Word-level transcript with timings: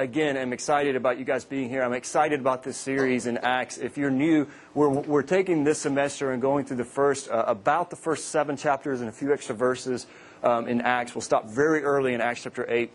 again, 0.00 0.38
am 0.38 0.54
excited 0.54 0.96
about 0.96 1.18
you 1.18 1.26
guys 1.26 1.44
being 1.44 1.68
here. 1.68 1.82
I'm 1.82 1.92
excited 1.92 2.40
about 2.40 2.62
this 2.62 2.78
series 2.78 3.26
in 3.26 3.36
Acts. 3.38 3.76
If 3.76 3.98
you're 3.98 4.10
new, 4.10 4.46
we're, 4.72 4.88
we're 4.88 5.22
taking 5.22 5.62
this 5.62 5.78
semester 5.78 6.32
and 6.32 6.40
going 6.40 6.64
through 6.64 6.78
the 6.78 6.86
first, 6.86 7.28
uh, 7.28 7.44
about 7.46 7.90
the 7.90 7.96
first 7.96 8.30
seven 8.30 8.56
chapters 8.56 9.00
and 9.00 9.10
a 9.10 9.12
few 9.12 9.30
extra 9.30 9.54
verses 9.54 10.06
um, 10.42 10.66
in 10.68 10.80
Acts. 10.80 11.14
We'll 11.14 11.20
stop 11.20 11.46
very 11.48 11.82
early 11.82 12.14
in 12.14 12.22
Acts 12.22 12.44
chapter 12.44 12.64
8. 12.66 12.90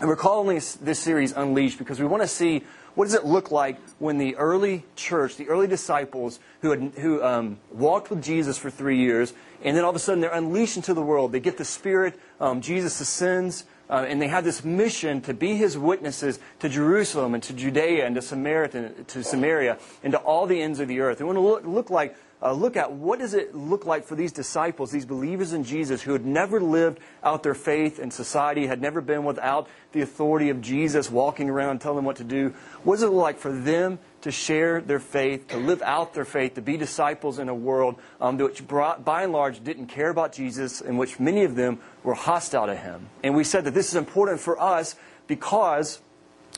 And 0.00 0.08
we're 0.08 0.16
calling 0.16 0.56
this, 0.56 0.74
this 0.74 0.98
series 0.98 1.32
Unleashed 1.32 1.78
because 1.78 2.00
we 2.00 2.06
want 2.06 2.22
to 2.24 2.28
see 2.28 2.64
what 2.96 3.04
does 3.04 3.14
it 3.14 3.24
look 3.24 3.52
like 3.52 3.78
when 4.00 4.18
the 4.18 4.34
early 4.34 4.84
church, 4.96 5.36
the 5.36 5.48
early 5.48 5.68
disciples 5.68 6.40
who, 6.62 6.70
had, 6.70 6.92
who 6.96 7.22
um, 7.22 7.58
walked 7.70 8.10
with 8.10 8.24
Jesus 8.24 8.58
for 8.58 8.70
three 8.70 8.98
years, 8.98 9.32
and 9.62 9.76
then 9.76 9.84
all 9.84 9.90
of 9.90 9.96
a 9.96 10.00
sudden 10.00 10.20
they're 10.20 10.34
unleashed 10.34 10.76
into 10.76 10.94
the 10.94 11.02
world. 11.02 11.30
They 11.30 11.38
get 11.38 11.58
the 11.58 11.64
Spirit, 11.64 12.18
um, 12.40 12.60
Jesus 12.60 13.00
ascends, 13.00 13.64
uh, 13.90 14.06
and 14.08 14.22
they 14.22 14.28
had 14.28 14.44
this 14.44 14.64
mission 14.64 15.20
to 15.22 15.34
be 15.34 15.56
his 15.56 15.76
witnesses 15.76 16.38
to 16.60 16.68
Jerusalem 16.68 17.34
and 17.34 17.42
to 17.42 17.52
Judea 17.52 18.06
and 18.06 18.14
to 18.14 18.22
Samaria, 18.22 18.68
to 19.08 19.24
Samaria 19.24 19.78
and 20.02 20.12
to 20.12 20.18
all 20.18 20.46
the 20.46 20.62
ends 20.62 20.78
of 20.78 20.88
the 20.88 21.00
earth. 21.00 21.18
They 21.18 21.24
want 21.24 21.36
to 21.36 21.42
look, 21.42 21.64
look 21.64 21.90
like 21.90 22.16
uh, 22.42 22.52
look 22.52 22.76
at 22.76 22.92
what 22.92 23.18
does 23.18 23.34
it 23.34 23.54
look 23.54 23.84
like 23.84 24.04
for 24.04 24.14
these 24.14 24.32
disciples, 24.32 24.90
these 24.90 25.04
believers 25.04 25.52
in 25.52 25.62
Jesus 25.62 26.00
who 26.02 26.12
had 26.12 26.24
never 26.24 26.60
lived 26.60 26.98
out 27.22 27.42
their 27.42 27.54
faith 27.54 27.98
in 27.98 28.10
society, 28.10 28.66
had 28.66 28.80
never 28.80 29.02
been 29.02 29.24
without 29.24 29.68
the 29.92 30.00
authority 30.00 30.48
of 30.48 30.60
Jesus 30.62 31.10
walking 31.10 31.50
around 31.50 31.80
telling 31.80 31.96
them 31.96 32.04
what 32.06 32.16
to 32.16 32.24
do. 32.24 32.54
What 32.82 32.94
does 32.94 33.02
it 33.02 33.08
look 33.08 33.22
like 33.22 33.38
for 33.38 33.52
them 33.52 33.98
to 34.22 34.30
share 34.30 34.80
their 34.80 34.98
faith, 34.98 35.48
to 35.48 35.56
live 35.56 35.82
out 35.82 36.14
their 36.14 36.24
faith, 36.24 36.54
to 36.54 36.62
be 36.62 36.76
disciples 36.76 37.38
in 37.38 37.48
a 37.48 37.54
world 37.54 37.96
um, 38.20 38.36
which, 38.36 38.66
brought, 38.66 39.04
by 39.04 39.22
and 39.22 39.32
large, 39.32 39.62
didn't 39.64 39.86
care 39.86 40.10
about 40.10 40.32
Jesus, 40.32 40.80
in 40.80 40.96
which 40.96 41.18
many 41.18 41.44
of 41.44 41.54
them 41.54 41.78
were 42.02 42.14
hostile 42.14 42.66
to 42.66 42.76
him? 42.76 43.08
And 43.22 43.34
we 43.34 43.44
said 43.44 43.64
that 43.64 43.74
this 43.74 43.88
is 43.88 43.96
important 43.96 44.40
for 44.40 44.60
us 44.60 44.94
because 45.26 46.00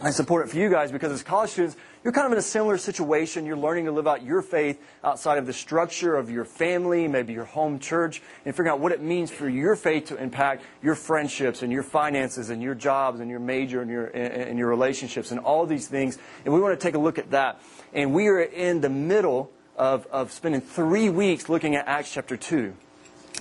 it's 0.03 0.19
important 0.19 0.51
for 0.51 0.59
you 0.59 0.71
guys 0.71 0.91
because 0.91 1.13
as 1.13 1.23
college 1.23 1.51
students, 1.51 1.77
you're 2.05 2.13
kind 2.13 2.27
of 2.27 2.33
in 2.33 2.39
a 2.39 2.43
similar 2.43 2.79
situation. 2.79 3.47
You're 3.47 3.57
learning 3.57 3.85
to 3.85 3.93
live 3.93 4.09
out 4.09 4.25
your 4.25 4.43
faith 4.43 4.81
outside 5.05 5.39
of 5.39 5.47
the 5.47 5.53
structure 5.53 6.17
of 6.17 6.31
your 6.31 6.45
family, 6.45 7.07
maybe 7.07 7.33
your 7.33 7.45
home 7.45 7.79
church, 7.79 8.23
and 8.45 8.55
figuring 8.55 8.73
out 8.73 8.81
what 8.81 8.91
it 8.91 9.01
means 9.01 9.31
for 9.31 9.49
your 9.49 9.77
faith 9.77 10.07
to 10.07 10.17
impact 10.17 10.65
your 10.83 10.97
friendships 10.97 11.63
and 11.63 11.73
your 11.73 11.85
finances 11.85 12.51
and 12.51 12.61
your 12.61 12.75
jobs 12.75 13.21
and 13.21 13.31
your 13.31 13.39
major 13.39 13.83
and 13.83 13.91
your, 13.91 14.07
and 14.07 14.59
your 14.59 14.69
relationships 14.69 15.31
and 15.31 15.39
all 15.41 15.65
these 15.65 15.87
things. 15.87 16.19
And 16.45 16.53
we 16.53 16.61
want 16.61 16.79
to 16.79 16.83
take 16.83 16.95
a 16.95 16.99
look 16.99 17.19
at 17.19 17.31
that. 17.31 17.61
And 17.93 18.13
we 18.13 18.27
are 18.27 18.41
in 18.41 18.81
the 18.81 18.91
middle 18.91 19.53
of, 19.77 20.07
of 20.07 20.33
spending 20.33 20.61
three 20.61 21.09
weeks 21.09 21.49
looking 21.49 21.77
at 21.77 21.87
Acts 21.87 22.13
chapter 22.13 22.37
2. 22.37 22.75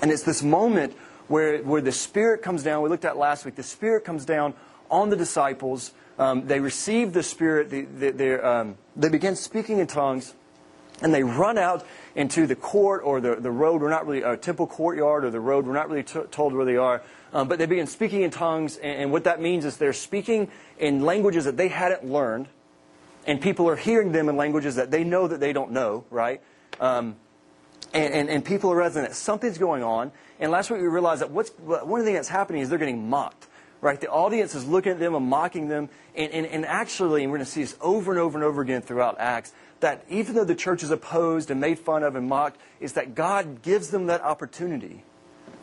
And 0.03 0.11
it's 0.11 0.23
this 0.23 0.43
moment 0.43 0.93
where, 1.27 1.63
where 1.63 1.81
the 1.81 1.91
Spirit 1.91 2.41
comes 2.43 2.61
down. 2.61 2.83
We 2.83 2.89
looked 2.89 3.05
at 3.05 3.17
last 3.17 3.43
week. 3.43 3.55
The 3.55 3.63
Spirit 3.63 4.03
comes 4.03 4.23
down 4.23 4.53
on 4.89 5.09
the 5.09 5.15
disciples 5.15 5.93
um, 6.21 6.45
they 6.45 6.59
receive 6.59 7.13
the 7.13 7.23
Spirit, 7.23 7.71
they, 7.71 7.81
they, 7.81 8.33
um, 8.35 8.77
they 8.95 9.09
begin 9.09 9.35
speaking 9.35 9.79
in 9.79 9.87
tongues, 9.87 10.35
and 11.01 11.11
they 11.11 11.23
run 11.23 11.57
out 11.57 11.83
into 12.13 12.45
the 12.45 12.55
court 12.55 13.01
or 13.03 13.19
the, 13.19 13.37
the 13.37 13.49
road. 13.49 13.81
We're 13.81 13.89
not 13.89 14.05
really, 14.05 14.21
a 14.21 14.37
temple 14.37 14.67
courtyard 14.67 15.25
or 15.25 15.31
the 15.31 15.39
road. 15.39 15.65
We're 15.65 15.73
not 15.73 15.89
really 15.89 16.03
t- 16.03 16.21
told 16.29 16.53
where 16.53 16.63
they 16.63 16.77
are. 16.77 17.01
Um, 17.33 17.47
but 17.47 17.57
they 17.57 17.65
begin 17.65 17.87
speaking 17.87 18.21
in 18.21 18.29
tongues, 18.29 18.77
and, 18.77 19.01
and 19.01 19.11
what 19.11 19.23
that 19.23 19.41
means 19.41 19.65
is 19.65 19.77
they're 19.77 19.93
speaking 19.93 20.51
in 20.77 21.01
languages 21.01 21.45
that 21.45 21.57
they 21.57 21.69
hadn't 21.69 22.05
learned, 22.05 22.47
and 23.25 23.41
people 23.41 23.67
are 23.67 23.75
hearing 23.75 24.11
them 24.11 24.29
in 24.29 24.37
languages 24.37 24.75
that 24.75 24.91
they 24.91 25.03
know 25.03 25.27
that 25.27 25.39
they 25.39 25.53
don't 25.53 25.71
know, 25.71 26.05
right? 26.11 26.39
Um, 26.79 27.15
and, 27.95 28.13
and, 28.13 28.29
and, 28.29 28.45
people 28.45 28.71
are 28.71 28.75
resonating. 28.75 29.15
Something's 29.15 29.57
going 29.57 29.81
on. 29.81 30.11
And 30.39 30.51
last 30.51 30.69
week 30.69 30.81
we 30.81 30.87
realized 30.87 31.21
that 31.21 31.31
what's, 31.31 31.49
one 31.59 31.81
of 31.81 32.05
the 32.05 32.11
things 32.11 32.17
that's 32.17 32.29
happening 32.29 32.61
is 32.61 32.69
they're 32.69 32.77
getting 32.77 33.09
mocked 33.09 33.47
right? 33.81 33.99
The 33.99 34.09
audience 34.09 34.55
is 34.55 34.65
looking 34.67 34.93
at 34.93 34.99
them 34.99 35.15
and 35.15 35.25
mocking 35.25 35.67
them. 35.67 35.89
And, 36.15 36.31
and, 36.31 36.45
and 36.45 36.65
actually, 36.65 37.23
and 37.23 37.31
we're 37.31 37.39
going 37.39 37.45
to 37.45 37.51
see 37.51 37.61
this 37.61 37.75
over 37.81 38.11
and 38.11 38.19
over 38.19 38.37
and 38.37 38.45
over 38.45 38.61
again 38.61 38.81
throughout 38.81 39.17
Acts, 39.19 39.51
that 39.79 40.05
even 40.09 40.35
though 40.35 40.45
the 40.45 40.55
church 40.55 40.83
is 40.83 40.91
opposed 40.91 41.49
and 41.49 41.59
made 41.59 41.79
fun 41.79 42.03
of 42.03 42.15
and 42.15 42.29
mocked, 42.29 42.59
is 42.79 42.93
that 42.93 43.15
God 43.15 43.63
gives 43.63 43.89
them 43.89 44.07
that 44.07 44.21
opportunity 44.21 45.03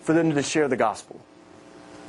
for 0.00 0.12
them 0.12 0.34
to 0.34 0.42
share 0.42 0.68
the 0.68 0.76
gospel. 0.76 1.20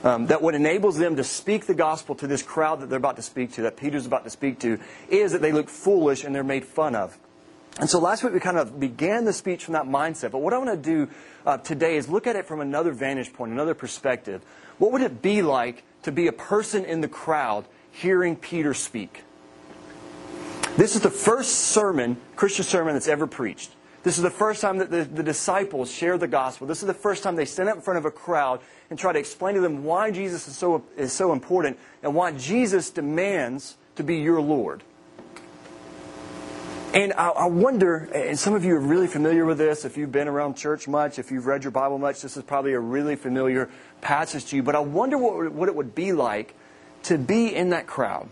Um, 0.04 0.28
that 0.28 0.42
what 0.42 0.56
enables 0.56 0.98
them 0.98 1.18
to 1.18 1.24
speak 1.24 1.66
the 1.66 1.74
gospel 1.74 2.16
to 2.16 2.28
this 2.28 2.42
crowd 2.42 2.80
that 2.80 2.90
they're 2.90 2.98
about 2.98 3.18
to 3.18 3.22
speak 3.22 3.54
to, 3.54 3.64
that 3.64 3.76
Peter's 3.76 4.06
about 4.06 4.24
to 4.24 4.30
speak 4.30 4.60
to, 4.60 4.80
is 5.10 5.34
that 5.34 5.42
they 5.42 5.52
look 5.52 5.70
foolish 5.70 6.24
and 6.24 6.34
they're 6.34 6.44
made 6.44 6.64
fun 6.64 6.96
of. 6.96 7.18
And 7.80 7.90
so 7.90 8.00
last 8.00 8.24
week 8.24 8.34
we 8.34 8.40
kind 8.40 8.58
of 8.58 8.80
began 8.80 9.26
the 9.26 9.34
speech 9.34 9.66
from 9.66 9.74
that 9.74 9.86
mindset. 9.86 10.32
But 10.32 10.42
what 10.42 10.54
I 10.54 10.58
want 10.58 10.70
to 10.70 10.78
do 10.78 11.12
uh, 11.46 11.58
today 11.58 11.98
is 11.98 12.08
look 12.08 12.28
at 12.28 12.38
it 12.38 12.46
from 12.46 12.62
another 12.62 12.92
vantage 12.92 13.34
point, 13.34 13.52
another 13.52 13.74
perspective. 13.74 14.42
What 14.78 14.94
would 14.94 15.02
it 15.02 15.22
be 15.22 15.42
like 15.42 15.84
to 16.04 16.12
be 16.12 16.28
a 16.28 16.32
person 16.32 16.86
in 16.86 17.02
the 17.02 17.08
crowd 17.08 17.66
hearing 17.92 18.36
Peter 18.36 18.74
speak. 18.74 19.24
This 20.78 20.96
is 20.96 21.02
the 21.02 21.10
first 21.10 21.54
sermon, 21.56 22.18
Christian 22.36 22.64
sermon, 22.64 22.94
that's 22.94 23.08
ever 23.08 23.28
preached. 23.28 23.72
This 24.04 24.18
is 24.18 24.24
the 24.24 24.30
first 24.30 24.62
time 24.62 24.78
that 24.78 24.90
the, 24.90 25.04
the, 25.04 25.24
disciples 25.24 25.92
share 25.92 26.18
the 26.18 26.28
gospel. 26.28 26.68
This 26.68 26.82
is 26.82 26.88
the 26.88 26.94
first 26.94 27.22
time 27.22 27.36
they 27.36 27.44
stand 27.44 27.68
up 27.68 27.76
in 27.76 27.82
front 27.82 27.98
of 27.98 28.06
a 28.06 28.12
crowd 28.12 28.62
and 28.90 28.98
try 28.98 29.12
to 29.12 29.20
explain 29.20 29.56
to 29.56 29.62
them 29.62 29.84
why 29.84 30.10
Jesus 30.10 30.48
is 30.48 30.56
so, 30.56 30.86
is 30.96 31.12
so 31.12 31.34
important 31.34 31.78
and 32.02 32.16
why 32.16 32.32
Jesus 32.32 32.92
demands 32.92 33.76
to 33.96 34.04
be 34.04 34.18
your 34.18 34.40
Lord. 34.40 34.84
And 36.94 37.14
I, 37.14 37.30
I 37.30 37.46
wonder, 37.46 38.10
and 38.16 38.38
some 38.38 38.56
of 38.56 38.66
you 38.66 38.76
are 38.76 38.80
really 38.80 39.06
familiar 39.06 39.46
with 39.46 39.60
this, 39.60 39.86
if 39.86 39.96
you've 39.96 40.12
been 40.12 40.28
around 40.28 40.56
church 40.56 40.88
much, 40.88 41.20
if 41.20 41.30
you've 41.30 41.46
read 41.46 41.64
your 41.64 41.72
Bible 41.72 42.00
much, 42.00 42.22
this 42.22 42.36
is 42.36 42.44
probably 42.44 42.74
a 42.74 42.80
really 42.80 43.16
familiar 43.16 43.70
passage 44.02 44.46
to 44.46 44.56
you. 44.56 44.64
But 44.64 44.76
I 44.76 44.80
wonder 44.80 45.18
what, 45.18 45.52
what 45.52 45.70
it 45.70 45.76
would 45.76 45.94
be 45.94 46.14
like 46.14 46.56
to 47.04 47.18
be 47.20 47.56
in 47.56 47.70
that 47.70 47.86
crowd. 47.86 48.28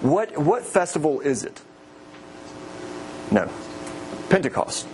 What, 0.00 0.38
what 0.38 0.64
festival 0.64 1.20
is 1.20 1.44
it? 1.44 1.60
No. 3.30 3.50
Pentecost. 4.30 4.88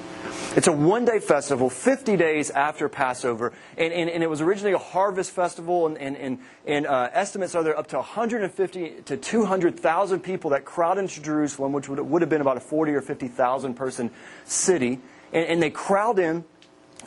It's 0.54 0.66
a 0.66 0.72
one 0.72 1.06
day 1.06 1.18
festival, 1.18 1.70
50 1.70 2.18
days 2.18 2.50
after 2.50 2.86
Passover. 2.90 3.54
And, 3.78 3.90
and, 3.90 4.10
and, 4.10 4.22
it 4.22 4.28
was 4.28 4.42
originally 4.42 4.74
a 4.74 4.78
harvest 4.78 5.30
festival, 5.30 5.86
and, 5.86 5.96
and, 5.96 6.40
and 6.66 6.86
uh, 6.86 7.08
estimates 7.10 7.54
are 7.54 7.62
there 7.62 7.78
up 7.78 7.86
to 7.88 7.96
150 7.96 8.90
to 9.06 9.16
200,000 9.16 10.20
people 10.20 10.50
that 10.50 10.66
crowd 10.66 10.98
into 10.98 11.22
Jerusalem, 11.22 11.72
which 11.72 11.88
would, 11.88 11.98
would 12.00 12.20
have 12.20 12.28
been 12.28 12.42
about 12.42 12.58
a 12.58 12.60
40 12.60 12.92
or 12.92 13.00
50,000 13.00 13.74
person 13.74 14.10
city. 14.44 15.00
And, 15.32 15.46
and 15.46 15.62
they 15.62 15.70
crowd 15.70 16.18
in. 16.18 16.44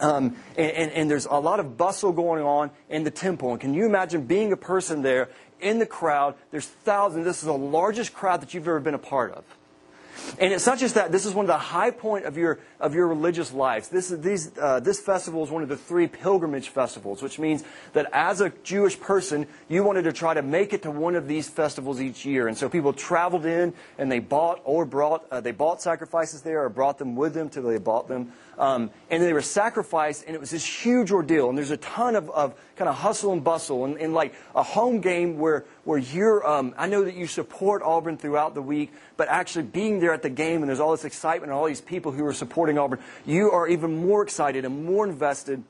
Um, 0.02 0.36
and, 0.58 0.72
and, 0.72 0.92
and 0.94 1.12
there's 1.12 1.28
a 1.28 1.40
lot 1.40 1.60
of 1.60 1.78
bustle 1.78 2.14
going 2.14 2.44
on 2.44 2.72
in 2.90 3.04
the 3.04 3.12
temple. 3.12 3.52
And 3.52 3.62
can 3.62 3.76
you 3.76 3.86
imagine 3.86 4.26
being 4.26 4.54
a 4.54 4.58
person 4.58 5.04
there 5.04 5.30
in 5.62 5.78
the 5.78 5.86
crowd? 5.86 6.34
There's 6.50 6.66
thousands. 6.66 7.26
This 7.26 7.38
is 7.38 7.46
the 7.46 7.54
largest 7.54 8.12
crowd 8.12 8.42
that 8.42 8.56
you've 8.56 8.68
ever 8.68 8.80
been 8.80 8.96
a 8.96 8.98
part 8.98 9.34
of. 9.34 9.44
And 10.40 10.54
it's 10.54 10.66
not 10.66 10.78
just 10.78 10.96
that. 10.96 11.12
This 11.12 11.26
is 11.26 11.34
one 11.34 11.46
of 11.46 11.48
the 11.48 11.58
high 11.58 11.92
point 11.92 12.26
of 12.26 12.38
your, 12.38 12.60
of 12.80 12.94
your 12.94 13.08
religious 13.08 13.54
lives. 13.54 13.90
This, 13.90 14.12
is 14.12 14.22
these, 14.22 14.58
uh, 14.58 14.80
this 14.80 15.00
festival 15.00 15.44
is 15.44 15.50
one 15.50 15.64
of 15.64 15.70
the 15.70 15.78
three 15.78 16.08
pilgrimage 16.08 16.70
festivals, 16.70 17.22
which 17.22 17.40
means 17.40 17.64
that 17.94 18.10
as 18.14 18.42
a 18.42 18.50
Jewish 18.64 19.00
person, 19.00 19.48
you 19.70 19.84
wanted 19.84 20.04
to 20.04 20.14
try 20.14 20.34
to 20.34 20.42
make 20.42 20.74
it 20.74 20.84
to 20.84 20.92
one 20.92 21.16
of 21.16 21.28
these 21.28 21.48
festivals 21.50 22.02
each 22.02 22.26
year. 22.26 22.48
And 22.48 22.58
so 22.58 22.70
people 22.70 22.94
traveled 22.94 23.46
in 23.46 23.74
and 23.98 24.12
they 24.12 24.20
bought 24.20 24.62
or 24.64 24.86
brought, 24.86 25.26
uh, 25.32 25.42
they 25.42 25.52
bought 25.52 25.82
sacrifices 25.82 26.42
there 26.42 26.64
or 26.64 26.70
brought 26.70 26.98
them 26.98 27.16
with 27.16 27.34
them 27.34 27.50
till 27.50 27.64
they 27.64 27.78
bought 27.78 28.08
them. 28.08 28.32
Um, 28.58 28.92
and 29.10 29.22
they 29.22 29.34
were 29.34 29.42
sacrificed, 29.42 30.24
and 30.26 30.36
it 30.36 30.40
was 30.40 30.52
this 30.52 30.66
huge 30.66 31.12
ordeal. 31.12 31.50
And 31.50 31.58
there's 31.58 31.72
a 31.72 31.78
ton 31.78 32.16
of, 32.16 32.30
of 32.30 32.56
kind 32.76 32.90
of 32.90 32.96
hustle 32.96 33.34
and 33.34 33.44
bustle, 33.44 33.86
and, 33.86 33.98
and 33.98 34.14
like 34.14 34.34
a 34.56 34.64
home 34.64 35.02
game 35.02 35.38
where, 35.38 35.66
where 35.84 35.98
you're, 35.98 36.46
um, 36.48 36.74
I 36.78 36.88
know 36.88 37.04
that 37.04 37.16
you 37.16 37.28
support 37.28 37.82
Auburn 37.84 38.18
throughout 38.18 38.54
the 38.54 38.62
week, 38.62 38.94
but 39.18 39.28
actually 39.28 39.64
being 39.64 40.00
there 40.00 40.14
at 40.14 40.22
the 40.22 40.30
game, 40.30 40.62
and 40.62 40.70
there's 40.70 40.80
all 40.80 40.92
this 40.92 41.06
excitement 41.06 41.52
and 41.52 41.60
all 41.60 41.66
these 41.66 41.82
people 41.82 42.12
who 42.12 42.26
are 42.26 42.34
supporting 42.34 42.78
Auburn, 42.78 43.00
you 43.26 43.52
are 43.52 43.68
even 43.68 43.96
more 44.06 44.24
excited 44.24 44.66
and 44.66 44.86
more 44.86 45.06
invested 45.06 45.64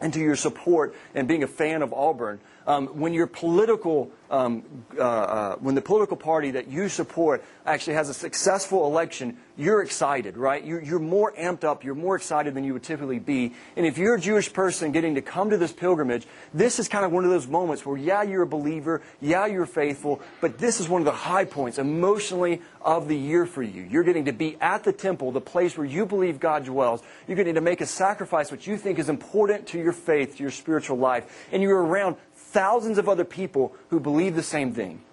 into 0.00 0.20
your 0.20 0.36
support 0.36 0.94
and 1.14 1.26
being 1.26 1.42
a 1.42 1.48
fan 1.48 1.82
of 1.82 1.92
Auburn. 1.92 2.38
Um, 2.66 2.88
when 2.98 3.12
your 3.12 3.28
political, 3.28 4.10
um, 4.28 4.64
uh, 4.98 5.02
uh, 5.02 5.56
when 5.56 5.76
the 5.76 5.82
political 5.82 6.16
party 6.16 6.50
that 6.52 6.68
you 6.68 6.88
support 6.88 7.44
actually 7.64 7.94
has 7.94 8.08
a 8.08 8.14
successful 8.14 8.86
election, 8.86 9.36
you're 9.56 9.82
excited, 9.82 10.36
right? 10.36 10.64
You're, 10.64 10.82
you're 10.82 10.98
more 10.98 11.32
amped 11.38 11.64
up, 11.64 11.84
you're 11.84 11.94
more 11.94 12.16
excited 12.16 12.54
than 12.54 12.64
you 12.64 12.72
would 12.72 12.82
typically 12.82 13.20
be. 13.20 13.54
And 13.76 13.86
if 13.86 13.98
you're 13.98 14.16
a 14.16 14.20
Jewish 14.20 14.52
person 14.52 14.92
getting 14.92 15.14
to 15.14 15.22
come 15.22 15.50
to 15.50 15.56
this 15.56 15.72
pilgrimage, 15.72 16.26
this 16.52 16.78
is 16.78 16.88
kind 16.88 17.04
of 17.04 17.12
one 17.12 17.24
of 17.24 17.30
those 17.30 17.46
moments 17.46 17.86
where, 17.86 17.96
yeah, 17.96 18.22
you're 18.22 18.42
a 18.42 18.46
believer, 18.46 19.00
yeah, 19.20 19.46
you're 19.46 19.66
faithful, 19.66 20.20
but 20.40 20.58
this 20.58 20.80
is 20.80 20.88
one 20.88 21.00
of 21.00 21.06
the 21.06 21.12
high 21.12 21.44
points 21.44 21.78
emotionally 21.78 22.62
of 22.82 23.08
the 23.08 23.16
year 23.16 23.46
for 23.46 23.62
you. 23.62 23.82
You're 23.82 24.04
getting 24.04 24.26
to 24.26 24.32
be 24.32 24.56
at 24.60 24.84
the 24.84 24.92
temple, 24.92 25.32
the 25.32 25.40
place 25.40 25.76
where 25.76 25.86
you 25.86 26.04
believe 26.04 26.38
God 26.38 26.64
dwells. 26.64 27.02
You're 27.26 27.36
getting 27.36 27.54
to 27.54 27.60
make 27.60 27.80
a 27.80 27.86
sacrifice 27.86 28.50
which 28.50 28.66
you 28.66 28.76
think 28.76 28.98
is 28.98 29.08
important 29.08 29.68
to 29.68 29.78
your 29.78 29.92
faith, 29.92 30.36
to 30.36 30.42
your 30.42 30.52
spiritual 30.52 30.98
life. 30.98 31.46
And 31.52 31.62
you're 31.62 31.82
around 31.82 32.16
thousands 32.56 32.96
of 32.96 33.06
other 33.06 33.24
people 33.24 33.74
who 33.90 34.00
believe 34.00 34.34
the 34.34 34.42
same 34.42 34.72
thing. 34.72 35.04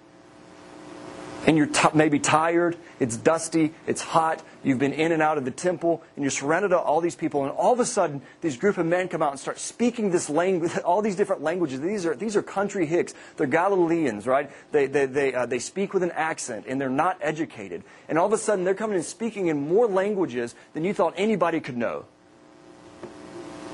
and 1.45 1.57
you're 1.57 1.67
t- 1.67 1.89
maybe 1.93 2.19
tired, 2.19 2.77
it's 2.99 3.17
dusty, 3.17 3.73
it's 3.85 4.01
hot, 4.01 4.41
you've 4.63 4.79
been 4.79 4.93
in 4.93 5.11
and 5.11 5.21
out 5.21 5.37
of 5.37 5.43
the 5.43 5.51
temple, 5.51 6.01
and 6.15 6.23
you're 6.23 6.31
surrounded 6.31 6.71
by 6.71 6.77
all 6.77 7.01
these 7.01 7.15
people, 7.15 7.43
and 7.43 7.51
all 7.51 7.73
of 7.73 7.79
a 7.79 7.85
sudden, 7.85 8.21
these 8.41 8.55
group 8.55 8.77
of 8.77 8.85
men 8.85 9.09
come 9.09 9.21
out 9.21 9.31
and 9.31 9.39
start 9.39 9.59
speaking 9.59 10.11
this 10.11 10.29
language, 10.29 10.71
all 10.85 11.01
these 11.01 11.15
different 11.15 11.41
languages. 11.41 11.81
These 11.81 12.05
are, 12.05 12.15
these 12.15 12.35
are 12.35 12.41
country 12.41 12.85
hicks. 12.85 13.13
They're 13.35 13.47
Galileans, 13.47 14.25
right? 14.25 14.49
They, 14.71 14.87
they, 14.87 15.05
they, 15.05 15.33
uh, 15.33 15.45
they 15.45 15.59
speak 15.59 15.93
with 15.93 16.03
an 16.03 16.11
accent, 16.11 16.65
and 16.67 16.79
they're 16.79 16.89
not 16.89 17.17
educated. 17.21 17.83
And 18.07 18.17
all 18.17 18.27
of 18.27 18.33
a 18.33 18.37
sudden, 18.37 18.63
they're 18.63 18.73
coming 18.73 18.95
and 18.95 19.05
speaking 19.05 19.47
in 19.47 19.67
more 19.67 19.87
languages 19.87 20.55
than 20.73 20.85
you 20.85 20.93
thought 20.93 21.13
anybody 21.17 21.59
could 21.59 21.77
know. 21.77 22.05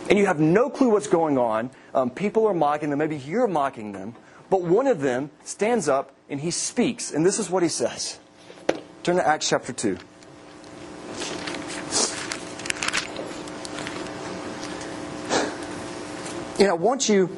And 0.10 0.18
you 0.18 0.26
have 0.26 0.40
no 0.40 0.72
clue 0.72 0.90
what's 0.90 1.08
going 1.08 1.38
on. 1.38 1.70
Um, 1.94 2.10
people 2.10 2.48
are 2.48 2.54
mocking 2.54 2.90
them. 2.90 3.00
Maybe 3.00 3.18
you're 3.18 3.48
mocking 3.48 3.92
them. 3.92 4.16
But 4.50 4.62
one 4.62 4.88
of 4.88 5.02
them 5.02 5.32
stands 5.44 5.88
up 5.88 6.12
and 6.30 6.40
he 6.40 6.52
speaks. 6.52 7.12
And 7.12 7.26
this 7.26 7.40
is 7.40 7.50
what 7.50 7.64
he 7.64 7.70
says. 7.70 8.20
Turn 9.04 9.16
to 9.18 9.28
Acts 9.28 9.50
chapter 9.50 9.74
2. 9.74 9.98
And 16.60 16.68
I 16.68 16.74
want 16.74 17.08
you 17.08 17.38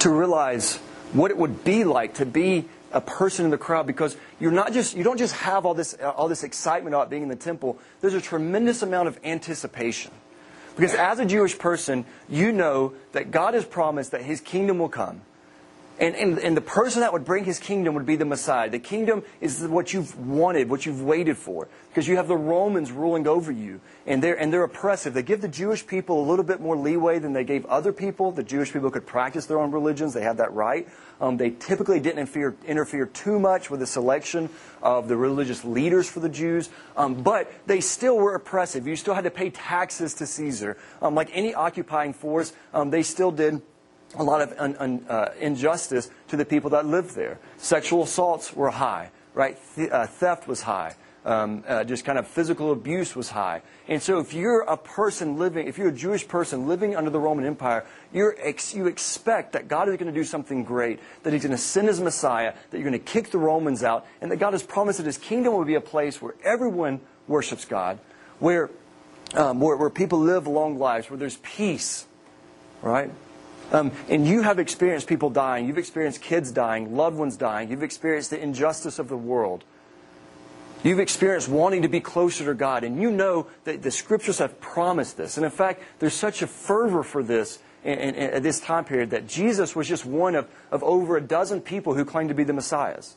to 0.00 0.10
realize 0.10 0.76
what 1.12 1.30
it 1.30 1.36
would 1.36 1.64
be 1.64 1.84
like 1.84 2.14
to 2.14 2.26
be 2.26 2.68
a 2.92 3.00
person 3.00 3.46
in 3.46 3.50
the 3.50 3.56
crowd 3.58 3.86
because 3.86 4.16
you're 4.38 4.52
not 4.52 4.72
just 4.72 4.94
you 4.94 5.02
don't 5.02 5.16
just 5.16 5.34
have 5.36 5.64
all 5.64 5.72
this 5.72 5.94
all 5.94 6.28
this 6.28 6.44
excitement 6.44 6.94
about 6.94 7.08
being 7.08 7.22
in 7.22 7.28
the 7.30 7.36
temple. 7.36 7.78
There's 8.02 8.12
a 8.12 8.20
tremendous 8.20 8.82
amount 8.82 9.08
of 9.08 9.18
anticipation. 9.24 10.12
Because 10.76 10.94
as 10.94 11.18
a 11.18 11.24
Jewish 11.24 11.58
person, 11.58 12.04
you 12.28 12.52
know 12.52 12.94
that 13.12 13.30
God 13.30 13.54
has 13.54 13.64
promised 13.64 14.12
that 14.12 14.22
his 14.22 14.40
kingdom 14.40 14.78
will 14.78 14.88
come. 14.88 15.20
And, 15.98 16.16
and, 16.16 16.38
and, 16.38 16.56
the 16.56 16.62
person 16.62 17.02
that 17.02 17.12
would 17.12 17.24
bring 17.24 17.44
his 17.44 17.58
kingdom 17.58 17.94
would 17.94 18.06
be 18.06 18.16
the 18.16 18.24
Messiah. 18.24 18.68
The 18.68 18.78
kingdom 18.78 19.22
is 19.40 19.62
what 19.62 19.92
you've 19.92 20.18
wanted, 20.18 20.70
what 20.70 20.86
you've 20.86 21.02
waited 21.02 21.36
for. 21.36 21.68
Because 21.88 22.08
you 22.08 22.16
have 22.16 22.28
the 22.28 22.36
Romans 22.36 22.90
ruling 22.90 23.26
over 23.28 23.52
you. 23.52 23.80
And 24.06 24.22
they're, 24.22 24.38
and 24.38 24.52
they're 24.52 24.64
oppressive. 24.64 25.12
They 25.12 25.22
give 25.22 25.42
the 25.42 25.48
Jewish 25.48 25.86
people 25.86 26.20
a 26.20 26.26
little 26.26 26.44
bit 26.44 26.60
more 26.60 26.76
leeway 26.76 27.18
than 27.18 27.34
they 27.34 27.44
gave 27.44 27.66
other 27.66 27.92
people. 27.92 28.32
The 28.32 28.42
Jewish 28.42 28.72
people 28.72 28.90
could 28.90 29.06
practice 29.06 29.46
their 29.46 29.60
own 29.60 29.70
religions. 29.70 30.14
They 30.14 30.22
had 30.22 30.38
that 30.38 30.52
right. 30.54 30.88
Um, 31.20 31.36
they 31.36 31.50
typically 31.50 32.00
didn't 32.00 32.18
interfere, 32.18 32.56
interfere, 32.66 33.06
too 33.06 33.38
much 33.38 33.70
with 33.70 33.80
the 33.80 33.86
selection 33.86 34.48
of 34.82 35.08
the 35.08 35.16
religious 35.16 35.64
leaders 35.64 36.08
for 36.08 36.20
the 36.20 36.28
Jews. 36.28 36.70
Um, 36.96 37.22
but 37.22 37.52
they 37.66 37.80
still 37.80 38.16
were 38.16 38.34
oppressive. 38.34 38.86
You 38.86 38.96
still 38.96 39.14
had 39.14 39.24
to 39.24 39.30
pay 39.30 39.50
taxes 39.50 40.14
to 40.14 40.26
Caesar. 40.26 40.78
Um, 41.00 41.14
like 41.14 41.28
any 41.32 41.54
occupying 41.54 42.12
force, 42.14 42.52
um, 42.72 42.90
they 42.90 43.02
still 43.02 43.30
did 43.30 43.62
a 44.14 44.22
lot 44.22 44.42
of 44.42 44.54
un, 44.58 44.76
un, 44.78 45.06
uh, 45.08 45.30
injustice 45.40 46.10
to 46.28 46.36
the 46.36 46.44
people 46.44 46.70
that 46.70 46.86
lived 46.86 47.14
there. 47.14 47.38
Sexual 47.56 48.04
assaults 48.04 48.52
were 48.54 48.70
high, 48.70 49.10
right? 49.34 49.58
Th- 49.76 49.90
uh, 49.90 50.06
theft 50.06 50.46
was 50.46 50.62
high. 50.62 50.94
Um, 51.24 51.62
uh, 51.68 51.84
just 51.84 52.04
kind 52.04 52.18
of 52.18 52.26
physical 52.26 52.72
abuse 52.72 53.14
was 53.14 53.30
high. 53.30 53.62
And 53.86 54.02
so, 54.02 54.18
if 54.18 54.34
you're 54.34 54.62
a 54.62 54.76
person 54.76 55.38
living, 55.38 55.68
if 55.68 55.78
you're 55.78 55.90
a 55.90 55.92
Jewish 55.92 56.26
person 56.26 56.66
living 56.66 56.96
under 56.96 57.10
the 57.10 57.20
Roman 57.20 57.46
Empire, 57.46 57.86
ex- 58.12 58.74
you 58.74 58.88
expect 58.88 59.52
that 59.52 59.68
God 59.68 59.88
is 59.88 59.96
going 59.98 60.12
to 60.12 60.20
do 60.20 60.24
something 60.24 60.64
great, 60.64 60.98
that 61.22 61.32
He's 61.32 61.42
going 61.42 61.52
to 61.52 61.58
send 61.58 61.86
His 61.86 62.00
Messiah, 62.00 62.54
that 62.70 62.76
you're 62.76 62.88
going 62.88 63.00
to 63.00 63.12
kick 63.12 63.30
the 63.30 63.38
Romans 63.38 63.84
out, 63.84 64.04
and 64.20 64.32
that 64.32 64.38
God 64.38 64.52
has 64.52 64.64
promised 64.64 64.98
that 64.98 65.06
His 65.06 65.16
kingdom 65.16 65.52
will 65.52 65.64
be 65.64 65.76
a 65.76 65.80
place 65.80 66.20
where 66.20 66.34
everyone 66.42 67.00
worships 67.28 67.66
God, 67.66 68.00
where, 68.40 68.68
um, 69.34 69.60
where, 69.60 69.76
where 69.76 69.90
people 69.90 70.18
live 70.18 70.48
long 70.48 70.76
lives, 70.76 71.08
where 71.08 71.18
there's 71.18 71.36
peace, 71.36 72.04
right? 72.82 73.12
Um, 73.72 73.90
and 74.08 74.26
you 74.26 74.42
have 74.42 74.58
experienced 74.58 75.06
people 75.06 75.30
dying. 75.30 75.66
You've 75.66 75.78
experienced 75.78 76.20
kids 76.20 76.52
dying, 76.52 76.94
loved 76.94 77.16
ones 77.16 77.36
dying. 77.36 77.70
You've 77.70 77.82
experienced 77.82 78.30
the 78.30 78.40
injustice 78.40 78.98
of 78.98 79.08
the 79.08 79.16
world. 79.16 79.64
You've 80.84 81.00
experienced 81.00 81.48
wanting 81.48 81.82
to 81.82 81.88
be 81.88 82.00
closer 82.00 82.44
to 82.44 82.54
God. 82.54 82.84
And 82.84 83.00
you 83.00 83.10
know 83.10 83.46
that 83.64 83.82
the 83.82 83.90
scriptures 83.90 84.38
have 84.38 84.60
promised 84.60 85.16
this. 85.16 85.36
And 85.36 85.44
in 85.44 85.50
fact, 85.50 85.82
there's 86.00 86.14
such 86.14 86.42
a 86.42 86.46
fervor 86.46 87.02
for 87.02 87.22
this 87.22 87.60
at 87.84 88.42
this 88.44 88.60
time 88.60 88.84
period 88.84 89.10
that 89.10 89.26
Jesus 89.26 89.74
was 89.74 89.88
just 89.88 90.04
one 90.04 90.36
of, 90.36 90.48
of 90.70 90.84
over 90.84 91.16
a 91.16 91.20
dozen 91.20 91.60
people 91.60 91.94
who 91.94 92.04
claimed 92.04 92.28
to 92.28 92.34
be 92.34 92.44
the 92.44 92.52
Messiahs. 92.52 93.16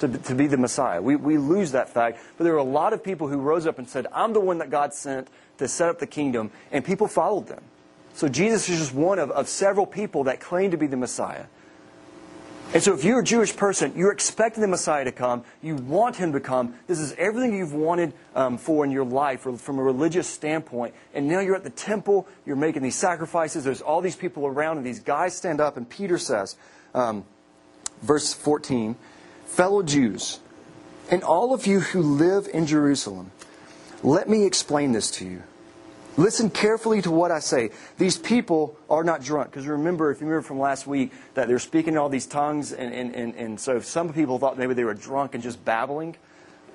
To, 0.00 0.08
to 0.08 0.34
be 0.34 0.48
the 0.48 0.56
Messiah. 0.56 1.00
We, 1.00 1.14
we 1.14 1.38
lose 1.38 1.70
that 1.70 1.88
fact. 1.88 2.18
But 2.36 2.44
there 2.44 2.52
were 2.52 2.58
a 2.58 2.64
lot 2.64 2.92
of 2.92 3.04
people 3.04 3.28
who 3.28 3.38
rose 3.38 3.64
up 3.64 3.78
and 3.78 3.88
said, 3.88 4.08
I'm 4.12 4.32
the 4.32 4.40
one 4.40 4.58
that 4.58 4.68
God 4.68 4.92
sent 4.92 5.28
to 5.58 5.68
set 5.68 5.88
up 5.88 6.00
the 6.00 6.06
kingdom. 6.06 6.50
And 6.72 6.84
people 6.84 7.06
followed 7.06 7.46
them. 7.46 7.62
So 8.14 8.28
Jesus 8.28 8.68
is 8.68 8.78
just 8.78 8.94
one 8.94 9.18
of, 9.18 9.30
of 9.32 9.48
several 9.48 9.86
people 9.86 10.24
that 10.24 10.40
claim 10.40 10.70
to 10.70 10.76
be 10.76 10.86
the 10.86 10.96
Messiah. 10.96 11.46
And 12.72 12.82
so 12.82 12.94
if 12.94 13.04
you're 13.04 13.20
a 13.20 13.24
Jewish 13.24 13.54
person, 13.54 13.92
you're 13.96 14.12
expecting 14.12 14.60
the 14.60 14.68
Messiah 14.68 15.04
to 15.04 15.12
come, 15.12 15.44
you 15.62 15.76
want 15.76 16.16
him 16.16 16.32
to 16.32 16.40
come, 16.40 16.74
this 16.88 16.98
is 16.98 17.12
everything 17.18 17.56
you've 17.56 17.72
wanted 17.72 18.14
um, 18.34 18.58
for 18.58 18.84
in 18.84 18.90
your 18.90 19.04
life 19.04 19.40
from 19.42 19.78
a 19.78 19.82
religious 19.82 20.26
standpoint. 20.26 20.94
And 21.12 21.28
now 21.28 21.38
you're 21.38 21.54
at 21.54 21.62
the 21.62 21.70
temple, 21.70 22.26
you're 22.44 22.56
making 22.56 22.82
these 22.82 22.96
sacrifices, 22.96 23.62
there's 23.62 23.80
all 23.80 24.00
these 24.00 24.16
people 24.16 24.46
around, 24.46 24.78
and 24.78 24.86
these 24.86 24.98
guys 24.98 25.36
stand 25.36 25.60
up, 25.60 25.76
and 25.76 25.88
Peter 25.88 26.18
says, 26.18 26.56
um, 26.94 27.24
verse 28.02 28.34
14, 28.34 28.96
Fellow 29.46 29.82
Jews, 29.84 30.40
and 31.10 31.22
all 31.22 31.54
of 31.54 31.66
you 31.66 31.78
who 31.80 32.00
live 32.00 32.48
in 32.52 32.66
Jerusalem, 32.66 33.30
let 34.02 34.28
me 34.28 34.44
explain 34.44 34.90
this 34.90 35.12
to 35.12 35.24
you. 35.24 35.42
Listen 36.16 36.48
carefully 36.48 37.02
to 37.02 37.10
what 37.10 37.32
I 37.32 37.40
say. 37.40 37.70
These 37.98 38.18
people 38.18 38.76
are 38.88 39.02
not 39.02 39.22
drunk. 39.22 39.50
Because 39.50 39.66
remember, 39.66 40.10
if 40.12 40.20
you 40.20 40.26
remember 40.26 40.46
from 40.46 40.60
last 40.60 40.86
week, 40.86 41.12
that 41.34 41.48
they're 41.48 41.58
speaking 41.58 41.94
in 41.94 41.98
all 41.98 42.08
these 42.08 42.26
tongues, 42.26 42.72
and, 42.72 42.94
and, 42.94 43.14
and, 43.14 43.34
and 43.34 43.60
so 43.60 43.80
some 43.80 44.12
people 44.12 44.38
thought 44.38 44.56
maybe 44.56 44.74
they 44.74 44.84
were 44.84 44.94
drunk 44.94 45.34
and 45.34 45.42
just 45.42 45.64
babbling. 45.64 46.16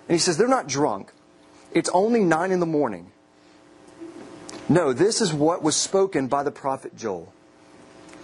And 0.09 0.15
he 0.15 0.19
says, 0.19 0.38
they're 0.38 0.47
not 0.47 0.68
drunk. 0.68 1.13
It's 1.71 1.89
only 1.94 2.24
nine 2.24 2.51
in 2.51 2.59
the 2.59 2.65
morning. 2.65 3.12
No, 4.68 4.94
this 4.94 5.21
is 5.21 5.33
what 5.33 5.63
was 5.63 5.75
spoken 5.75 6.27
by 6.27 6.44
the 6.44 6.51
prophet 6.51 6.95
Joel. 6.95 7.31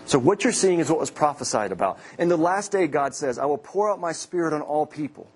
So 0.05 0.19
what 0.19 0.43
you're 0.43 0.53
seeing 0.53 0.79
is 0.79 0.89
what 0.89 0.99
was 0.99 1.09
prophesied 1.09 1.71
about. 1.71 1.97
In 2.19 2.29
the 2.29 2.37
last 2.37 2.71
day, 2.71 2.87
God 2.87 3.15
says, 3.15 3.39
I 3.39 3.45
will 3.45 3.57
pour 3.57 3.91
out 3.91 3.99
my 3.99 4.11
spirit 4.11 4.53
on 4.53 4.61
all 4.61 4.85
people. 4.85 5.27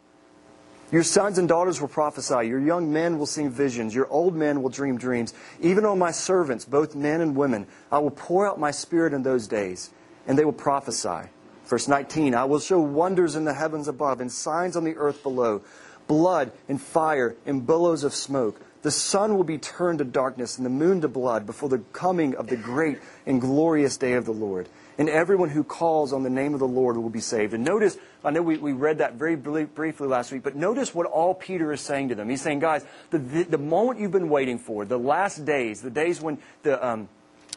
Your 0.91 1.03
sons 1.03 1.38
and 1.38 1.47
daughters 1.47 1.80
will 1.80 1.88
prophesy. 1.88 2.47
Your 2.47 2.59
young 2.59 2.91
men 2.91 3.19
will 3.19 3.27
see 3.27 3.47
visions. 3.47 3.94
Your 3.94 4.07
old 4.07 4.36
men 4.36 4.63
will 4.63 4.69
dream 4.69 4.97
dreams. 4.97 5.36
Even 5.62 5.86
on 5.86 6.00
my 6.00 6.09
servants, 6.09 6.65
both 6.65 6.95
men 6.95 7.21
and 7.21 7.36
women, 7.36 7.68
I 7.91 8.00
will 8.00 8.09
pour 8.09 8.47
out 8.47 8.59
my 8.59 8.71
spirit 8.71 9.13
in 9.13 9.21
those 9.21 9.47
days, 9.47 9.91
and 10.25 10.38
they 10.38 10.45
will 10.45 10.51
prophesy. 10.51 11.30
Verse 11.65 11.88
19 11.88 12.33
I 12.33 12.45
will 12.45 12.59
show 12.59 12.80
wonders 12.80 13.36
in 13.36 13.45
the 13.45 13.53
heavens 13.53 13.88
above 13.88 14.19
and 14.19 14.31
signs 14.31 14.75
on 14.75 14.83
the 14.83 14.95
earth 14.95 15.21
below 15.21 15.62
blood 16.07 16.51
and 16.68 16.81
fire 16.81 17.36
and 17.45 17.68
billows 17.68 18.03
of 18.03 18.15
smoke. 18.15 18.59
The 18.81 18.89
sun 18.89 19.36
will 19.36 19.44
be 19.44 19.59
turned 19.59 20.00
to 20.00 20.06
darkness 20.06 20.57
and 20.57 20.65
the 20.65 20.71
moon 20.71 21.01
to 21.01 21.07
blood 21.07 21.45
before 21.45 21.69
the 21.69 21.83
coming 21.94 22.33
of 22.36 22.47
the 22.47 22.57
great 22.57 22.97
and 23.27 23.39
glorious 23.39 23.95
day 23.97 24.13
of 24.13 24.25
the 24.25 24.31
Lord 24.31 24.68
and 25.00 25.07
everyone 25.07 25.50
who 25.50 25.63
calls 25.63 26.12
on 26.12 26.24
the 26.24 26.30
name 26.30 26.54
of 26.54 26.60
the 26.60 26.68
Lord 26.68 26.98
will 26.98 27.10
be 27.10 27.22
saved. 27.22 27.54
And 27.54 27.63
notice, 27.63 27.98
I 28.24 28.31
know 28.31 28.42
we, 28.42 28.57
we 28.57 28.74
read 28.74 28.98
that 28.98 29.13
very 29.13 29.38
briefly 29.38 30.07
last 30.07 30.34
week, 30.34 30.44
but 30.44 30.57
notice 30.57 30.94
what 30.94 31.07
all 31.07 31.34
Peter 31.34 31.72
is 31.72 31.79
saying 31.79 32.10
to 32.10 32.15
them. 32.15 32.29
He's 32.29 32.41
saying, 32.41 32.60
guys, 32.60 32.86
the, 33.10 33.18
the, 33.18 33.44
the 33.44 33.58
moment 33.58 34.01
you've 34.01 34.12
been 34.12 34.29
waiting 34.29 34.60
for, 34.60 34.84
the 34.84 35.00
last 35.00 35.46
days, 35.46 35.82
the 35.82 35.89
days 35.89 36.20
when 36.20 36.38
the 36.63 36.86
um, 36.86 37.08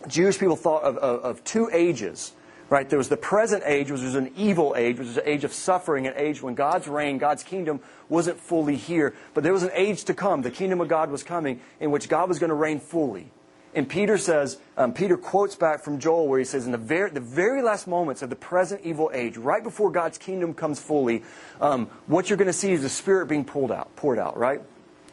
Jewish 0.06 0.38
people 0.38 0.54
thought 0.54 0.84
of, 0.84 0.96
of, 0.98 1.20
of 1.24 1.44
two 1.44 1.68
ages, 1.72 2.32
right? 2.70 2.88
There 2.88 2.98
was 2.98 3.08
the 3.08 3.16
present 3.16 3.64
age, 3.66 3.90
which 3.90 4.02
was 4.02 4.14
an 4.14 4.30
evil 4.36 4.74
age, 4.76 5.00
which 5.00 5.08
was 5.08 5.16
an 5.16 5.26
age 5.26 5.42
of 5.42 5.52
suffering, 5.52 6.06
an 6.06 6.14
age 6.16 6.42
when 6.42 6.54
God's 6.54 6.86
reign, 6.86 7.18
God's 7.18 7.42
kingdom 7.42 7.80
wasn't 8.08 8.38
fully 8.38 8.76
here. 8.76 9.14
But 9.34 9.42
there 9.42 9.52
was 9.52 9.64
an 9.64 9.72
age 9.74 10.04
to 10.04 10.14
come. 10.14 10.42
The 10.42 10.52
kingdom 10.52 10.80
of 10.80 10.86
God 10.86 11.10
was 11.10 11.24
coming 11.24 11.60
in 11.80 11.90
which 11.90 12.08
God 12.08 12.28
was 12.28 12.38
going 12.38 12.50
to 12.50 12.54
reign 12.54 12.78
fully. 12.78 13.32
And 13.74 13.88
Peter 13.88 14.18
says, 14.18 14.58
um, 14.76 14.92
Peter 14.92 15.16
quotes 15.16 15.56
back 15.56 15.82
from 15.82 15.98
Joel 15.98 16.28
where 16.28 16.38
he 16.38 16.44
says, 16.44 16.66
in 16.66 16.72
the 16.72 16.78
very, 16.78 17.10
the 17.10 17.20
very 17.20 17.62
last 17.62 17.86
moments 17.86 18.20
of 18.20 18.28
the 18.28 18.36
present 18.36 18.82
evil 18.84 19.10
age, 19.14 19.38
right 19.38 19.62
before 19.62 19.90
God's 19.90 20.18
kingdom 20.18 20.52
comes 20.52 20.78
fully, 20.78 21.22
um, 21.60 21.86
what 22.06 22.28
you're 22.28 22.36
going 22.36 22.46
to 22.46 22.52
see 22.52 22.72
is 22.72 22.82
the 22.82 22.90
Spirit 22.90 23.26
being 23.26 23.44
pulled 23.44 23.72
out, 23.72 23.94
poured 23.96 24.18
out, 24.18 24.36
right? 24.36 24.60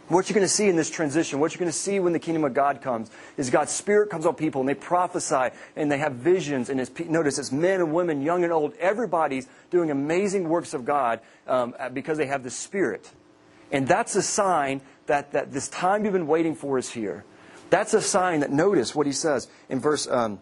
What 0.10 0.28
you're 0.28 0.34
going 0.34 0.46
to 0.46 0.54
see 0.54 0.68
in 0.68 0.76
this 0.76 0.90
transition, 0.90 1.40
what 1.40 1.54
you're 1.54 1.60
going 1.60 1.72
to 1.72 1.78
see 1.78 2.00
when 2.00 2.14
the 2.14 2.20
kingdom 2.20 2.44
of 2.44 2.54
God 2.56 2.82
comes, 2.82 3.12
is 3.38 3.52
God's 3.52 3.72
Spirit 3.72 4.10
comes 4.10 4.26
on 4.26 4.34
people 4.34 4.60
and 4.60 4.68
they 4.68 4.74
prophesy 4.74 5.56
and 5.76 5.90
they 5.90 6.00
have 6.00 6.14
visions. 6.14 6.70
And 6.70 6.82
it's, 6.82 6.92
notice 7.00 7.38
it's 7.38 7.52
men 7.52 7.80
and 7.80 7.94
women, 7.94 8.24
young 8.24 8.44
and 8.44 8.52
old. 8.52 8.74
Everybody's 8.80 9.48
doing 9.70 9.92
amazing 9.92 10.50
works 10.50 10.74
of 10.74 10.84
God 10.84 11.22
um, 11.48 11.76
because 11.94 12.18
they 12.18 12.26
have 12.26 12.44
the 12.44 12.50
Spirit. 12.50 13.10
And 13.72 13.88
that's 13.88 14.16
a 14.16 14.24
sign 14.24 14.82
that, 15.06 15.32
that 15.34 15.52
this 15.52 15.68
time 15.68 16.04
you've 16.04 16.14
been 16.14 16.28
waiting 16.28 16.56
for 16.56 16.80
is 16.80 16.90
here. 16.90 17.24
That's 17.70 17.94
a 17.94 18.02
sign 18.02 18.40
that, 18.40 18.52
notice 18.52 18.96
what 18.96 19.06
he 19.06 19.14
says 19.14 19.48
in 19.70 19.80
verse, 19.80 20.08
um, 20.08 20.40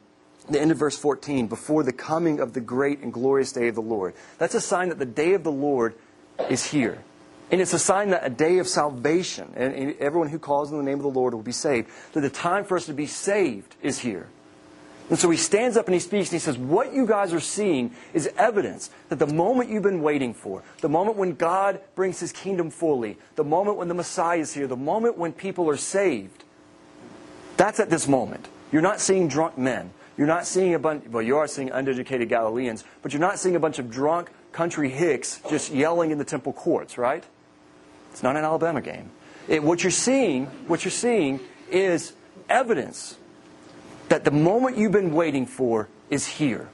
the 0.49 0.59
end 0.59 0.71
of 0.71 0.77
verse 0.77 0.97
14, 0.97 1.47
before 1.47 1.83
the 1.83 1.93
coming 1.93 2.39
of 2.39 2.53
the 2.53 2.61
great 2.61 2.99
and 2.99 3.11
glorious 3.11 3.51
day 3.51 3.67
of 3.67 3.75
the 3.75 3.81
Lord. 3.81 4.13
That's 4.37 4.55
a 4.55 4.61
sign 4.61 4.89
that 4.89 4.99
the 4.99 5.05
day 5.05 5.33
of 5.33 5.43
the 5.43 5.51
Lord 5.51 5.95
is 6.49 6.65
here. 6.65 7.03
And 7.49 7.61
it's 7.61 7.73
a 7.73 7.79
sign 7.79 8.09
that 8.09 8.25
a 8.25 8.29
day 8.29 8.57
of 8.57 8.67
salvation, 8.67 9.53
and 9.55 9.95
everyone 9.99 10.29
who 10.29 10.39
calls 10.39 10.71
in 10.71 10.77
the 10.77 10.83
name 10.83 10.97
of 10.97 11.03
the 11.03 11.19
Lord 11.19 11.33
will 11.33 11.41
be 11.41 11.53
saved, 11.53 11.89
that 12.13 12.21
the 12.21 12.29
time 12.29 12.65
for 12.65 12.75
us 12.75 12.85
to 12.87 12.93
be 12.93 13.07
saved 13.07 13.75
is 13.81 13.99
here. 13.99 14.27
And 15.09 15.17
so 15.17 15.29
he 15.29 15.37
stands 15.37 15.77
up 15.77 15.85
and 15.87 15.93
he 15.93 16.01
speaks 16.01 16.29
and 16.29 16.33
he 16.33 16.39
says, 16.39 16.57
What 16.57 16.93
you 16.93 17.05
guys 17.05 17.33
are 17.33 17.39
seeing 17.39 17.95
is 18.13 18.29
evidence 18.37 18.89
that 19.07 19.19
the 19.19 19.27
moment 19.27 19.69
you've 19.69 19.83
been 19.83 20.01
waiting 20.01 20.33
for, 20.33 20.63
the 20.81 20.89
moment 20.89 21.15
when 21.15 21.35
God 21.35 21.79
brings 21.95 22.19
his 22.19 22.33
kingdom 22.33 22.69
fully, 22.69 23.17
the 23.35 23.45
moment 23.45 23.77
when 23.77 23.87
the 23.87 23.93
Messiah 23.93 24.39
is 24.39 24.53
here, 24.53 24.67
the 24.67 24.75
moment 24.75 25.17
when 25.17 25.31
people 25.31 25.69
are 25.69 25.77
saved, 25.77 26.43
that's 27.57 27.79
at 27.79 27.89
this 27.89 28.07
moment. 28.07 28.47
You're 28.71 28.81
not 28.81 28.99
seeing 28.99 29.27
drunk 29.27 29.57
men. 29.57 29.91
You're 30.17 30.27
not 30.27 30.45
seeing 30.47 30.73
a 30.73 30.79
bunch, 30.79 31.05
well, 31.07 31.21
you 31.21 31.37
are 31.37 31.47
seeing 31.47 31.69
uneducated 31.69 32.29
Galileans, 32.29 32.83
but 33.01 33.13
you're 33.13 33.19
not 33.19 33.39
seeing 33.39 33.55
a 33.55 33.59
bunch 33.59 33.77
of 33.77 33.91
drunk 33.91 34.29
country 34.51 34.89
hicks 34.89 35.39
just 35.49 35.71
yelling 35.71 36.11
in 36.11 36.17
the 36.17 36.25
temple 36.25 36.53
courts, 36.53 36.97
right? 36.97 37.23
It's 38.11 38.23
not 38.23 38.35
an 38.35 38.43
Alabama 38.43 38.81
game. 38.81 39.11
It, 39.47 39.63
what 39.63 39.83
you're 39.83 39.91
seeing, 39.91 40.47
what 40.67 40.83
you're 40.83 40.91
seeing 40.91 41.39
is 41.69 42.13
evidence 42.49 43.17
that 44.09 44.23
the 44.23 44.31
moment 44.31 44.77
you've 44.77 44.91
been 44.91 45.13
waiting 45.13 45.45
for 45.45 45.87
is 46.09 46.25
here. 46.25 46.69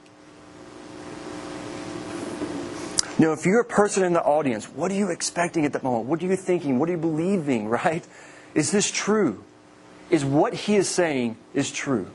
Now, 3.18 3.32
if 3.32 3.46
you're 3.46 3.60
a 3.60 3.64
person 3.64 4.02
in 4.02 4.12
the 4.12 4.22
audience, 4.22 4.64
what 4.66 4.90
are 4.90 4.94
you 4.94 5.10
expecting 5.10 5.64
at 5.64 5.72
that 5.74 5.84
moment? 5.84 6.06
What 6.06 6.22
are 6.22 6.26
you 6.26 6.34
thinking? 6.34 6.78
What 6.78 6.88
are 6.88 6.92
you 6.92 6.98
believing, 6.98 7.68
right? 7.68 8.06
Is 8.54 8.70
this 8.70 8.90
true? 8.90 9.44
Is 10.14 10.24
what 10.24 10.54
he 10.54 10.76
is 10.76 10.88
saying 10.88 11.36
is 11.54 11.72
true? 11.72 12.06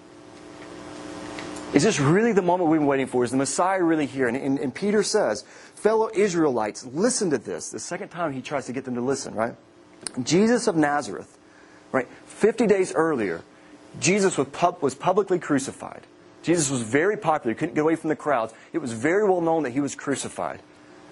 Is 1.73 1.83
this 1.83 1.99
really 1.99 2.31
the 2.31 2.41
moment 2.41 2.69
we've 2.69 2.79
been 2.79 2.87
waiting 2.87 3.07
for? 3.07 3.25
Is 3.25 3.31
the 3.31 3.35
Messiah 3.35 3.83
really 3.83 4.05
here? 4.05 4.29
And, 4.29 4.37
and, 4.37 4.57
and 4.57 4.73
Peter 4.73 5.03
says, 5.03 5.41
fellow 5.75 6.09
Israelites, 6.13 6.85
listen 6.85 7.29
to 7.31 7.37
this. 7.37 7.71
The 7.71 7.79
second 7.79 8.07
time 8.07 8.31
he 8.31 8.41
tries 8.41 8.67
to 8.67 8.71
get 8.71 8.85
them 8.85 8.95
to 8.95 9.01
listen, 9.01 9.35
right? 9.35 9.53
Jesus 10.23 10.67
of 10.67 10.77
Nazareth, 10.77 11.37
right? 11.91 12.07
50 12.25 12.67
days 12.67 12.93
earlier, 12.93 13.41
Jesus 13.99 14.37
was, 14.37 14.47
pub, 14.47 14.81
was 14.81 14.95
publicly 14.95 15.37
crucified. 15.37 16.07
Jesus 16.41 16.71
was 16.71 16.83
very 16.83 17.17
popular. 17.17 17.53
Couldn't 17.53 17.75
get 17.75 17.81
away 17.81 17.97
from 17.97 18.07
the 18.07 18.15
crowds. 18.15 18.53
It 18.71 18.77
was 18.77 18.93
very 18.93 19.27
well 19.27 19.41
known 19.41 19.63
that 19.63 19.71
he 19.71 19.81
was 19.81 19.93
crucified. 19.93 20.61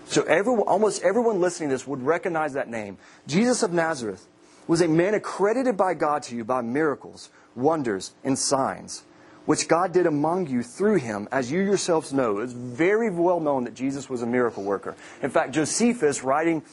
So 0.05 0.23
everyone, 0.23 0.69
almost 0.69 1.03
everyone 1.03 1.41
listening 1.41 1.67
to 1.67 1.75
this 1.75 1.85
would 1.85 2.01
recognize 2.01 2.53
that 2.53 2.69
name. 2.69 2.97
Jesus 3.27 3.61
of 3.61 3.73
Nazareth 3.73 4.25
was 4.67 4.81
a 4.81 4.87
man 4.87 5.13
accredited 5.13 5.77
by 5.77 5.93
God 5.93 6.23
to 6.23 6.35
you 6.35 6.43
by 6.43 6.61
miracles, 6.61 7.29
wonders, 7.55 8.13
and 8.23 8.37
signs, 8.37 9.03
which 9.45 9.67
God 9.67 9.93
did 9.93 10.05
among 10.05 10.47
you 10.47 10.61
through 10.61 10.95
him, 10.95 11.27
as 11.31 11.51
you 11.51 11.61
yourselves 11.61 12.11
know. 12.11 12.39
It's 12.39 12.53
very 12.53 13.09
well 13.09 13.39
known 13.39 13.63
that 13.63 13.73
Jesus 13.73 14.09
was 14.09 14.21
a 14.21 14.27
miracle 14.27 14.63
worker. 14.63 14.95
In 15.21 15.29
fact, 15.29 15.53
Josephus, 15.53 16.23
writing 16.23 16.63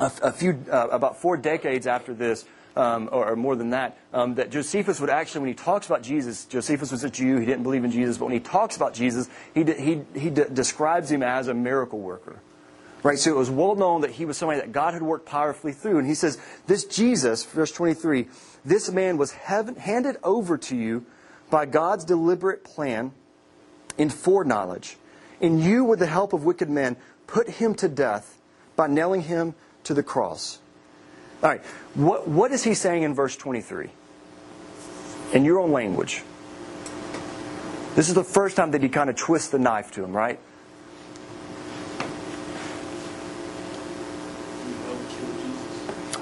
a, 0.00 0.10
a 0.22 0.32
few, 0.32 0.62
uh, 0.70 0.88
about 0.88 1.20
four 1.20 1.36
decades 1.36 1.86
after 1.86 2.12
this, 2.12 2.44
um, 2.76 3.08
or, 3.12 3.30
or, 3.30 3.36
more 3.36 3.56
than 3.56 3.70
that, 3.70 3.98
um, 4.12 4.36
that 4.36 4.50
Josephus 4.50 5.00
would 5.00 5.10
actually, 5.10 5.40
when 5.40 5.48
he 5.48 5.54
talks 5.54 5.86
about 5.86 6.02
Jesus, 6.02 6.44
Josephus 6.44 6.92
was 6.92 7.02
a 7.02 7.10
Jew, 7.10 7.38
he 7.38 7.44
didn't 7.44 7.64
believe 7.64 7.84
in 7.84 7.90
Jesus, 7.90 8.16
but 8.16 8.26
when 8.26 8.34
he 8.34 8.40
talks 8.40 8.76
about 8.76 8.94
Jesus, 8.94 9.28
he, 9.54 9.64
de- 9.64 9.74
he, 9.74 10.02
he 10.14 10.30
de- 10.30 10.48
describes 10.48 11.10
him 11.10 11.22
as 11.22 11.48
a 11.48 11.54
miracle 11.54 11.98
worker. 11.98 12.38
Right? 13.02 13.18
So 13.18 13.30
it 13.30 13.36
was 13.36 13.50
well 13.50 13.74
known 13.74 14.02
that 14.02 14.10
he 14.12 14.24
was 14.24 14.36
somebody 14.36 14.60
that 14.60 14.72
God 14.72 14.94
had 14.94 15.02
worked 15.02 15.26
powerfully 15.26 15.72
through. 15.72 15.98
And 15.98 16.06
he 16.06 16.14
says, 16.14 16.38
This 16.66 16.84
Jesus, 16.84 17.44
verse 17.44 17.72
23, 17.72 18.28
this 18.64 18.90
man 18.90 19.16
was 19.16 19.32
heaven, 19.32 19.76
handed 19.76 20.16
over 20.22 20.58
to 20.58 20.76
you 20.76 21.06
by 21.48 21.66
God's 21.66 22.04
deliberate 22.04 22.62
plan 22.62 23.12
in 23.96 24.10
foreknowledge. 24.10 24.96
And 25.40 25.60
you, 25.60 25.84
with 25.84 25.98
the 25.98 26.06
help 26.06 26.32
of 26.32 26.44
wicked 26.44 26.68
men, 26.68 26.96
put 27.26 27.48
him 27.48 27.74
to 27.76 27.88
death 27.88 28.38
by 28.76 28.86
nailing 28.86 29.22
him 29.22 29.54
to 29.84 29.94
the 29.94 30.02
cross. 30.02 30.58
All 31.42 31.48
right, 31.48 31.62
what, 31.94 32.28
what 32.28 32.52
is 32.52 32.64
he 32.64 32.74
saying 32.74 33.02
in 33.02 33.14
verse 33.14 33.36
23? 33.36 33.90
In 35.32 35.44
your 35.44 35.58
own 35.58 35.72
language. 35.72 36.22
This 37.94 38.08
is 38.08 38.14
the 38.14 38.24
first 38.24 38.56
time 38.56 38.72
that 38.72 38.82
he 38.82 38.88
kind 38.88 39.08
of 39.08 39.16
twists 39.16 39.48
the 39.48 39.58
knife 39.58 39.90
to 39.92 40.04
him, 40.04 40.12
right? 40.12 40.38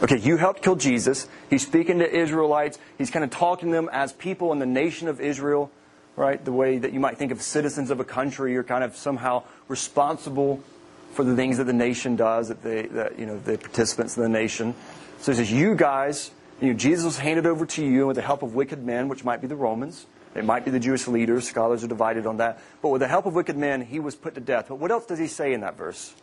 Okay, 0.00 0.16
you 0.18 0.36
helped 0.36 0.62
kill 0.62 0.76
Jesus. 0.76 1.26
He's 1.50 1.66
speaking 1.66 1.98
to 1.98 2.08
Israelites. 2.08 2.78
He's 2.98 3.10
kind 3.10 3.24
of 3.24 3.30
talking 3.30 3.70
to 3.70 3.74
them 3.74 3.90
as 3.92 4.12
people 4.12 4.52
in 4.52 4.60
the 4.60 4.66
nation 4.66 5.08
of 5.08 5.20
Israel, 5.20 5.72
right? 6.14 6.42
The 6.44 6.52
way 6.52 6.78
that 6.78 6.92
you 6.92 7.00
might 7.00 7.18
think 7.18 7.32
of 7.32 7.42
citizens 7.42 7.90
of 7.90 7.98
a 7.98 8.04
country. 8.04 8.52
You're 8.52 8.62
kind 8.62 8.84
of 8.84 8.96
somehow 8.96 9.42
responsible 9.66 10.62
for 11.14 11.24
the 11.24 11.34
things 11.34 11.56
that 11.58 11.64
the 11.64 11.72
nation 11.72 12.14
does, 12.14 12.46
that, 12.46 12.62
they, 12.62 12.82
that 12.86 13.18
you 13.18 13.26
know, 13.26 13.40
the 13.40 13.58
participants 13.58 14.16
in 14.16 14.22
the 14.22 14.28
nation. 14.28 14.76
So 15.18 15.32
he 15.32 15.36
says, 15.38 15.50
You 15.50 15.74
guys, 15.74 16.30
you 16.60 16.68
know, 16.68 16.74
Jesus 16.74 17.04
was 17.04 17.18
handed 17.18 17.44
over 17.44 17.66
to 17.66 17.84
you 17.84 18.06
with 18.06 18.16
the 18.16 18.22
help 18.22 18.44
of 18.44 18.54
wicked 18.54 18.84
men, 18.84 19.08
which 19.08 19.24
might 19.24 19.40
be 19.40 19.48
the 19.48 19.56
Romans. 19.56 20.06
It 20.36 20.44
might 20.44 20.64
be 20.64 20.70
the 20.70 20.78
Jewish 20.78 21.08
leaders. 21.08 21.48
Scholars 21.48 21.82
are 21.82 21.88
divided 21.88 22.24
on 22.24 22.36
that. 22.36 22.60
But 22.82 22.90
with 22.90 23.00
the 23.00 23.08
help 23.08 23.26
of 23.26 23.34
wicked 23.34 23.56
men, 23.56 23.80
he 23.80 23.98
was 23.98 24.14
put 24.14 24.36
to 24.36 24.40
death. 24.40 24.66
But 24.68 24.76
what 24.76 24.92
else 24.92 25.06
does 25.06 25.18
he 25.18 25.26
say 25.26 25.52
in 25.52 25.62
that 25.62 25.76
verse? 25.76 26.14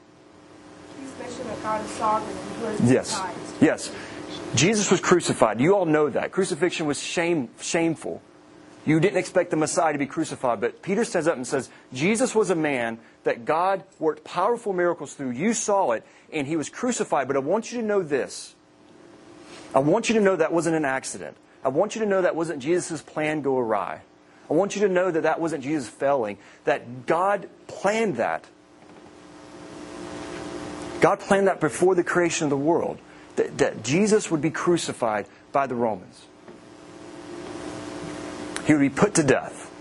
Mentioned 1.19 1.49
that 1.49 1.63
God 1.63 1.85
is 1.85 1.91
sovereign 1.91 2.87
Yes. 2.87 3.21
Yes. 3.61 3.91
Jesus 4.55 4.91
was 4.91 4.99
crucified. 4.99 5.59
You 5.59 5.75
all 5.75 5.85
know 5.85 6.09
that. 6.09 6.31
Crucifixion 6.31 6.85
was 6.85 7.01
shame, 7.01 7.49
shameful. 7.59 8.21
You 8.85 8.99
didn't 8.99 9.17
expect 9.17 9.49
the 9.49 9.57
Messiah 9.57 9.93
to 9.93 9.99
be 9.99 10.05
crucified, 10.05 10.61
but 10.61 10.81
Peter 10.81 11.03
stands 11.03 11.27
up 11.27 11.35
and 11.35 11.47
says, 11.47 11.69
Jesus 11.91 12.35
was 12.35 12.51
a 12.51 12.55
man 12.55 12.99
that 13.23 13.43
God 13.43 13.83
worked 13.97 14.23
powerful 14.23 14.73
miracles 14.73 15.15
through. 15.15 15.31
You 15.31 15.53
saw 15.53 15.91
it, 15.91 16.05
and 16.31 16.45
he 16.45 16.55
was 16.55 16.69
crucified. 16.69 17.27
But 17.27 17.35
I 17.35 17.39
want 17.39 17.71
you 17.71 17.81
to 17.81 17.85
know 17.85 18.03
this 18.03 18.55
I 19.73 19.79
want 19.79 20.07
you 20.07 20.15
to 20.15 20.21
know 20.21 20.37
that 20.37 20.53
wasn't 20.53 20.77
an 20.77 20.85
accident. 20.85 21.35
I 21.63 21.67
want 21.67 21.95
you 21.95 22.01
to 22.01 22.07
know 22.07 22.21
that 22.21 22.35
wasn't 22.35 22.61
Jesus' 22.61 23.01
plan 23.01 23.41
go 23.41 23.57
awry. 23.57 24.01
I 24.49 24.53
want 24.53 24.75
you 24.75 24.87
to 24.87 24.93
know 24.93 25.11
that 25.11 25.23
that 25.23 25.41
wasn't 25.41 25.63
Jesus 25.63 25.89
failing, 25.89 26.37
that 26.63 27.05
God 27.05 27.49
planned 27.67 28.17
that. 28.17 28.45
God 31.05 31.19
planned 31.19 31.45
that 31.45 31.59
before 31.59 31.93
the 31.93 32.03
creation 32.03 32.45
of 32.45 32.49
the 32.49 32.57
world, 32.57 32.97
that, 33.35 33.59
that 33.59 33.83
Jesus 33.83 34.31
would 34.31 34.41
be 34.41 34.49
crucified 34.49 35.27
by 35.51 35.67
the 35.67 35.75
Romans. 35.75 36.25
He 38.65 38.73
would 38.73 38.79
be 38.79 38.89
put 38.89 39.13
to 39.13 39.23
death. 39.23 39.71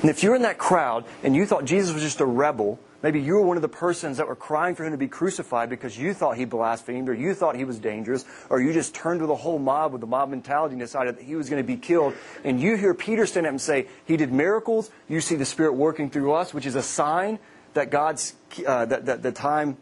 And 0.00 0.08
if 0.08 0.22
you're 0.22 0.36
in 0.36 0.40
that 0.40 0.56
crowd 0.56 1.04
and 1.22 1.36
you 1.36 1.44
thought 1.44 1.66
Jesus 1.66 1.92
was 1.92 2.02
just 2.02 2.20
a 2.20 2.24
rebel 2.24 2.78
Maybe 3.02 3.20
you 3.20 3.34
were 3.34 3.42
one 3.42 3.56
of 3.56 3.62
the 3.62 3.68
persons 3.68 4.16
that 4.16 4.26
were 4.26 4.34
crying 4.34 4.74
for 4.74 4.84
him 4.84 4.90
to 4.92 4.98
be 4.98 5.06
crucified 5.06 5.68
because 5.68 5.96
you 5.96 6.14
thought 6.14 6.36
he 6.36 6.44
blasphemed 6.44 7.08
or 7.08 7.14
you 7.14 7.34
thought 7.34 7.54
he 7.54 7.64
was 7.64 7.78
dangerous 7.78 8.24
or 8.48 8.60
you 8.60 8.72
just 8.72 8.94
turned 8.94 9.20
to 9.20 9.26
the 9.26 9.34
whole 9.36 9.58
mob 9.58 9.92
with 9.92 10.00
the 10.00 10.06
mob 10.06 10.30
mentality 10.30 10.72
and 10.72 10.80
decided 10.80 11.16
that 11.16 11.22
he 11.22 11.36
was 11.36 11.48
going 11.48 11.62
to 11.62 11.66
be 11.66 11.76
killed. 11.76 12.14
And 12.42 12.60
you 12.60 12.76
hear 12.76 12.94
Peter 12.94 13.26
stand 13.26 13.46
up 13.46 13.50
and 13.50 13.60
say, 13.60 13.86
He 14.06 14.16
did 14.16 14.32
miracles. 14.32 14.90
You 15.08 15.20
see 15.20 15.36
the 15.36 15.44
Spirit 15.44 15.74
working 15.74 16.10
through 16.10 16.32
us, 16.32 16.54
which 16.54 16.66
is 16.66 16.74
a 16.74 16.82
sign 16.82 17.38
that 17.76 17.90
God's, 17.90 18.34
uh, 18.66 18.84
that, 18.86 19.06
that 19.06 19.22
the 19.22 19.32
time 19.32 19.76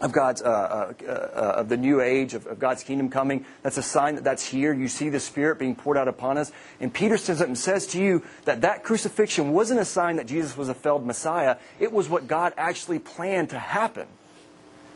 of 0.00 0.12
God's, 0.12 0.42
uh, 0.42 0.46
uh, 0.48 1.04
uh, 1.04 1.60
of 1.60 1.68
the 1.68 1.76
new 1.76 2.00
age, 2.00 2.34
of, 2.34 2.46
of, 2.46 2.58
God's 2.58 2.82
kingdom 2.82 3.10
coming. 3.10 3.44
That's 3.62 3.76
a 3.76 3.82
sign 3.82 4.14
that 4.14 4.24
that's 4.24 4.44
here. 4.44 4.72
You 4.72 4.88
see 4.88 5.10
the 5.10 5.20
Spirit 5.20 5.58
being 5.58 5.76
poured 5.76 5.96
out 5.96 6.08
upon 6.08 6.38
us. 6.38 6.50
And 6.80 6.92
Peter 6.92 7.18
stands 7.18 7.42
up 7.42 7.48
and 7.48 7.58
says 7.58 7.86
to 7.88 8.02
you 8.02 8.22
that 8.44 8.62
that 8.62 8.84
crucifixion 8.84 9.52
wasn't 9.52 9.80
a 9.80 9.84
sign 9.84 10.16
that 10.16 10.26
Jesus 10.26 10.56
was 10.56 10.68
a 10.68 10.74
failed 10.74 11.06
Messiah. 11.06 11.56
It 11.78 11.92
was 11.92 12.08
what 12.08 12.26
God 12.26 12.54
actually 12.56 12.98
planned 12.98 13.50
to 13.50 13.58
happen. 13.58 14.06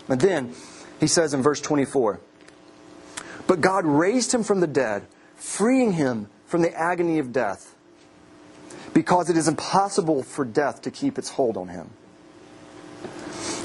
And 0.09 0.21
then 0.21 0.55
he 0.99 1.07
says 1.07 1.35
in 1.35 1.43
verse 1.43 1.61
24, 1.61 2.21
But 3.47 3.61
God 3.61 3.85
raised 3.85 4.33
him 4.33 4.43
from 4.43 4.61
the 4.61 4.67
dead, 4.67 5.07
freeing 5.35 5.93
him 5.93 6.29
from 6.47 6.63
the 6.63 6.73
agony 6.73 7.19
of 7.19 7.33
death, 7.33 7.75
because 8.95 9.29
it 9.29 9.37
is 9.37 9.47
impossible 9.47 10.23
for 10.23 10.45
death 10.45 10.83
to 10.83 10.91
keep 10.91 11.19
its 11.19 11.31
hold 11.31 11.57
on 11.57 11.69
him. 11.69 11.91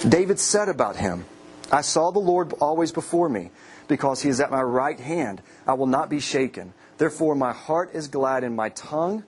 David 0.08 0.40
said 0.40 0.70
about 0.70 0.96
him, 0.96 1.26
I 1.72 1.82
saw 1.82 2.12
the 2.12 2.20
Lord 2.20 2.54
always 2.54 2.92
before 2.92 3.30
me, 3.30 3.52
because 3.88 4.22
he 4.22 4.30
is 4.30 4.40
at 4.40 4.52
my 4.52 4.62
right 4.62 5.00
hand. 5.00 5.42
I 5.68 5.74
will 5.74 5.86
not 5.86 6.10
be 6.10 6.20
shaken. 6.20 6.74
Therefore, 6.98 7.36
my 7.36 7.54
heart 7.54 7.92
is 7.94 8.08
glad 8.08 8.44
and 8.44 8.56
my 8.56 8.70
tongue 8.70 9.24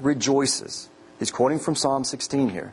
rejoices. 0.00 0.88
He's 1.18 1.30
quoting 1.30 1.58
from 1.58 1.74
Psalm 1.74 2.04
16 2.04 2.50
here. 2.50 2.72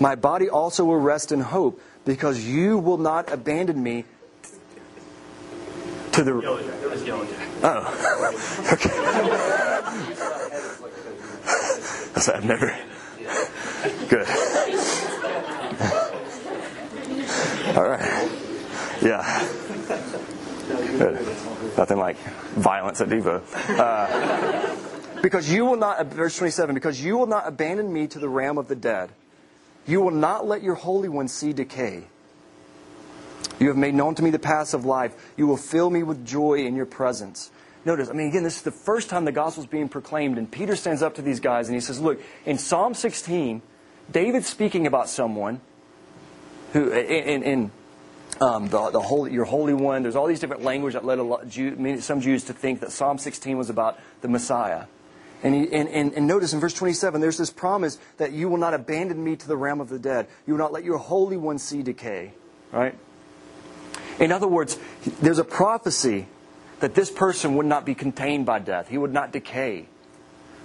My 0.00 0.14
body 0.14 0.48
also 0.48 0.84
will 0.84 0.98
rest 0.98 1.32
in 1.32 1.40
hope, 1.40 1.80
because 2.04 2.44
you 2.44 2.78
will 2.78 2.98
not 2.98 3.30
abandon 3.32 3.82
me 3.82 4.04
to 6.12 6.24
the. 6.24 6.32
Oh. 7.62 7.86
okay. 8.72 8.90
I've 12.34 12.44
never. 12.44 12.76
Good. 14.08 14.26
All 17.76 17.88
right. 17.88 18.30
Yeah. 19.00 19.48
Good. 20.98 21.14
Nothing 21.76 21.98
like 21.98 22.16
violence 22.56 23.00
at 23.00 23.08
Devo. 23.08 23.42
Uh, 23.78 25.22
because 25.22 25.52
you 25.52 25.64
will 25.64 25.76
not, 25.76 26.04
verse 26.06 26.36
27, 26.36 26.74
because 26.74 27.02
you 27.02 27.16
will 27.16 27.26
not 27.26 27.46
abandon 27.46 27.92
me 27.92 28.08
to 28.08 28.18
the 28.18 28.28
realm 28.28 28.58
of 28.58 28.66
the 28.66 28.74
dead. 28.74 29.10
You 29.86 30.00
will 30.00 30.10
not 30.10 30.46
let 30.46 30.62
your 30.62 30.74
Holy 30.74 31.08
One 31.08 31.28
see 31.28 31.52
decay. 31.52 32.04
You 33.60 33.68
have 33.68 33.76
made 33.76 33.94
known 33.94 34.14
to 34.16 34.22
me 34.22 34.30
the 34.30 34.38
paths 34.38 34.74
of 34.74 34.84
life. 34.84 35.14
You 35.36 35.46
will 35.46 35.56
fill 35.56 35.90
me 35.90 36.02
with 36.02 36.26
joy 36.26 36.64
in 36.64 36.74
your 36.74 36.86
presence. 36.86 37.50
notice, 37.84 38.08
I 38.08 38.14
mean, 38.14 38.28
again, 38.28 38.42
this 38.42 38.56
is 38.56 38.62
the 38.62 38.70
first 38.72 39.08
time 39.08 39.24
the 39.24 39.32
gospel 39.32 39.62
is 39.62 39.70
being 39.70 39.88
proclaimed, 39.88 40.38
and 40.38 40.50
Peter 40.50 40.74
stands 40.74 41.02
up 41.02 41.14
to 41.16 41.22
these 41.22 41.40
guys 41.40 41.68
and 41.68 41.74
he 41.74 41.80
says, 41.80 42.00
Look, 42.00 42.20
in 42.46 42.58
Psalm 42.58 42.94
16, 42.94 43.62
David's 44.10 44.48
speaking 44.48 44.86
about 44.86 45.08
someone 45.08 45.60
who, 46.72 46.90
in, 46.90 47.42
in 47.42 47.70
um, 48.40 48.68
the, 48.68 48.90
the 48.90 49.00
holy, 49.00 49.32
your 49.32 49.44
Holy 49.44 49.74
One, 49.74 50.02
there's 50.02 50.16
all 50.16 50.26
these 50.26 50.40
different 50.40 50.62
language 50.62 50.94
that 50.94 51.04
led 51.04 51.18
a 51.18 51.22
lot, 51.22 51.48
Jew, 51.48 52.00
some 52.00 52.20
Jews 52.20 52.44
to 52.44 52.52
think 52.52 52.80
that 52.80 52.92
Psalm 52.92 53.18
16 53.18 53.58
was 53.58 53.70
about 53.70 53.98
the 54.22 54.28
Messiah. 54.28 54.84
And, 55.42 55.54
he, 55.54 55.72
and, 55.72 55.88
and, 55.88 56.12
and, 56.12 56.26
notice 56.26 56.52
in 56.52 56.60
verse 56.60 56.74
27, 56.74 57.20
there's 57.20 57.38
this 57.38 57.50
promise 57.50 57.98
that 58.18 58.32
you 58.32 58.48
will 58.48 58.58
not 58.58 58.74
abandon 58.74 59.22
me 59.22 59.36
to 59.36 59.48
the 59.48 59.56
realm 59.56 59.80
of 59.80 59.88
the 59.88 59.98
dead. 59.98 60.26
You 60.46 60.54
will 60.54 60.58
not 60.58 60.72
let 60.72 60.84
your 60.84 60.98
Holy 60.98 61.36
One 61.36 61.58
see 61.58 61.82
decay. 61.82 62.32
Right? 62.72 62.94
In 64.18 64.32
other 64.32 64.48
words, 64.48 64.78
there's 65.22 65.38
a 65.38 65.44
prophecy 65.44 66.26
that 66.80 66.94
this 66.94 67.10
person 67.10 67.56
would 67.56 67.66
not 67.66 67.86
be 67.86 67.94
contained 67.94 68.44
by 68.44 68.58
death. 68.58 68.88
He 68.88 68.98
would 68.98 69.12
not 69.12 69.32
decay. 69.32 69.86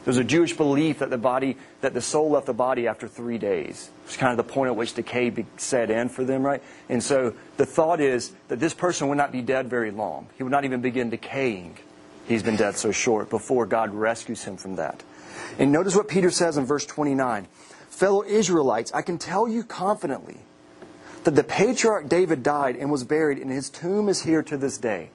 There's 0.06 0.18
a 0.18 0.24
Jewish 0.24 0.56
belief 0.56 1.00
that 1.00 1.10
the 1.10 1.18
body, 1.18 1.58
that 1.82 1.96
the 1.96 2.02
soul 2.02 2.30
left 2.30 2.46
the 2.46 2.54
body 2.54 2.88
after 2.88 3.08
three 3.08 3.40
days. 3.40 3.90
It's 4.06 4.16
kind 4.16 4.32
of 4.32 4.38
the 4.38 4.54
point 4.54 4.70
at 4.70 4.76
which 4.76 4.94
decay 4.94 5.34
set 5.58 5.90
in 5.90 6.10
for 6.10 6.24
them, 6.24 6.44
right? 6.44 6.62
And 6.90 7.04
so 7.04 7.34
the 7.58 7.66
thought 7.66 8.00
is 8.00 8.32
that 8.48 8.60
this 8.60 8.76
person 8.76 9.10
would 9.10 9.18
not 9.18 9.32
be 9.32 9.42
dead 9.42 9.68
very 9.68 9.90
long. 9.90 10.28
He 10.38 10.44
would 10.44 10.52
not 10.52 10.64
even 10.64 10.82
begin 10.82 11.10
decaying. 11.10 11.80
He's 12.28 12.44
been 12.44 12.56
dead 12.56 12.76
so 12.76 12.92
short 12.92 13.32
before 13.32 13.66
God 13.66 13.94
rescues 13.96 14.44
him 14.44 14.58
from 14.58 14.76
that. 14.76 15.04
And 15.58 15.72
notice 15.72 15.96
what 15.96 16.08
Peter 16.08 16.30
says 16.30 16.58
in 16.58 16.66
verse 16.66 16.86
29. 16.86 17.48
Fellow 17.90 18.24
Israelites, 18.24 18.92
I 18.94 19.02
can 19.02 19.18
tell 19.18 19.48
you 19.48 19.64
confidently 19.64 20.38
that 21.24 21.36
the 21.36 21.44
patriarch 21.44 22.08
David 22.08 22.44
died 22.44 22.76
and 22.76 22.92
was 22.92 23.04
buried, 23.04 23.40
and 23.40 23.50
his 23.50 23.72
tomb 23.72 24.08
is 24.08 24.22
here 24.22 24.44
to 24.44 24.58
this 24.58 24.78
day. 24.78 25.10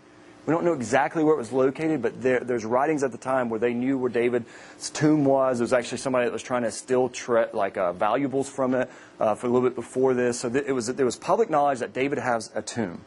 We 0.47 0.53
don't 0.53 0.65
know 0.65 0.73
exactly 0.73 1.23
where 1.23 1.35
it 1.35 1.39
was 1.39 1.53
located, 1.53 2.01
but 2.01 2.23
there, 2.23 2.41
there's 2.41 2.65
writings 2.65 3.03
at 3.03 3.13
the 3.13 3.19
time 3.19 3.51
where 3.51 3.61
they 3.61 3.75
knew 3.75 3.99
where 3.99 4.11
David's 4.11 4.91
tomb 4.91 5.25
was. 5.25 5.59
There 5.59 5.65
was 5.65 5.73
actually 5.73 5.99
somebody 5.99 6.25
that 6.25 6.33
was 6.33 6.43
trying 6.43 6.63
to 6.63 6.71
steal 6.71 7.09
tre- 7.11 7.49
like 7.53 7.77
uh, 7.77 7.93
valuables 7.93 8.49
from 8.49 8.75
it 8.75 8.91
uh, 9.21 9.35
for 9.35 9.47
a 9.47 9.51
little 9.51 9.69
bit 9.69 9.77
before 9.77 10.15
this. 10.15 10.41
So 10.41 10.49
th- 10.49 10.65
it 10.67 10.73
was, 10.73 10.87
there 10.87 11.05
was 11.05 11.17
public 11.17 11.51
knowledge 11.51 11.81
that 11.81 11.93
David 11.93 12.19
has 12.19 12.51
a 12.55 12.63
tomb. 12.63 13.03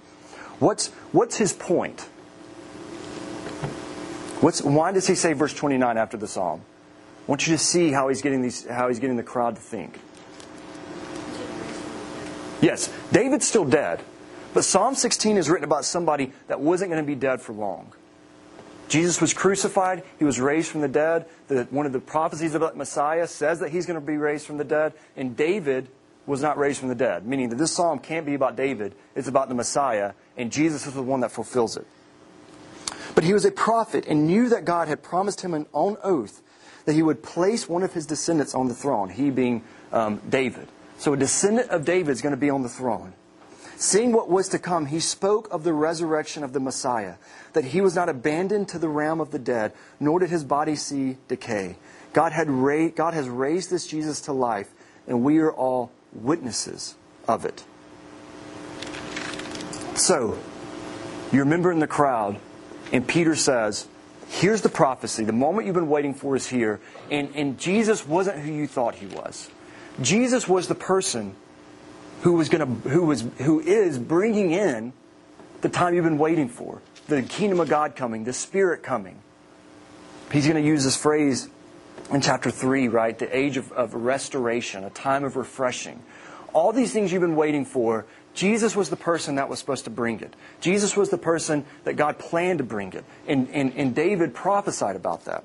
What's, 0.60 0.90
what's 1.12 1.38
his 1.38 1.54
point? 1.54 2.02
What's, 4.40 4.62
why 4.62 4.92
does 4.92 5.08
he 5.08 5.16
say 5.16 5.34
verse 5.34 5.54
29 5.54 5.98
after 5.98 6.18
the 6.18 6.28
psalm? 6.28 6.62
I 7.28 7.32
want 7.32 7.48
you 7.48 7.54
to 7.54 7.58
see 7.58 7.92
how 7.92 8.10
he's 8.10 8.22
getting, 8.22 8.42
these, 8.42 8.68
how 8.68 8.90
he's 8.90 9.00
getting 9.00 9.16
the 9.16 9.24
crowd 9.24 9.56
to 9.56 9.62
think. 9.62 10.00
Yes, 12.62 12.94
David's 13.12 13.48
still 13.48 13.66
dead. 13.66 14.02
But 14.54 14.64
Psalm 14.64 14.96
16 14.96 15.38
is 15.38 15.50
written 15.50 15.64
about 15.64 15.86
somebody 15.86 16.32
that 16.48 16.60
wasn't 16.60 16.92
going 16.92 17.04
to 17.04 17.08
be 17.08 17.16
dead 17.16 17.42
for 17.42 17.54
long. 17.54 17.94
Jesus 18.88 19.20
was 19.20 19.34
crucified. 19.34 20.04
He 20.20 20.26
was 20.26 20.40
raised 20.40 20.70
from 20.70 20.82
the 20.82 20.88
dead. 20.88 21.26
The, 21.48 21.64
one 21.72 21.86
of 21.86 21.94
the 21.94 22.00
prophecies 22.00 22.54
about 22.54 22.78
Messiah 22.78 23.28
says 23.28 23.60
that 23.60 23.70
he's 23.70 23.86
going 23.86 24.00
to 24.00 24.06
be 24.06 24.18
raised 24.18 24.46
from 24.46 24.58
the 24.58 24.64
dead. 24.64 24.94
And 25.18 25.36
David 25.36 25.88
was 26.26 26.42
not 26.42 26.58
raised 26.58 26.80
from 26.80 26.90
the 26.90 26.96
dead, 26.96 27.26
meaning 27.26 27.50
that 27.50 27.58
this 27.58 27.72
psalm 27.72 28.00
can't 28.00 28.26
be 28.26 28.34
about 28.34 28.56
David. 28.56 28.94
It's 29.16 29.28
about 29.28 29.50
the 29.50 29.56
Messiah. 29.56 30.14
And 30.38 30.52
Jesus 30.52 30.86
is 30.86 30.94
the 30.94 31.02
one 31.02 31.22
that 31.22 31.32
fulfills 31.32 31.76
it. 31.76 31.88
But 33.16 33.24
he 33.24 33.34
was 33.34 33.46
a 33.46 33.52
prophet 33.52 34.06
and 34.08 34.28
knew 34.28 34.50
that 34.50 34.66
God 34.66 34.88
had 34.88 35.02
promised 35.02 35.42
him 35.42 35.54
an 35.54 35.66
on 35.74 35.98
oath 36.04 36.42
that 36.86 36.94
he 36.94 37.02
would 37.02 37.24
place 37.24 37.70
one 37.70 37.84
of 37.84 37.94
his 37.94 38.06
descendants 38.06 38.54
on 38.54 38.68
the 38.68 38.74
throne, 38.74 39.10
he 39.10 39.30
being 39.30 39.64
um, 39.92 40.22
David. 40.30 40.68
So 40.98 41.14
a 41.14 41.18
descendant 41.18 41.70
of 41.70 41.86
David 41.86 42.12
is 42.12 42.22
going 42.22 42.34
to 42.34 42.38
be 42.38 42.50
on 42.50 42.62
the 42.62 42.70
throne. 42.70 43.14
Seeing 43.76 44.12
what 44.12 44.30
was 44.30 44.50
to 44.50 44.60
come, 44.60 44.88
he 44.88 45.00
spoke 45.00 45.52
of 45.52 45.64
the 45.64 45.74
resurrection 45.74 46.44
of 46.44 46.54
the 46.54 46.60
Messiah, 46.60 47.16
that 47.54 47.66
he 47.66 47.82
was 47.82 47.96
not 47.96 48.10
abandoned 48.10 48.70
to 48.70 48.80
the 48.80 48.90
realm 48.90 49.20
of 49.20 49.32
the 49.32 49.40
dead, 49.40 49.74
nor 50.00 50.20
did 50.20 50.30
his 50.30 50.44
body 50.44 50.76
see 50.76 51.18
decay. 51.28 51.78
God, 52.14 52.32
had 52.32 52.50
ra- 52.50 52.90
God 52.90 53.14
has 53.14 53.28
raised 53.28 53.70
this 53.70 53.88
Jesus 53.88 54.22
to 54.22 54.34
life, 54.34 54.72
and 55.08 55.24
we 55.24 55.40
are 55.40 55.52
all 55.52 55.92
witnesses 56.14 56.96
of 57.28 57.46
it. 57.46 57.64
So, 59.96 60.38
you 61.32 61.40
remember 61.40 61.72
in 61.72 61.80
the 61.80 61.88
crowd, 61.88 62.40
and 62.92 63.08
Peter 63.08 63.36
says, 63.36 63.88
Here's 64.28 64.62
the 64.62 64.70
prophecy. 64.70 65.24
The 65.26 65.32
moment 65.32 65.68
you've 65.68 65.76
been 65.76 65.90
waiting 65.90 66.16
for 66.16 66.36
is 66.36 66.48
here. 66.48 66.80
And, 67.12 67.30
and 67.36 67.60
Jesus 67.60 68.08
wasn't 68.08 68.40
who 68.40 68.52
you 68.52 68.66
thought 68.66 68.96
he 68.96 69.06
was. 69.06 69.50
Jesus 70.02 70.48
was 70.48 70.68
the 70.68 70.76
person 70.76 71.36
who 72.24 72.34
was 72.34 72.50
going 72.50 72.66
to 72.66 72.90
who 72.90 73.04
was 73.04 73.22
who 73.40 73.60
is 73.60 74.00
bringing 74.00 74.52
in 74.52 74.94
the 75.62 75.70
time 75.70 75.94
you've 75.94 76.04
been 76.04 76.18
waiting 76.18 76.50
for, 76.50 76.82
the 77.08 77.22
kingdom 77.22 77.60
of 77.60 77.70
God 77.70 77.96
coming, 77.96 78.24
the 78.24 78.34
Spirit 78.34 78.84
coming. 78.84 79.20
He's 80.32 80.46
going 80.48 80.62
to 80.62 80.68
use 80.68 80.84
this 80.84 80.98
phrase 80.98 81.50
in 82.12 82.22
chapter 82.22 82.50
3, 82.50 82.88
right? 82.88 83.18
The 83.18 83.36
age 83.36 83.58
of, 83.58 83.72
of 83.72 83.94
restoration, 83.94 84.84
a 84.84 84.90
time 84.90 85.24
of 85.24 85.36
refreshing. 85.36 86.02
All 86.54 86.72
these 86.72 86.92
things 86.92 87.12
you've 87.12 87.22
been 87.22 87.36
waiting 87.36 87.66
for, 87.66 88.06
Jesus 88.34 88.76
was 88.76 88.90
the 88.90 88.96
person 88.96 89.36
that 89.36 89.48
was 89.48 89.60
supposed 89.60 89.86
to 89.86 89.90
bring 89.90 90.20
it. 90.20 90.36
Jesus 90.60 90.98
was 90.98 91.10
the 91.10 91.18
person 91.18 91.66
that 91.84 91.96
God 91.96 92.20
planned 92.20 92.60
to 92.60 92.64
bring 92.64 92.94
it. 92.94 93.06
And, 93.28 93.50
and, 93.52 93.74
and 93.76 93.96
David 93.96 94.34
prophesied 94.34 94.96
about 94.96 95.26
that. 95.26 95.44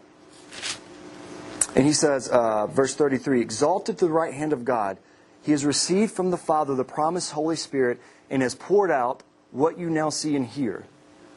And 1.74 1.86
he 1.86 1.92
says, 1.92 2.28
uh, 2.28 2.66
verse 2.66 2.94
33 2.94 3.40
Exalted 3.40 3.98
to 3.98 4.06
the 4.06 4.12
right 4.12 4.34
hand 4.34 4.52
of 4.52 4.64
God, 4.64 4.98
he 5.42 5.52
has 5.52 5.64
received 5.64 6.12
from 6.12 6.30
the 6.30 6.36
Father 6.36 6.74
the 6.74 6.84
promised 6.84 7.32
Holy 7.32 7.56
Spirit 7.56 8.00
and 8.30 8.42
has 8.42 8.54
poured 8.54 8.90
out 8.90 9.22
what 9.50 9.78
you 9.78 9.88
now 9.88 10.10
see 10.10 10.36
and 10.36 10.46
hear. 10.46 10.84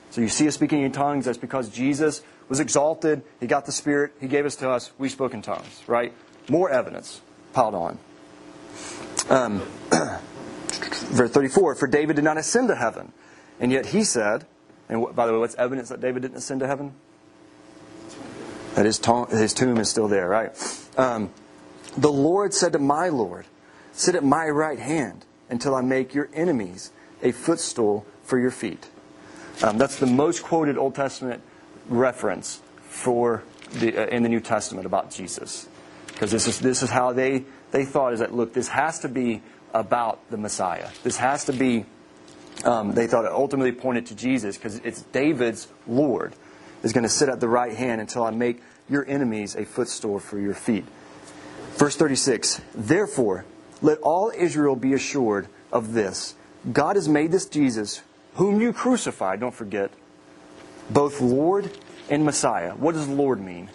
So 0.09 0.21
you 0.21 0.27
see 0.27 0.47
us 0.47 0.55
speaking 0.55 0.81
in 0.81 0.91
tongues, 0.91 1.25
that's 1.25 1.37
because 1.37 1.69
Jesus 1.69 2.21
was 2.49 2.59
exalted, 2.59 3.23
he 3.39 3.47
got 3.47 3.65
the 3.65 3.71
Spirit, 3.71 4.13
he 4.19 4.27
gave 4.27 4.45
us 4.45 4.57
to 4.57 4.69
us, 4.69 4.91
we 4.97 5.07
spoke 5.07 5.33
in 5.33 5.41
tongues, 5.41 5.81
right? 5.87 6.13
More 6.49 6.69
evidence 6.69 7.21
piled 7.53 7.75
on. 7.75 7.99
Um, 9.29 9.61
verse 11.11 11.31
34 11.31 11.75
For 11.75 11.87
David 11.87 12.17
did 12.17 12.25
not 12.25 12.37
ascend 12.37 12.67
to 12.67 12.75
heaven, 12.75 13.13
and 13.59 13.71
yet 13.71 13.87
he 13.87 14.03
said, 14.03 14.45
and 14.89 15.15
by 15.15 15.25
the 15.25 15.31
way, 15.31 15.39
what's 15.39 15.55
evidence 15.55 15.87
that 15.89 16.01
David 16.01 16.23
didn't 16.23 16.37
ascend 16.37 16.59
to 16.59 16.67
heaven? 16.67 16.93
That 18.75 18.85
his, 18.85 18.99
tomb 18.99 19.77
is 19.77 19.89
still 19.89 20.09
there, 20.09 20.27
right? 20.27 20.51
Um, 20.97 21.31
the 21.97 22.11
Lord 22.11 22.53
said 22.53 22.73
to 22.73 22.79
my 22.79 23.09
Lord, 23.09 23.45
Sit 23.93 24.15
at 24.15 24.23
my 24.23 24.47
right 24.47 24.79
hand 24.79 25.25
until 25.49 25.75
I 25.75 25.81
make 25.81 26.13
your 26.13 26.29
enemies 26.33 26.91
a 27.21 27.31
footstool 27.31 28.05
for 28.23 28.39
your 28.39 28.51
feet. 28.51 28.87
Um, 29.61 29.77
that's 29.77 29.97
the 29.97 30.07
most 30.07 30.43
quoted 30.43 30.77
Old 30.77 30.95
Testament 30.95 31.41
reference 31.87 32.61
for 32.81 33.43
the, 33.73 33.97
uh, 33.97 34.07
in 34.07 34.23
the 34.23 34.29
New 34.29 34.39
Testament 34.39 34.85
about 34.85 35.11
Jesus. 35.11 35.67
Because 36.07 36.31
this 36.31 36.47
is, 36.47 36.59
this 36.59 36.81
is 36.83 36.89
how 36.89 37.13
they, 37.13 37.45
they 37.71 37.85
thought 37.85 38.13
is 38.13 38.19
that, 38.19 38.33
look, 38.33 38.53
this 38.53 38.67
has 38.69 38.99
to 38.99 39.09
be 39.09 39.41
about 39.73 40.29
the 40.29 40.37
Messiah. 40.37 40.89
This 41.03 41.17
has 41.17 41.45
to 41.45 41.53
be, 41.53 41.85
um, 42.63 42.93
they 42.93 43.07
thought 43.07 43.25
it 43.25 43.31
ultimately 43.31 43.71
pointed 43.71 44.07
to 44.07 44.15
Jesus 44.15 44.57
because 44.57 44.77
it's 44.77 45.01
David's 45.01 45.67
Lord 45.87 46.33
is 46.83 46.93
going 46.93 47.03
to 47.03 47.09
sit 47.09 47.29
at 47.29 47.39
the 47.39 47.47
right 47.47 47.75
hand 47.75 48.01
until 48.01 48.23
I 48.23 48.31
make 48.31 48.61
your 48.89 49.07
enemies 49.07 49.55
a 49.55 49.65
footstool 49.65 50.19
for 50.19 50.39
your 50.39 50.53
feet. 50.53 50.85
Verse 51.73 51.95
36 51.95 52.61
Therefore, 52.73 53.45
let 53.81 53.99
all 53.99 54.31
Israel 54.35 54.75
be 54.75 54.93
assured 54.93 55.47
of 55.71 55.93
this 55.93 56.35
God 56.71 56.95
has 56.95 57.07
made 57.07 57.31
this 57.31 57.45
Jesus, 57.45 58.01
whom 58.35 58.61
you 58.61 58.71
crucified, 58.71 59.39
don't 59.39 59.53
forget, 59.53 59.91
both 60.89 61.19
Lord 61.19 61.71
and 62.09 62.23
Messiah. 62.23 62.73
What 62.73 62.93
does 62.93 63.07
Lord 63.07 63.39
mean? 63.39 63.69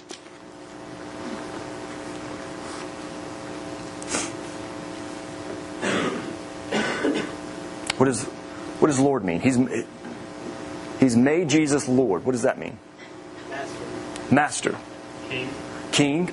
What, 7.97 8.11
is, 8.11 8.25
what 8.25 8.89
does 8.89 9.01
Lord 9.01 9.25
mean? 9.25 9.41
He's, 9.41 9.59
he's 11.01 11.17
made 11.17 11.49
Jesus 11.49 11.89
Lord. 11.89 12.27
What 12.27 12.33
does 12.33 12.43
that 12.43 12.59
mean? 12.59 12.79
Master. 13.51 14.35
Master. 14.35 14.77
King. 15.31 15.49
King. 15.93 16.33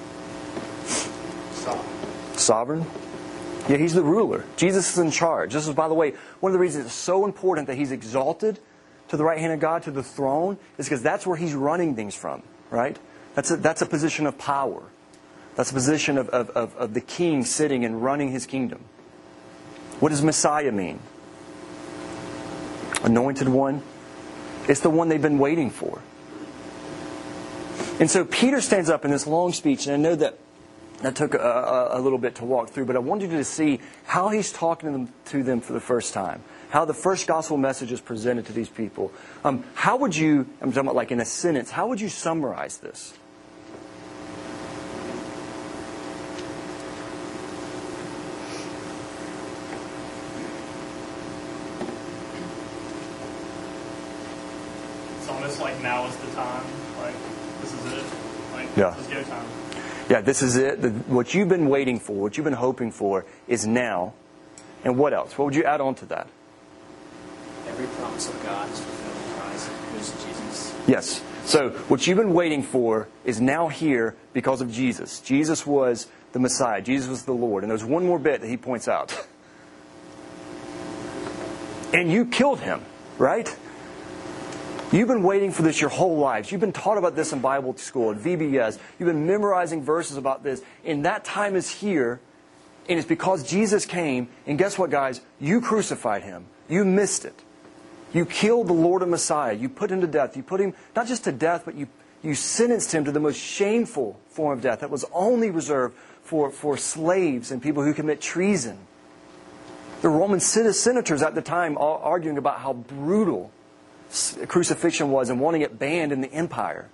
Sovereign. 1.54 2.38
Sovereign. 2.38 2.86
Yeah, 3.70 3.78
he's 3.78 3.94
the 3.94 4.04
ruler. 4.04 4.44
Jesus 4.58 4.92
is 4.92 5.00
in 5.00 5.12
charge. 5.12 5.54
This 5.54 5.68
is, 5.68 5.74
by 5.74 5.88
the 5.88 5.94
way, 5.94 6.14
one 6.42 6.52
of 6.52 6.54
the 6.54 6.60
reasons 6.60 6.86
it's 6.86 6.94
so 6.94 7.24
important 7.26 7.68
that 7.68 7.78
he's 7.78 7.92
exalted 7.92 8.60
to 9.08 9.18
the 9.18 9.24
right 9.24 9.38
hand 9.38 9.54
of 9.54 9.60
God, 9.60 9.84
to 9.84 9.92
the 9.92 10.04
throne, 10.04 10.58
is 10.78 10.88
because 10.88 11.02
that's 11.02 11.26
where 11.26 11.38
he's 11.38 11.54
running 11.54 11.96
things 11.96 12.16
from, 12.16 12.44
right? 12.70 12.98
That's 13.36 13.52
a, 13.52 13.58
that's 13.58 13.82
a 13.82 13.86
position 13.86 14.28
of 14.28 14.38
power. 14.38 14.84
That's 15.56 15.72
a 15.72 15.74
position 15.74 16.18
of, 16.18 16.30
of, 16.30 16.50
of, 16.52 16.76
of 16.76 16.94
the 16.94 17.02
king 17.02 17.46
sitting 17.46 17.86
and 17.86 18.04
running 18.04 18.32
his 18.32 18.46
kingdom. 18.46 18.84
What 20.00 20.10
does 20.10 20.24
Messiah 20.24 20.72
mean? 20.72 21.00
Anointed 23.04 23.48
one. 23.48 23.82
It's 24.68 24.80
the 24.80 24.90
one 24.90 25.10
they've 25.10 25.22
been 25.22 25.40
waiting 25.40 25.70
for. 25.70 26.02
And 28.00 28.10
so 28.10 28.26
Peter 28.26 28.60
stands 28.62 28.90
up 28.90 29.06
in 29.06 29.12
this 29.12 29.28
long 29.28 29.54
speech, 29.54 29.88
and 29.88 29.94
I 29.94 29.98
know 29.98 30.16
that 30.16 30.40
that 31.04 31.16
took 31.16 31.34
a, 31.34 31.38
a, 31.38 32.00
a, 32.00 32.02
little 32.02 32.18
bit 32.18 32.36
to 32.36 32.46
walk 32.46 32.70
through, 32.70 32.86
but 32.86 32.96
I 32.96 33.00
wanted 33.00 33.32
you 33.32 33.38
to 33.38 33.44
see 33.44 33.80
how 34.06 34.30
he's 34.30 34.52
talking 34.54 34.88
to 34.88 34.98
them, 34.98 35.14
to 35.26 35.44
them 35.44 35.60
for 35.60 35.74
the 35.74 35.82
first 35.82 36.14
time, 36.14 36.42
how 36.70 36.86
the 36.86 36.94
first 36.94 37.28
gospel 37.28 37.58
message 37.58 37.92
is 37.92 38.00
presented 38.00 38.46
to 38.48 38.54
these 38.54 38.70
people. 38.70 39.12
Um, 39.44 39.66
how 39.76 39.98
would 39.98 40.16
you, 40.16 40.48
I'm 40.62 40.72
talking 40.72 40.88
about 40.88 40.96
like 40.96 41.12
in 41.12 41.20
a 41.20 41.26
sentence, 41.26 41.72
how 41.72 41.88
would 41.88 42.00
you 42.00 42.08
summarize 42.08 42.78
this? 42.78 43.14
It's 55.20 55.30
almost 55.30 55.60
like 55.60 55.82
now 55.82 56.08
is 56.08 56.16
the 56.16 56.32
time. 56.32 56.64
Like, 57.02 57.16
this 57.60 57.74
is 57.74 57.92
it. 57.92 58.06
Like, 58.54 58.78
Yeah. 58.78 58.92
this 58.92 59.08
is 59.08 59.14
go 59.14 59.24
time. 59.24 59.63
Yeah, 60.10 60.22
this 60.22 60.42
is 60.42 60.58
it. 60.58 60.82
The, 60.82 60.90
what 60.90 61.34
you've 61.34 61.50
been 61.50 61.70
waiting 61.70 62.00
for, 62.00 62.14
what 62.14 62.38
you've 62.38 62.44
been 62.44 62.54
hoping 62.54 62.92
for, 62.92 63.26
is 63.48 63.66
now. 63.66 64.14
And 64.84 64.98
what 64.98 65.14
else? 65.14 65.38
What 65.38 65.46
would 65.46 65.56
you 65.56 65.64
add 65.64 65.80
on 65.80 65.96
to 65.96 66.06
that? 66.08 66.28
Every 67.68 67.88
promise 67.88 68.28
of 68.28 68.44
God 68.44 68.70
is 68.70 68.80
fulfilled 68.80 69.16
in 69.16 69.42
Christ, 69.42 69.68
who 69.70 69.98
is 69.98 70.12
Jesus. 70.26 70.76
Yes. 70.88 71.24
So 71.46 71.70
what 71.88 72.06
you've 72.06 72.18
been 72.18 72.34
waiting 72.34 72.64
for 72.64 73.08
is 73.24 73.40
now 73.40 73.70
here 73.70 74.16
because 74.34 74.62
of 74.62 74.72
Jesus. 74.72 75.22
Jesus 75.22 75.66
was 75.66 76.08
the 76.34 76.40
Messiah. 76.40 76.82
Jesus 76.82 77.10
was 77.10 77.24
the 77.24 77.34
Lord. 77.34 77.64
And 77.64 77.72
there's 77.72 77.86
one 77.86 78.06
more 78.06 78.20
bit 78.20 78.42
that 78.42 78.48
he 78.48 78.58
points 78.58 78.88
out. 78.88 79.28
And 81.94 82.12
you 82.12 82.26
killed 82.26 82.60
him, 82.60 82.82
right? 83.20 83.56
You've 84.94 85.08
been 85.08 85.24
waiting 85.24 85.52
for 85.52 85.64
this 85.64 85.82
your 85.82 85.90
whole 85.90 86.18
lives. 86.18 86.52
You've 86.52 86.62
been 86.62 86.72
taught 86.72 87.00
about 87.00 87.16
this 87.16 87.34
in 87.34 87.40
Bible 87.40 87.76
school, 87.78 88.12
at 88.12 88.18
VBS. 88.18 88.78
You've 89.00 89.08
been 89.08 89.26
memorizing 89.26 89.82
verses 89.82 90.18
about 90.18 90.44
this. 90.44 90.62
And 90.86 91.06
that 91.06 91.26
time 91.26 91.56
is 91.56 91.68
here. 91.68 92.20
And 92.88 93.00
it's 93.00 93.08
because 93.08 93.50
Jesus 93.50 93.88
came. 93.88 94.28
And 94.46 94.56
guess 94.56 94.78
what, 94.78 94.92
guys? 94.92 95.22
You 95.40 95.62
crucified 95.62 96.22
him. 96.22 96.46
You 96.70 96.86
missed 96.86 97.26
it. 97.26 97.34
You 98.14 98.28
killed 98.28 98.68
the 98.68 98.74
Lord 98.74 99.02
and 99.02 99.10
Messiah. 99.10 99.54
You 99.54 99.68
put 99.68 99.90
him 99.90 100.00
to 100.02 100.08
death. 100.08 100.38
You 100.38 100.44
put 100.44 100.62
him 100.62 100.76
not 100.96 101.08
just 101.08 101.24
to 101.24 101.32
death, 101.32 101.64
but 101.66 101.74
you, 101.74 101.88
you 102.22 102.36
sentenced 102.36 102.94
him 102.94 103.04
to 103.06 103.12
the 103.12 103.20
most 103.20 103.40
shameful 103.40 104.20
form 104.30 104.56
of 104.56 104.62
death 104.62 104.82
that 104.82 104.92
was 104.92 105.06
only 105.12 105.50
reserved 105.50 105.98
for, 106.22 106.52
for 106.52 106.78
slaves 106.78 107.50
and 107.50 107.64
people 107.64 107.82
who 107.82 107.96
commit 107.96 108.22
treason. 108.22 108.78
The 110.04 110.10
Roman 110.10 110.40
senators 110.40 111.24
at 111.24 111.34
the 111.34 111.42
time 111.42 111.78
all 111.78 112.00
arguing 112.04 112.38
about 112.38 112.60
how 112.60 112.74
brutal 112.74 113.50
crucifixion 114.48 115.12
was 115.12 115.30
and 115.30 115.40
wanting 115.40 115.62
it 115.62 115.80
banned 115.80 116.12
in 116.12 116.22
the 116.22 116.32
empire. 116.32 116.88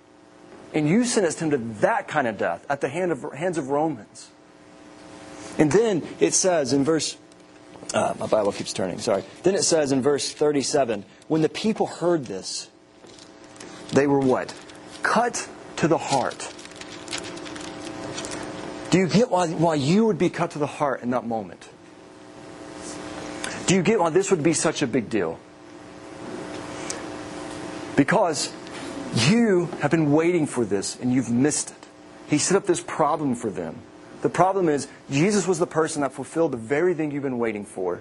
And 0.72 0.88
you 0.88 1.04
sentenced 1.04 1.40
him 1.40 1.50
to 1.50 1.58
that 1.80 2.08
kind 2.08 2.26
of 2.26 2.38
death 2.38 2.64
at 2.68 2.80
the 2.80 2.88
hand 2.88 3.12
of, 3.12 3.22
hands 3.32 3.58
of 3.58 3.68
Romans. 3.68 4.30
And 5.58 5.70
then 5.70 6.06
it 6.20 6.32
says 6.32 6.72
in 6.72 6.84
verse, 6.84 7.16
uh, 7.92 8.14
my 8.18 8.26
Bible 8.26 8.52
keeps 8.52 8.72
turning, 8.72 8.98
sorry. 9.00 9.24
Then 9.42 9.54
it 9.54 9.64
says 9.64 9.92
in 9.92 10.00
verse 10.00 10.32
37 10.32 11.04
when 11.28 11.42
the 11.42 11.48
people 11.48 11.86
heard 11.86 12.26
this, 12.26 12.70
they 13.92 14.06
were 14.06 14.20
what? 14.20 14.54
Cut 15.02 15.48
to 15.76 15.88
the 15.88 15.98
heart. 15.98 16.54
Do 18.90 18.98
you 18.98 19.08
get 19.08 19.30
why, 19.30 19.48
why 19.48 19.74
you 19.74 20.06
would 20.06 20.18
be 20.18 20.30
cut 20.30 20.52
to 20.52 20.58
the 20.58 20.66
heart 20.66 21.02
in 21.02 21.10
that 21.10 21.26
moment? 21.26 21.68
Do 23.66 23.74
you 23.74 23.82
get 23.82 24.00
why 24.00 24.10
this 24.10 24.30
would 24.30 24.42
be 24.42 24.52
such 24.52 24.82
a 24.82 24.86
big 24.86 25.10
deal? 25.10 25.38
Because 28.00 28.50
you 29.14 29.66
have 29.82 29.90
been 29.90 30.10
waiting 30.10 30.46
for 30.46 30.64
this 30.64 30.96
and 30.98 31.12
you've 31.12 31.30
missed 31.30 31.68
it. 31.68 31.86
He 32.30 32.38
set 32.38 32.56
up 32.56 32.64
this 32.64 32.80
problem 32.80 33.34
for 33.34 33.50
them. 33.50 33.76
The 34.22 34.30
problem 34.30 34.70
is, 34.70 34.88
Jesus 35.10 35.46
was 35.46 35.58
the 35.58 35.66
person 35.66 36.00
that 36.00 36.14
fulfilled 36.14 36.52
the 36.52 36.56
very 36.56 36.94
thing 36.94 37.10
you've 37.10 37.24
been 37.24 37.38
waiting 37.38 37.66
for, 37.66 38.00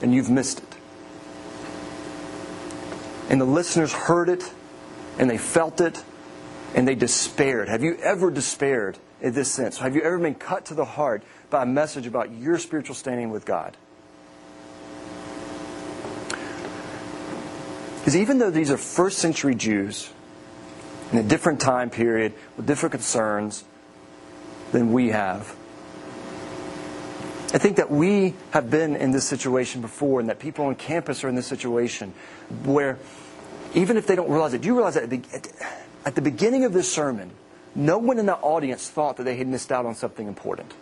and 0.00 0.14
you've 0.14 0.30
missed 0.30 0.60
it. 0.60 0.76
And 3.28 3.40
the 3.40 3.46
listeners 3.46 3.92
heard 3.92 4.28
it, 4.28 4.48
and 5.18 5.28
they 5.28 5.38
felt 5.38 5.80
it, 5.80 6.04
and 6.76 6.86
they 6.86 6.94
despaired. 6.94 7.68
Have 7.68 7.82
you 7.82 7.96
ever 8.04 8.30
despaired 8.30 8.96
in 9.20 9.34
this 9.34 9.50
sense? 9.50 9.78
Have 9.78 9.96
you 9.96 10.02
ever 10.02 10.20
been 10.20 10.36
cut 10.36 10.66
to 10.66 10.74
the 10.74 10.84
heart 10.84 11.24
by 11.50 11.64
a 11.64 11.66
message 11.66 12.06
about 12.06 12.30
your 12.30 12.58
spiritual 12.58 12.94
standing 12.94 13.30
with 13.30 13.44
God? 13.44 13.76
Because 18.06 18.18
even 18.18 18.38
though 18.38 18.50
these 18.50 18.70
are 18.70 18.76
first 18.76 19.18
century 19.18 19.56
Jews 19.56 20.12
in 21.10 21.18
a 21.18 21.24
different 21.24 21.60
time 21.60 21.90
period 21.90 22.34
with 22.56 22.64
different 22.64 22.92
concerns 22.92 23.64
than 24.70 24.92
we 24.92 25.08
have, 25.08 25.56
I 27.52 27.58
think 27.58 27.78
that 27.78 27.90
we 27.90 28.34
have 28.52 28.70
been 28.70 28.94
in 28.94 29.10
this 29.10 29.26
situation 29.26 29.80
before 29.80 30.20
and 30.20 30.28
that 30.28 30.38
people 30.38 30.66
on 30.66 30.76
campus 30.76 31.24
are 31.24 31.28
in 31.28 31.34
this 31.34 31.48
situation 31.48 32.14
where 32.62 32.96
even 33.74 33.96
if 33.96 34.06
they 34.06 34.14
don't 34.14 34.30
realize 34.30 34.54
it, 34.54 34.60
do 34.60 34.68
you 34.68 34.76
realize 34.76 34.94
that 34.94 35.02
at 35.02 35.10
the, 35.10 35.22
at 36.04 36.14
the 36.14 36.22
beginning 36.22 36.62
of 36.62 36.72
this 36.72 36.88
sermon, 36.88 37.32
no 37.74 37.98
one 37.98 38.20
in 38.20 38.26
the 38.26 38.36
audience 38.36 38.88
thought 38.88 39.16
that 39.16 39.24
they 39.24 39.34
had 39.34 39.48
missed 39.48 39.72
out 39.72 39.84
on 39.84 39.96
something 39.96 40.28
important. 40.28 40.72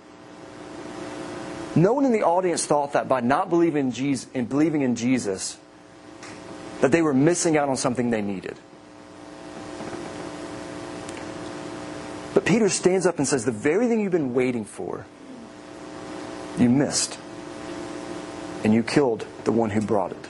No 1.74 1.94
one 1.94 2.04
in 2.04 2.12
the 2.12 2.22
audience 2.22 2.66
thought 2.66 2.92
that 2.92 3.08
by 3.08 3.20
not 3.20 3.48
believing 3.48 3.86
in 3.86 3.92
Jesus, 3.92 4.30
in 4.34 4.44
believing 4.44 4.82
in 4.82 4.94
Jesus 4.94 5.56
that 6.84 6.92
they 6.92 7.00
were 7.00 7.14
missing 7.14 7.56
out 7.56 7.70
on 7.70 7.78
something 7.78 8.10
they 8.10 8.20
needed. 8.20 8.58
But 12.34 12.44
Peter 12.44 12.68
stands 12.68 13.06
up 13.06 13.16
and 13.16 13.26
says, 13.26 13.46
The 13.46 13.52
very 13.52 13.88
thing 13.88 14.02
you've 14.02 14.12
been 14.12 14.34
waiting 14.34 14.66
for, 14.66 15.06
you 16.58 16.68
missed. 16.68 17.18
And 18.64 18.74
you 18.74 18.82
killed 18.82 19.26
the 19.44 19.52
one 19.52 19.70
who 19.70 19.80
brought 19.80 20.12
it. 20.12 20.28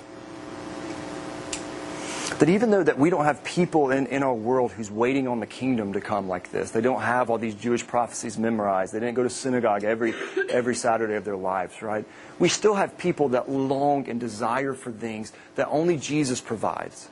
That 2.41 2.49
even 2.49 2.71
though 2.71 2.83
that 2.83 2.99
we 2.99 3.11
don't 3.11 3.25
have 3.25 3.45
people 3.45 3.91
in, 3.93 4.07
in 4.09 4.23
our 4.23 4.35
world 4.35 4.73
who's 4.73 4.91
waiting 4.91 5.29
on 5.29 5.39
the 5.39 5.47
kingdom 5.47 5.93
to 5.93 6.01
come 6.01 6.29
like 6.29 6.51
this, 6.51 6.73
they 6.73 6.81
don't 6.81 7.01
have 7.01 7.31
all 7.31 7.39
these 7.39 7.55
Jewish 7.55 7.87
prophecies 7.87 8.37
memorized, 8.37 8.93
they 8.93 9.01
didn't 9.01 9.15
go 9.15 9.23
to 9.23 9.31
synagogue 9.31 9.85
every, 9.85 10.15
every 10.51 10.75
Saturday 10.75 11.15
of 11.15 11.25
their 11.25 11.37
lives, 11.37 11.81
right? 11.81 12.05
We 12.39 12.49
still 12.49 12.75
have 12.75 12.99
people 12.99 13.29
that 13.31 13.49
long 13.49 14.09
and 14.09 14.19
desire 14.19 14.75
for 14.75 14.91
things 14.91 15.33
that 15.55 15.69
only 15.69 15.97
Jesus 15.97 16.41
provides. 16.41 17.09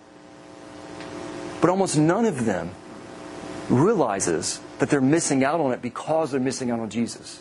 But 1.61 1.71
almost 1.71 1.97
none 1.97 2.25
of 2.25 2.45
them 2.45 2.73
realizes 3.69 4.61
that 4.81 4.91
they're 4.91 5.01
missing 5.01 5.45
out 5.45 5.61
on 5.61 5.73
it 5.73 5.81
because 5.81 6.33
they're 6.33 6.41
missing 6.41 6.73
out 6.73 6.81
on 6.81 6.91
Jesus. 6.91 7.41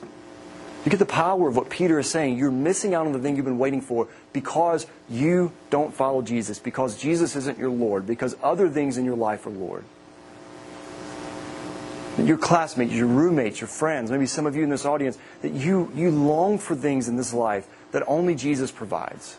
You 0.84 0.90
get 0.90 0.98
the 0.98 1.06
power 1.06 1.48
of 1.48 1.56
what 1.56 1.70
Peter 1.70 2.00
is 2.00 2.10
saying. 2.10 2.38
You're 2.38 2.50
missing 2.50 2.96
out 2.96 3.06
on 3.06 3.14
the 3.14 3.20
thing 3.20 3.36
you've 3.36 3.46
been 3.46 3.60
waiting 3.60 3.82
for 3.82 4.08
because 4.34 4.88
you 5.10 5.52
don't 5.70 5.94
follow 5.94 6.24
Jesus, 6.24 6.58
because 6.58 6.98
Jesus 6.98 7.36
isn't 7.36 7.60
your 7.60 7.70
Lord, 7.70 8.08
because 8.08 8.36
other 8.42 8.68
things 8.68 8.98
in 8.98 9.06
your 9.06 9.16
life 9.16 9.46
are 9.46 9.52
Lord. 9.52 9.84
Your 12.18 12.38
classmates, 12.38 12.94
your 12.94 13.08
roommates, 13.08 13.62
your 13.62 13.68
friends, 13.68 14.12
maybe 14.12 14.26
some 14.26 14.46
of 14.46 14.56
you 14.56 14.64
in 14.64 14.70
this 14.70 14.86
audience, 14.86 15.18
that 15.44 15.54
you, 15.54 15.92
you 15.96 16.10
long 16.10 16.58
for 16.58 16.76
things 16.76 17.08
in 17.08 17.16
this 17.16 17.34
life 17.34 17.68
that 17.92 18.04
only 18.08 18.36
Jesus 18.36 18.72
provides. 18.72 19.38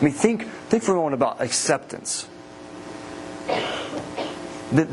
I 0.00 0.04
mean, 0.04 0.12
think, 0.12 0.46
think 0.68 0.82
for 0.82 0.92
a 0.92 0.96
moment 0.96 1.14
about 1.14 1.40
acceptance. 1.40 2.28
The, 4.70 4.84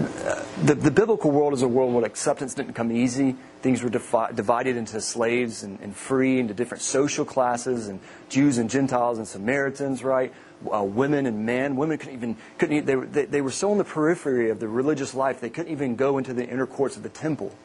the, 0.64 0.74
the, 0.74 0.92
biblical 0.92 1.32
world 1.32 1.54
is 1.54 1.62
a 1.62 1.68
world 1.68 1.94
where 1.94 2.06
acceptance 2.06 2.54
didn't 2.54 2.74
come 2.74 2.94
easy. 2.94 3.36
Things 3.65 3.82
were 3.82 3.89
defi- 3.89 4.36
divided 4.36 4.78
into 4.78 5.01
slaves 5.01 5.63
and, 5.63 5.80
and, 5.82 5.95
free, 5.95 6.39
into 6.39 6.54
different 6.54 6.84
social 6.84 7.25
classes, 7.25 7.88
and 7.88 7.99
Jews 8.30 8.60
and 8.60 8.69
Gentiles 8.69 9.17
and 9.17 9.28
Samaritans, 9.28 10.04
right? 10.04 10.32
Uh, 10.71 10.84
women 10.84 11.25
and 11.25 11.47
men. 11.47 11.75
Women 11.75 11.97
couldn't 11.97 12.13
even, 12.13 12.38
couldn't, 12.60 12.86
they, 12.86 12.95
were, 12.95 13.08
they, 13.08 13.25
they 13.25 13.41
were 13.41 13.49
so 13.49 13.71
on 13.71 13.80
the 13.80 13.84
periphery 13.84 14.51
of 14.51 14.60
the 14.60 14.67
religious 14.67 15.15
life, 15.15 15.41
they 15.41 15.49
couldn't 15.49 15.71
even 15.71 15.95
go 15.95 16.19
into 16.19 16.32
the 16.32 16.47
inner 16.47 16.67
courts 16.67 16.95
of 16.95 17.01
the 17.01 17.10
temple. 17.10 17.56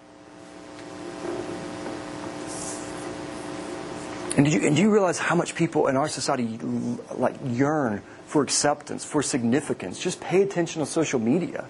And 4.38 4.46
do 4.46 4.52
you, 4.52 4.66
and 4.66 4.74
do 4.74 4.80
you 4.80 4.90
realize 4.90 5.18
how 5.18 5.34
much 5.34 5.54
people 5.54 5.88
in 5.88 5.98
our 5.98 6.08
society 6.08 6.58
like 7.14 7.34
yearn 7.44 8.00
for 8.24 8.42
acceptance, 8.42 9.04
for 9.04 9.22
significance? 9.22 10.00
Just 10.00 10.18
pay 10.18 10.40
attention 10.40 10.80
to 10.80 10.86
social 10.86 11.20
media. 11.20 11.66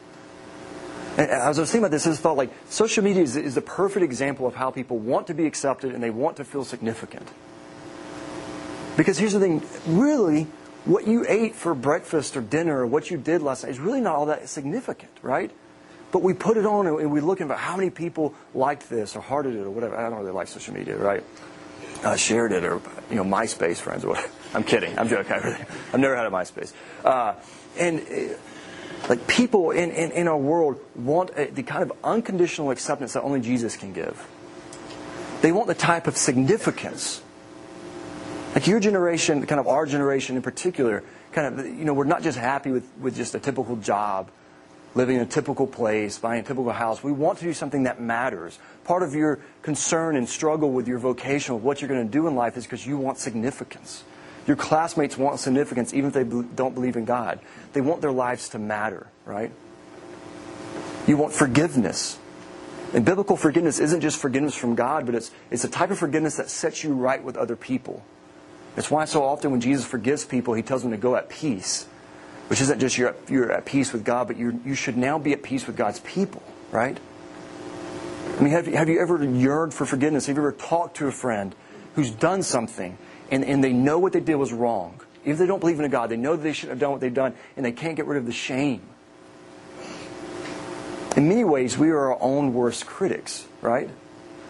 And 1.17 1.29
as 1.31 1.59
I 1.59 1.63
was 1.63 1.71
thinking 1.71 1.85
about 1.85 1.91
this, 1.91 2.07
I 2.07 2.11
just 2.11 2.23
felt 2.23 2.39
like 2.39 2.51
social 2.69 3.03
media 3.03 3.23
is, 3.23 3.37
is 3.37 3.55
the 3.55 3.61
perfect 3.61 4.05
example 4.05 4.47
of 4.47 4.55
how 4.55 4.71
people 4.71 4.99
want 4.99 5.27
to 5.27 5.35
be 5.35 5.47
accepted 5.47 5.93
and 5.93 6.03
they 6.03 6.11
want 6.11 6.37
to 6.37 6.45
feel 6.45 6.65
significant. 6.65 7.29
Because 8.97 9.19
here's 9.19 9.33
the 9.33 9.41
thing 9.41 9.63
really, 9.87 10.47
what 10.85 11.07
you 11.07 11.25
ate 11.29 11.55
for 11.55 11.75
breakfast 11.75 12.37
or 12.37 12.41
dinner 12.41 12.81
or 12.81 12.87
what 12.87 13.11
you 13.11 13.17
did 13.17 13.43
last 13.43 13.65
night 13.65 13.71
is 13.71 13.81
really 13.81 14.01
not 14.01 14.15
all 14.15 14.27
that 14.27 14.49
significant, 14.49 15.13
right? 15.23 15.51
But 16.13 16.23
we 16.23 16.35
put 16.35 16.57
it 16.57 16.67
on 16.67 16.87
and 16.87 17.13
we 17.13 17.21
look 17.21 17.41
at 17.41 17.51
how 17.51 17.77
many 17.77 17.91
people 17.91 18.35
liked 18.55 18.89
this 18.89 19.15
or 19.15 19.21
hearted 19.21 19.55
it 19.55 19.61
or 19.61 19.71
whatever. 19.71 19.97
I 19.97 20.09
don't 20.09 20.19
really 20.19 20.33
like 20.33 20.49
social 20.49 20.75
media, 20.75 20.97
right? 20.97 21.23
Uh, 22.03 22.17
shared 22.17 22.53
it 22.53 22.65
or, 22.65 22.81
you 23.11 23.17
know, 23.17 23.25
MySpace 23.25 23.77
friends 23.77 24.05
or 24.05 24.09
whatever. 24.09 24.31
I'm 24.55 24.65
kidding. 24.65 24.99
I'm 24.99 25.09
joking. 25.09 25.33
I've 25.93 26.01
never 26.01 26.17
had 26.17 26.27
a 26.27 26.31
MySpace. 26.31 26.73
Uh, 27.05 27.35
and. 27.79 28.37
Like 29.09 29.27
people 29.27 29.71
in, 29.71 29.91
in, 29.91 30.13
in 30.13 30.29
our 30.29 30.37
world 30.37 30.81
want 30.95 31.31
a, 31.37 31.47
the 31.47 31.63
kind 31.63 31.83
of 31.83 31.93
unconditional 32.05 32.71
acceptance 32.71 33.15
that 33.15 33.23
only 33.23 33.41
Jesus 33.41 33.77
can 33.77 33.93
give. 33.93 34.29
They 35.43 35.53
want 35.53 35.69
the 35.69 35.75
type 35.75 36.07
of 36.07 36.17
significance. 36.17 37.23
Like 38.55 38.67
your 38.67 38.81
generation, 38.81 39.45
kind 39.47 39.61
of 39.61 39.67
our 39.67 39.87
generation 39.87 40.37
in 40.37 40.43
particular, 40.43 41.03
kind 41.33 41.59
of, 41.59 41.67
you 41.67 41.85
know, 41.85 41.95
we're 41.95 42.05
not 42.05 42.23
just 42.23 42.37
happy 42.37 42.71
with, 42.71 42.89
with 43.01 43.17
just 43.17 43.35
a 43.35 43.39
typical 43.39 43.77
job, 43.77 44.31
living 44.95 45.17
in 45.17 45.23
a 45.23 45.27
typical 45.27 45.67
place, 45.67 46.19
buying 46.19 46.41
a 46.41 46.43
typical 46.43 46.73
house. 46.73 47.03
We 47.03 47.13
want 47.13 47.39
to 47.39 47.45
do 47.45 47.53
something 47.53 47.85
that 47.85 48.01
matters. 48.01 48.59
Part 48.85 49.03
of 49.03 49.15
your 49.15 49.39
concern 49.63 50.17
and 50.17 50.29
struggle 50.29 50.73
with 50.73 50.89
your 50.89 50.99
vocation, 50.99 51.55
with 51.55 51.65
what 51.65 51.81
you're 51.81 51.89
going 51.89 52.05
to 52.05 52.13
do 52.13 52.27
in 52.27 52.35
life, 52.35 52.57
is 52.57 52.65
because 52.65 52.87
you 52.87 52.99
want 52.99 53.19
significance. 53.19 54.05
Your 54.51 54.57
classmates 54.57 55.17
want 55.17 55.39
significance 55.39 55.95
even 55.95 56.09
if 56.09 56.13
they 56.13 56.25
don't 56.25 56.75
believe 56.75 56.97
in 56.97 57.05
God. 57.05 57.39
They 57.73 57.81
want 57.81 58.01
their 58.01 58.11
lives 58.11 58.49
to 58.49 58.59
matter, 58.59 59.07
right? 59.25 59.53
You 61.07 61.17
want 61.17 61.33
forgiveness. 61.33 62.19
And 62.93 63.05
biblical 63.05 63.37
forgiveness 63.37 63.79
isn't 63.79 64.01
just 64.01 64.19
forgiveness 64.19 64.57
from 64.57 64.75
God, 64.75 65.07
but 65.07 65.15
it's, 65.15 65.31
it's 65.53 65.63
a 65.63 65.69
type 65.69 65.93
of 65.93 66.01
forgiveness 66.01 66.37
that 66.39 66.51
sets 66.51 66.83
you 66.83 66.95
right 66.95 67.23
with 67.23 67.37
other 67.37 67.55
people. 67.55 68.03
It's 68.77 68.91
why 68.91 69.05
so 69.05 69.23
often 69.23 69.53
when 69.53 69.61
Jesus 69.61 69.87
forgives 69.87 70.25
people, 70.25 70.55
he 70.55 70.63
tells 70.65 70.83
them 70.83 70.91
to 70.91 70.97
go 70.97 71.15
at 71.15 71.29
peace, 71.29 71.87
which 72.49 72.61
isn't 72.61 72.81
just 72.81 72.99
you're, 72.99 73.15
you're 73.29 73.53
at 73.53 73.67
peace 73.67 73.93
with 73.93 74.05
God, 74.05 74.27
but 74.27 74.37
you 74.37 74.61
you 74.65 74.75
should 74.75 74.97
now 74.97 75.17
be 75.17 75.33
at 75.33 75.45
peace 75.45 75.69
with 75.69 75.77
God's 75.77 76.01
people, 76.01 76.43
right? 76.73 76.99
I 78.37 78.43
mean, 78.43 78.51
have, 78.51 78.67
have 78.67 78.89
you 78.89 78.99
ever 78.99 79.25
yearned 79.25 79.73
for 79.73 79.87
forgiveness? 79.87 80.27
Have 80.27 80.35
you 80.35 80.43
ever 80.43 80.51
talked 80.51 80.97
to 80.97 81.07
a 81.07 81.13
friend 81.13 81.55
who's 81.95 82.11
done 82.11 82.43
something 82.43 82.99
and, 83.31 83.45
and 83.45 83.63
they 83.63 83.73
know 83.73 83.99
what 83.99 84.13
they 84.13 84.21
did 84.21 84.37
was 84.37 84.53
wrong? 84.53 85.01
If 85.25 85.39
they 85.39 85.47
don't 85.47 85.61
believe 85.61 85.79
in 85.79 85.85
a 85.85 85.89
God, 85.89 86.09
they 86.09 86.17
know 86.17 86.37
that 86.37 86.43
they 86.43 86.53
shouldn't 86.53 86.71
have 86.71 86.81
done 86.81 86.93
what 86.93 87.01
they've 87.01 87.13
done, 87.13 87.35
and 87.57 87.65
they 87.65 87.73
can't 87.73 87.97
get 87.97 88.07
rid 88.07 88.19
of 88.19 88.27
the 88.27 88.33
shame. 88.33 88.83
In 91.17 91.29
many 91.29 91.45
ways, 91.45 91.77
we 91.77 91.91
are 91.91 92.13
our 92.13 92.23
own 92.23 92.55
worst 92.55 92.87
critics, 92.87 93.47
right? 93.61 93.91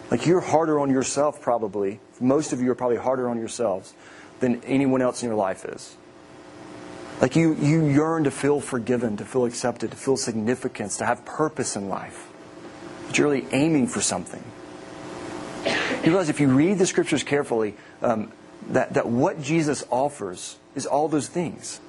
Like 0.09 0.25
you're 0.25 0.41
harder 0.41 0.79
on 0.79 0.89
yourself, 0.89 1.41
probably. 1.41 1.99
Most 2.19 2.53
of 2.53 2.61
you 2.61 2.71
are 2.71 2.75
probably 2.75 2.97
harder 2.97 3.29
on 3.29 3.37
yourselves 3.37 3.93
than 4.39 4.61
anyone 4.63 5.01
else 5.01 5.23
in 5.23 5.29
your 5.29 5.37
life 5.37 5.65
is. 5.65 5.95
Like 7.19 7.35
you, 7.35 7.55
you 7.55 7.87
yearn 7.87 8.23
to 8.23 8.31
feel 8.31 8.59
forgiven, 8.59 9.17
to 9.17 9.25
feel 9.25 9.45
accepted, 9.45 9.91
to 9.91 9.97
feel 9.97 10.17
significance, 10.17 10.97
to 10.97 11.05
have 11.05 11.23
purpose 11.23 11.75
in 11.75 11.87
life. 11.87 12.27
But 13.07 13.17
you're 13.17 13.29
really 13.29 13.47
aiming 13.51 13.87
for 13.87 14.01
something. 14.01 14.43
You 15.65 16.07
realize 16.09 16.29
if 16.29 16.39
you 16.39 16.47
read 16.47 16.79
the 16.79 16.87
scriptures 16.87 17.23
carefully, 17.23 17.75
um, 18.01 18.31
that, 18.69 18.93
that 18.93 19.07
what 19.07 19.41
Jesus 19.41 19.83
offers 19.89 20.57
is 20.75 20.85
all 20.85 21.07
those 21.07 21.27
things. 21.27 21.79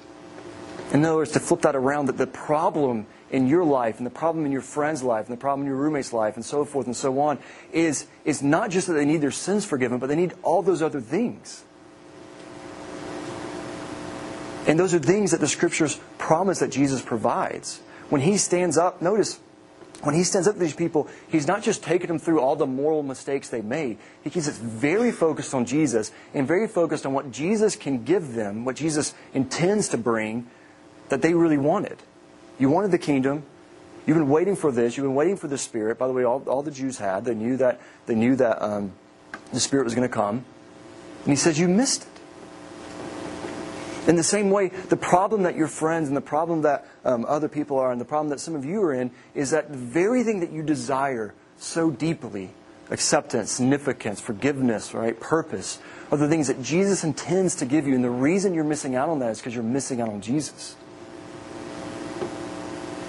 In 0.91 1.03
other 1.05 1.17
words, 1.17 1.31
to 1.31 1.39
flip 1.39 1.61
that 1.61 1.75
around, 1.75 2.07
that 2.07 2.17
the 2.17 2.27
problem 2.27 3.07
in 3.31 3.47
your 3.47 3.63
life 3.63 3.97
and 3.97 4.05
the 4.05 4.11
problem 4.11 4.45
in 4.45 4.51
your 4.51 4.61
friend's 4.61 5.01
life 5.01 5.27
and 5.27 5.35
the 5.35 5.39
problem 5.41 5.61
in 5.61 5.67
your 5.67 5.75
roommate's 5.75 6.13
life 6.13 6.35
and 6.35 6.45
so 6.45 6.63
forth 6.63 6.85
and 6.85 6.95
so 6.95 7.19
on 7.19 7.39
is, 7.71 8.05
is 8.25 8.43
not 8.43 8.69
just 8.69 8.87
that 8.87 8.93
they 8.93 9.05
need 9.05 9.21
their 9.21 9.31
sins 9.31 9.65
forgiven, 9.65 9.97
but 9.97 10.07
they 10.07 10.15
need 10.15 10.33
all 10.43 10.61
those 10.61 10.81
other 10.81 11.01
things. 11.01 11.63
And 14.67 14.79
those 14.79 14.93
are 14.93 14.99
things 14.99 15.31
that 15.31 15.39
the 15.39 15.47
scriptures 15.47 15.99
promise 16.17 16.59
that 16.59 16.71
Jesus 16.71 17.01
provides. 17.01 17.81
When 18.09 18.21
he 18.21 18.37
stands 18.37 18.77
up, 18.77 19.01
notice, 19.01 19.39
when 20.03 20.15
he 20.15 20.23
stands 20.23 20.47
up 20.49 20.55
to 20.55 20.59
these 20.59 20.75
people, 20.75 21.07
he's 21.29 21.47
not 21.47 21.63
just 21.63 21.81
taking 21.81 22.07
them 22.07 22.19
through 22.19 22.41
all 22.41 22.57
the 22.57 22.67
moral 22.67 23.03
mistakes 23.03 23.49
they 23.49 23.61
made. 23.61 23.97
He 24.23 24.29
keeps 24.29 24.47
it 24.47 24.55
very 24.55 25.11
focused 25.11 25.53
on 25.53 25.65
Jesus 25.65 26.11
and 26.33 26.45
very 26.45 26.67
focused 26.67 27.05
on 27.05 27.13
what 27.13 27.31
Jesus 27.31 27.77
can 27.77 28.03
give 28.03 28.33
them, 28.33 28.65
what 28.65 28.75
Jesus 28.75 29.13
intends 29.33 29.87
to 29.89 29.97
bring 29.97 30.47
that 31.07 31.21
they 31.21 31.33
really 31.33 31.57
wanted. 31.57 31.97
You 32.59 32.69
wanted 32.69 32.91
the 32.91 32.97
kingdom. 32.97 33.43
You've 34.05 34.17
been 34.17 34.29
waiting 34.29 34.57
for 34.57 34.73
this. 34.73 34.97
You've 34.97 35.05
been 35.05 35.15
waiting 35.15 35.37
for 35.37 35.47
the 35.47 35.57
Spirit. 35.57 35.97
By 35.97 36.07
the 36.07 36.13
way, 36.13 36.25
all, 36.25 36.43
all 36.47 36.61
the 36.61 36.71
Jews 36.71 36.97
had. 36.97 37.23
They 37.23 37.33
knew 37.33 37.55
that, 37.57 37.79
they 38.05 38.15
knew 38.15 38.35
that 38.35 38.61
um, 38.61 38.91
the 39.53 39.61
Spirit 39.61 39.85
was 39.85 39.95
going 39.95 40.07
to 40.07 40.13
come. 40.13 40.43
And 41.23 41.31
he 41.31 41.37
says, 41.37 41.57
You 41.57 41.69
missed 41.69 42.03
it. 42.03 42.12
In 44.07 44.15
the 44.17 44.23
same 44.23 44.49
way, 44.49 44.67
the 44.67 44.97
problem 44.97 45.43
that 45.43 45.55
your 45.55 45.67
friends 45.67 46.09
and 46.09 46.17
the 46.17 46.21
problem 46.21 46.63
that 46.63 46.85
um, 47.05 47.25
other 47.25 47.47
people 47.47 47.79
are 47.79 47.91
and 47.91 48.01
the 48.01 48.05
problem 48.05 48.29
that 48.29 48.39
some 48.39 48.55
of 48.55 48.65
you 48.65 48.81
are 48.81 48.93
in 48.93 49.11
is 49.33 49.51
that 49.51 49.71
the 49.71 49.77
very 49.77 50.23
thing 50.23 50.41
that 50.41 50.51
you 50.51 50.61
desire 50.61 51.33
so 51.57 51.89
deeply 51.89 52.51
acceptance, 52.89 53.51
significance, 53.51 54.19
forgiveness, 54.19 54.93
right, 54.93 55.19
purpose 55.19 55.79
are 56.11 56.17
the 56.17 56.27
things 56.27 56.47
that 56.47 56.61
Jesus 56.61 57.03
intends 57.03 57.55
to 57.55 57.65
give 57.65 57.87
you. 57.87 57.95
And 57.95 58.03
the 58.03 58.09
reason 58.09 58.53
you're 58.53 58.63
missing 58.63 58.95
out 58.95 59.09
on 59.09 59.19
that 59.19 59.31
is 59.31 59.39
because 59.39 59.55
you're 59.55 59.63
missing 59.63 60.01
out 60.01 60.09
on 60.09 60.21
Jesus. 60.21 60.75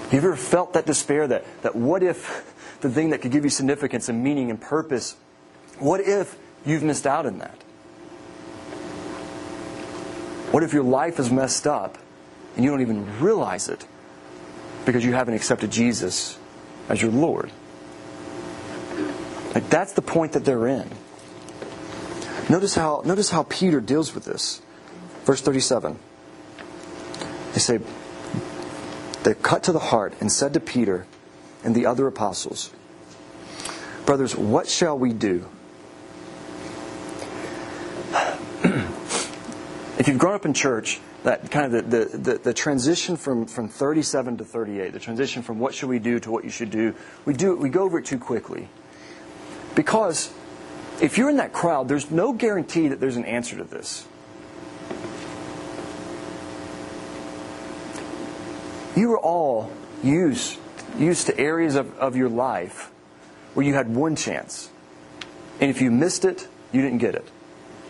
Have 0.05 0.13
you 0.13 0.19
ever 0.19 0.37
felt 0.37 0.75
that 0.75 0.87
despair 0.87 1.27
that, 1.27 1.45
that 1.63 1.75
what 1.75 2.03
if 2.03 2.79
the 2.81 2.91
thing 2.91 3.11
that 3.11 3.21
could 3.21 3.33
give 3.33 3.45
you 3.45 3.51
significance 3.51 4.09
and 4.09 4.23
meaning 4.23 4.51
and 4.51 4.61
purpose, 4.61 5.17
what 5.79 6.01
if 6.01 6.39
you've 6.65 6.83
missed 6.83 7.07
out 7.07 7.27
on 7.27 7.39
that? 7.39 7.59
What 10.55 10.63
if 10.63 10.73
your 10.73 10.85
life 10.85 11.19
is 11.19 11.33
messed 11.33 11.67
up 11.67 11.99
and 12.55 12.65
you 12.65 12.71
don't 12.71 12.81
even 12.81 13.19
realize 13.19 13.69
it 13.69 13.85
because 14.85 15.05
you 15.05 15.13
haven't 15.13 15.35
accepted 15.35 15.73
Jesus 15.73 16.39
as 16.89 17.03
your 17.03 17.11
Lord? 17.11 17.51
Like 19.53 19.69
that's 19.69 19.95
the 19.95 20.01
point 20.01 20.31
that 20.35 20.45
they're 20.45 20.69
in. 20.69 20.89
Notice 22.49 22.77
how 22.77 23.03
notice 23.05 23.31
how 23.31 23.43
Peter 23.43 23.81
deals 23.81 24.15
with 24.15 24.27
this. 24.27 24.63
Verse 25.25 25.41
37. 25.41 25.99
They 27.55 27.59
say 27.59 27.81
they 29.25 29.35
cut 29.35 29.65
to 29.65 29.73
the 29.73 29.81
heart 29.81 30.15
and 30.21 30.31
said 30.31 30.55
to 30.55 30.61
Peter 30.61 31.05
and 31.65 31.75
the 31.75 31.87
other 31.87 32.07
apostles, 32.07 32.71
Brothers, 34.07 34.37
what 34.37 34.69
shall 34.69 34.97
we 34.97 35.13
do? 35.13 35.49
If 40.05 40.09
you've 40.09 40.19
grown 40.19 40.35
up 40.35 40.45
in 40.45 40.53
church, 40.53 41.01
that 41.23 41.51
kind 41.51 41.75
of 41.75 41.91
the, 41.91 42.05
the, 42.05 42.37
the, 42.37 42.53
transition 42.53 43.17
from, 43.17 43.47
from 43.47 43.71
37 43.71 44.37
to 44.37 44.45
38, 44.45 44.93
the 44.93 44.99
transition 44.99 45.43
from 45.43 45.59
what 45.59 45.73
should 45.73 45.89
we 45.89 45.99
do 45.99 46.21
to 46.21 46.31
what 46.31 46.45
you 46.45 46.51
should 46.51 46.69
do, 46.69 46.95
we 47.25 47.33
do 47.33 47.57
we 47.57 47.71
go 47.71 47.85
over 47.85 48.01
it 48.01 48.05
too 48.05 48.19
quickly. 48.19 48.69
Because 49.75 50.31
if 51.01 51.17
you're 51.17 51.31
in 51.31 51.39
that 51.39 51.55
crowd, 51.55 51.89
there's 51.89 52.11
no 52.11 52.35
guarantee 52.35 52.89
that 52.89 53.01
there's 53.01 53.17
an 53.17 53.25
answer 53.25 53.57
to 53.57 53.65
this. 53.65 54.07
You 58.95 59.09
were 59.09 59.19
all 59.19 59.73
used 60.03 60.59
used 60.99 61.29
to 61.29 61.41
areas 61.41 61.77
of, 61.77 61.99
of 61.99 62.15
your 62.15 62.29
life 62.29 62.91
where 63.55 63.65
you 63.65 63.73
had 63.73 63.89
one 63.89 64.17
chance. 64.17 64.69
And 65.63 65.71
if 65.71 65.81
you 65.81 65.91
missed 65.91 66.27
it, 66.27 66.47
you 66.73 66.83
didn't 66.83 66.99
get 66.99 67.15
it. 67.15 67.27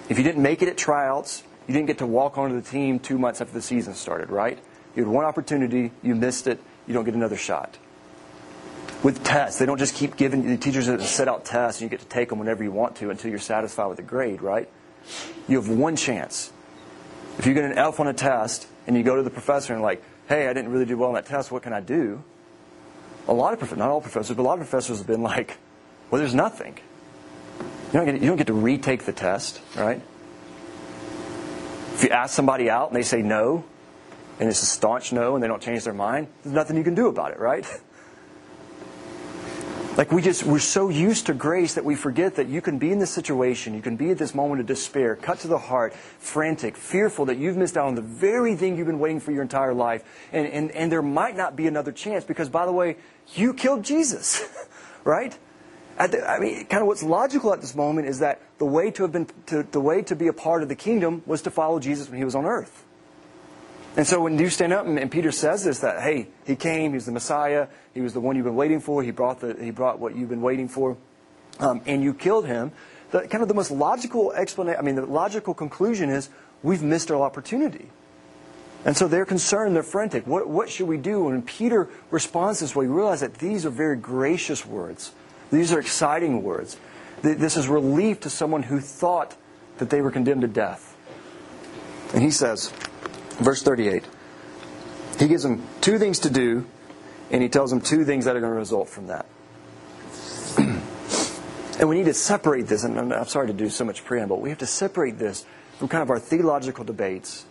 If 0.08 0.16
you 0.16 0.22
didn't 0.22 0.44
make 0.44 0.62
it 0.62 0.68
at 0.68 0.76
tryouts, 0.76 1.42
you 1.66 1.74
didn't 1.74 1.86
get 1.86 1.98
to 1.98 2.06
walk 2.06 2.38
onto 2.38 2.60
the 2.60 2.68
team 2.68 2.98
two 2.98 3.18
months 3.18 3.40
after 3.40 3.54
the 3.54 3.62
season 3.62 3.94
started, 3.94 4.30
right? 4.30 4.58
You 4.94 5.04
had 5.04 5.12
one 5.12 5.24
opportunity, 5.24 5.90
you 6.02 6.14
missed 6.14 6.46
it, 6.46 6.60
you 6.86 6.94
don't 6.94 7.04
get 7.04 7.14
another 7.14 7.36
shot. 7.36 7.78
With 9.02 9.22
tests, 9.24 9.58
they 9.58 9.66
don't 9.66 9.78
just 9.78 9.94
keep 9.94 10.16
giving 10.16 10.46
the 10.46 10.56
teachers 10.56 10.86
set 11.06 11.28
out 11.28 11.44
tests 11.44 11.80
and 11.80 11.90
you 11.90 11.96
get 11.96 12.02
to 12.02 12.08
take 12.08 12.28
them 12.28 12.38
whenever 12.38 12.62
you 12.62 12.72
want 12.72 12.96
to 12.96 13.10
until 13.10 13.30
you're 13.30 13.38
satisfied 13.38 13.86
with 13.86 13.96
the 13.96 14.02
grade, 14.02 14.40
right? 14.40 14.68
You 15.48 15.56
have 15.56 15.68
one 15.68 15.96
chance. 15.96 16.52
If 17.38 17.46
you 17.46 17.54
get 17.54 17.64
an 17.64 17.76
F 17.76 18.00
on 18.00 18.06
a 18.06 18.14
test 18.14 18.66
and 18.86 18.96
you 18.96 19.02
go 19.02 19.16
to 19.16 19.22
the 19.22 19.30
professor 19.30 19.74
and 19.74 19.82
like, 19.82 20.02
hey, 20.28 20.48
I 20.48 20.52
didn't 20.52 20.70
really 20.70 20.86
do 20.86 20.96
well 20.96 21.08
on 21.08 21.14
that 21.14 21.26
test, 21.26 21.50
what 21.50 21.62
can 21.62 21.72
I 21.72 21.80
do? 21.80 22.22
A 23.28 23.34
lot 23.34 23.60
of 23.60 23.76
not 23.76 23.90
all 23.90 24.00
professors, 24.00 24.36
but 24.36 24.42
a 24.42 24.46
lot 24.46 24.54
of 24.54 24.60
professors 24.60 24.98
have 24.98 25.06
been 25.06 25.22
like, 25.22 25.58
well, 26.10 26.18
there's 26.18 26.34
nothing. 26.34 26.78
You 27.58 27.92
don't 27.92 28.06
get, 28.06 28.20
you 28.20 28.28
don't 28.28 28.36
get 28.36 28.46
to 28.46 28.54
retake 28.54 29.04
the 29.04 29.12
test, 29.12 29.60
right? 29.76 30.00
If 31.94 32.04
you 32.04 32.10
ask 32.10 32.34
somebody 32.34 32.68
out 32.68 32.88
and 32.88 32.96
they 32.96 33.02
say 33.02 33.22
no, 33.22 33.64
and 34.40 34.48
it's 34.48 34.62
a 34.62 34.66
staunch 34.66 35.12
no 35.12 35.34
and 35.34 35.42
they 35.42 35.48
don't 35.48 35.62
change 35.62 35.84
their 35.84 35.94
mind, 35.94 36.26
there's 36.42 36.54
nothing 36.54 36.76
you 36.76 36.84
can 36.84 36.94
do 36.94 37.06
about 37.06 37.30
it, 37.30 37.38
right? 37.38 37.66
Like 39.96 40.10
we 40.10 40.22
just 40.22 40.42
we're 40.42 40.58
so 40.58 40.88
used 40.88 41.26
to 41.26 41.34
grace 41.34 41.74
that 41.74 41.84
we 41.84 41.94
forget 41.94 42.34
that 42.34 42.48
you 42.48 42.60
can 42.60 42.78
be 42.78 42.90
in 42.90 42.98
this 42.98 43.12
situation, 43.12 43.74
you 43.74 43.80
can 43.80 43.94
be 43.94 44.10
at 44.10 44.18
this 44.18 44.34
moment 44.34 44.60
of 44.60 44.66
despair, 44.66 45.14
cut 45.14 45.38
to 45.40 45.48
the 45.48 45.56
heart, 45.56 45.94
frantic, 45.94 46.76
fearful 46.76 47.26
that 47.26 47.38
you've 47.38 47.56
missed 47.56 47.76
out 47.76 47.86
on 47.86 47.94
the 47.94 48.02
very 48.02 48.56
thing 48.56 48.76
you've 48.76 48.88
been 48.88 48.98
waiting 48.98 49.20
for 49.20 49.30
your 49.30 49.42
entire 49.42 49.72
life. 49.72 50.02
And 50.32 50.48
and, 50.48 50.72
and 50.72 50.90
there 50.90 51.00
might 51.00 51.36
not 51.36 51.54
be 51.54 51.68
another 51.68 51.92
chance 51.92 52.24
because 52.24 52.48
by 52.48 52.66
the 52.66 52.72
way, 52.72 52.96
you 53.34 53.54
killed 53.54 53.84
Jesus. 53.84 54.42
right? 55.04 55.38
The, 55.98 56.28
I 56.28 56.40
mean, 56.40 56.66
kind 56.66 56.82
of 56.82 56.88
what's 56.88 57.02
logical 57.02 57.52
at 57.52 57.60
this 57.60 57.74
moment 57.74 58.08
is 58.08 58.18
that 58.18 58.40
the 58.58 58.66
way 58.66 58.90
to 58.90 59.02
have 59.02 59.12
been 59.12 59.28
to, 59.46 59.62
the 59.62 59.80
way 59.80 60.02
to 60.02 60.16
be 60.16 60.26
a 60.26 60.32
part 60.32 60.62
of 60.62 60.68
the 60.68 60.74
kingdom 60.74 61.22
was 61.24 61.42
to 61.42 61.50
follow 61.50 61.78
Jesus 61.78 62.08
when 62.08 62.18
he 62.18 62.24
was 62.24 62.34
on 62.34 62.44
earth. 62.44 62.84
And 63.96 64.04
so 64.04 64.20
when 64.20 64.36
you 64.38 64.50
stand 64.50 64.72
up 64.72 64.86
and, 64.86 64.98
and 64.98 65.10
Peter 65.10 65.30
says 65.30 65.64
this, 65.64 65.78
that 65.80 66.02
hey, 66.02 66.26
he 66.46 66.56
came, 66.56 66.94
he's 66.94 67.06
the 67.06 67.12
Messiah, 67.12 67.68
he 67.92 68.00
was 68.00 68.12
the 68.12 68.20
one 68.20 68.34
you've 68.34 68.44
been 68.44 68.56
waiting 68.56 68.80
for, 68.80 69.04
he 69.04 69.12
brought 69.12 69.38
the 69.40 69.54
he 69.54 69.70
brought 69.70 70.00
what 70.00 70.16
you've 70.16 70.28
been 70.28 70.42
waiting 70.42 70.68
for, 70.68 70.96
um, 71.60 71.80
and 71.86 72.02
you 72.02 72.12
killed 72.12 72.46
him. 72.46 72.72
The 73.12 73.28
kind 73.28 73.42
of 73.42 73.48
the 73.48 73.54
most 73.54 73.70
logical 73.70 74.32
explanation, 74.32 74.80
I 74.80 74.82
mean, 74.82 74.96
the 74.96 75.06
logical 75.06 75.54
conclusion 75.54 76.10
is 76.10 76.28
we've 76.64 76.82
missed 76.82 77.12
our 77.12 77.22
opportunity. 77.22 77.88
And 78.84 78.96
so 78.96 79.06
they're 79.06 79.24
concerned, 79.24 79.76
they're 79.76 79.82
frantic. 79.82 80.26
What, 80.26 80.48
what 80.48 80.68
should 80.68 80.88
we 80.88 80.98
do? 80.98 81.28
And 81.28 81.46
Peter 81.46 81.88
responds 82.10 82.60
this 82.60 82.74
way, 82.74 82.86
we 82.86 82.94
realize 82.94 83.20
that 83.20 83.34
these 83.34 83.64
are 83.64 83.70
very 83.70 83.96
gracious 83.96 84.66
words. 84.66 85.12
These 85.50 85.72
are 85.72 85.80
exciting 85.80 86.42
words. 86.42 86.76
This 87.22 87.56
is 87.56 87.68
relief 87.68 88.20
to 88.20 88.30
someone 88.30 88.64
who 88.64 88.80
thought 88.80 89.36
that 89.78 89.90
they 89.90 90.00
were 90.00 90.10
condemned 90.10 90.42
to 90.42 90.48
death. 90.48 90.96
And 92.12 92.22
he 92.22 92.30
says, 92.30 92.70
verse 93.40 93.62
38, 93.62 94.04
he 95.18 95.28
gives 95.28 95.42
them 95.42 95.66
two 95.80 95.98
things 95.98 96.20
to 96.20 96.30
do, 96.30 96.66
and 97.30 97.42
he 97.42 97.48
tells 97.48 97.70
them 97.70 97.80
two 97.80 98.04
things 98.04 98.24
that 98.26 98.36
are 98.36 98.40
going 98.40 98.52
to 98.52 98.58
result 98.58 98.88
from 98.88 99.06
that. 99.08 99.26
and 100.58 101.88
we 101.88 101.96
need 101.96 102.06
to 102.06 102.14
separate 102.14 102.66
this, 102.66 102.84
and 102.84 103.12
I'm 103.12 103.26
sorry 103.26 103.46
to 103.48 103.52
do 103.52 103.68
so 103.68 103.84
much 103.84 104.04
preamble. 104.04 104.40
We 104.40 104.50
have 104.50 104.58
to 104.58 104.66
separate 104.66 105.18
this 105.18 105.44
from 105.78 105.88
kind 105.88 106.02
of 106.02 106.10
our 106.10 106.18
theological 106.18 106.84
debates. 106.84 107.46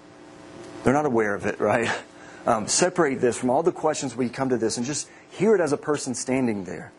They're 0.84 0.94
not 0.94 1.06
aware 1.06 1.36
of 1.36 1.46
it, 1.46 1.60
right? 1.60 1.90
Um, 2.46 2.68
separate 2.68 3.22
this 3.22 3.38
from 3.38 3.50
all 3.50 3.64
the 3.64 3.72
questions 3.72 4.18
we 4.18 4.28
come 4.28 4.50
to 4.50 4.58
this 4.58 4.76
and 4.76 4.86
just 4.86 5.08
hear 5.30 5.56
it 5.56 5.62
as 5.62 5.72
a 5.72 5.78
person 5.78 6.14
standing 6.14 6.66
there. 6.66 6.92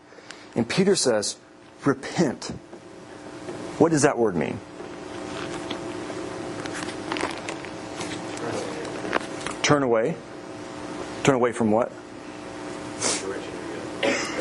And 0.55 0.69
Peter 0.69 0.95
says, 0.97 1.37
repent. 1.85 2.47
What 3.79 3.91
does 3.91 4.03
that 4.03 4.17
word 4.19 4.37
mean? 4.37 4.59
Turn 9.63 9.83
away. 9.83 10.15
Turn 11.23 11.35
away 11.35 11.53
from 11.53 11.71
what? 11.71 11.91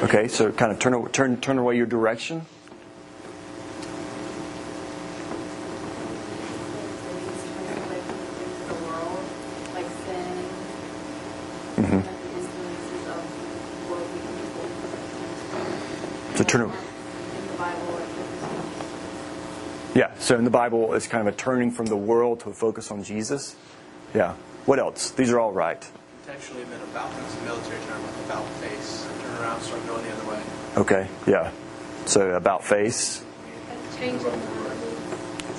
Okay, 0.04 0.28
so 0.28 0.52
kind 0.52 0.72
of 0.72 0.80
turn 0.80 1.08
turn 1.12 1.40
turn 1.40 1.58
away 1.58 1.78
your 1.78 1.86
direction. 1.86 2.46
the 8.68 8.74
world, 8.86 9.20
like 9.74 9.86
sin, 10.06 10.28
Mm-hmm. 11.76 11.96
like 11.96 12.06
the 12.06 12.30
influences 12.38 13.08
of 13.08 13.22
worldly 13.90 14.22
people. 14.38 14.66
So 16.36 16.44
turn. 16.44 16.62
In 16.62 16.68
the 16.70 17.54
Bible, 17.58 17.94
like 17.94 18.08
this 18.16 19.96
Yeah. 19.96 20.12
So 20.18 20.36
in 20.36 20.44
the 20.44 20.50
Bible, 20.50 20.94
it's 20.94 21.08
kind 21.08 21.28
of 21.28 21.34
a 21.34 21.38
turning 21.38 21.70
from 21.70 21.86
the 21.86 21.96
world 21.96 22.40
to 22.42 22.50
a 22.50 22.54
focus 22.54 22.90
on 22.90 23.04
Jesus. 23.04 23.56
Yeah. 24.16 24.34
What 24.66 24.80
else? 24.80 25.12
These 25.12 25.32
are 25.32 25.40
all 25.40 25.52
right. 25.52 25.78
It's 25.78 26.30
actually 26.30 26.64
been 26.66 26.82
about, 26.82 27.12
it's 27.20 27.38
a 27.38 27.42
military 27.44 27.80
term, 27.86 28.02
like 28.02 28.26
about 28.26 28.48
face. 28.62 29.08
Turn 29.22 29.42
around, 29.42 29.62
start 29.62 29.86
going 29.86 30.04
the 30.04 30.12
other 30.12 30.30
way. 30.32 30.42
Okay. 30.78 31.08
Yeah. 31.28 31.52
So 32.06 32.32
about 32.32 32.64
face. 32.64 33.24
A 33.24 33.98
change 33.98 34.22
in 34.22 34.28
mind. 34.28 34.44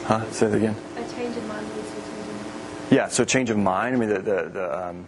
Huh? 0.05 0.31
Say 0.33 0.47
it 0.47 0.55
again. 0.55 0.77
A 0.97 1.13
change 1.13 1.37
in 1.37 1.49
mind 1.49 1.67
leads 1.75 1.91
to 1.91 1.97
a 1.97 2.01
change. 2.01 2.91
Yeah, 2.91 3.09
so 3.09 3.25
change 3.25 3.51
of 3.51 3.57
mind. 3.57 3.95
I 3.95 3.99
mean, 3.99 4.09
the 4.09 4.19
the 4.19 4.51
the, 4.51 4.89
um, 4.89 5.07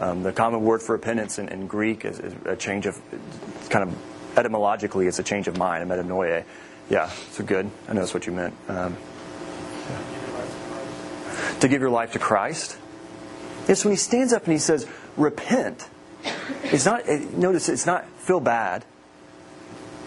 um, 0.00 0.22
the 0.22 0.32
common 0.32 0.62
word 0.62 0.82
for 0.82 0.92
repentance 0.92 1.38
in, 1.38 1.48
in 1.48 1.66
Greek 1.66 2.04
is, 2.04 2.18
is 2.18 2.34
a 2.44 2.56
change 2.56 2.86
of, 2.86 3.00
kind 3.70 3.88
of 3.88 3.96
etymologically, 4.36 5.06
it's 5.06 5.18
a 5.18 5.22
change 5.22 5.48
of 5.48 5.56
mind, 5.58 5.90
a 5.90 5.94
metanoia. 5.94 6.44
Yeah, 6.88 7.08
so 7.30 7.44
good. 7.44 7.70
I 7.88 7.92
know 7.92 8.00
that's 8.00 8.14
what 8.14 8.26
you 8.26 8.32
meant. 8.32 8.54
Um, 8.68 8.96
to 11.60 11.68
give 11.68 11.80
your 11.80 11.90
life 11.90 12.12
to 12.12 12.18
Christ. 12.18 12.76
Yes, 13.68 13.84
when 13.84 13.92
he 13.92 13.96
stands 13.96 14.32
up 14.32 14.44
and 14.44 14.52
he 14.52 14.58
says, 14.58 14.86
"Repent," 15.16 15.88
it's 16.64 16.84
not. 16.84 17.08
Notice 17.08 17.68
it's 17.68 17.86
not 17.86 18.06
feel 18.18 18.40
bad. 18.40 18.84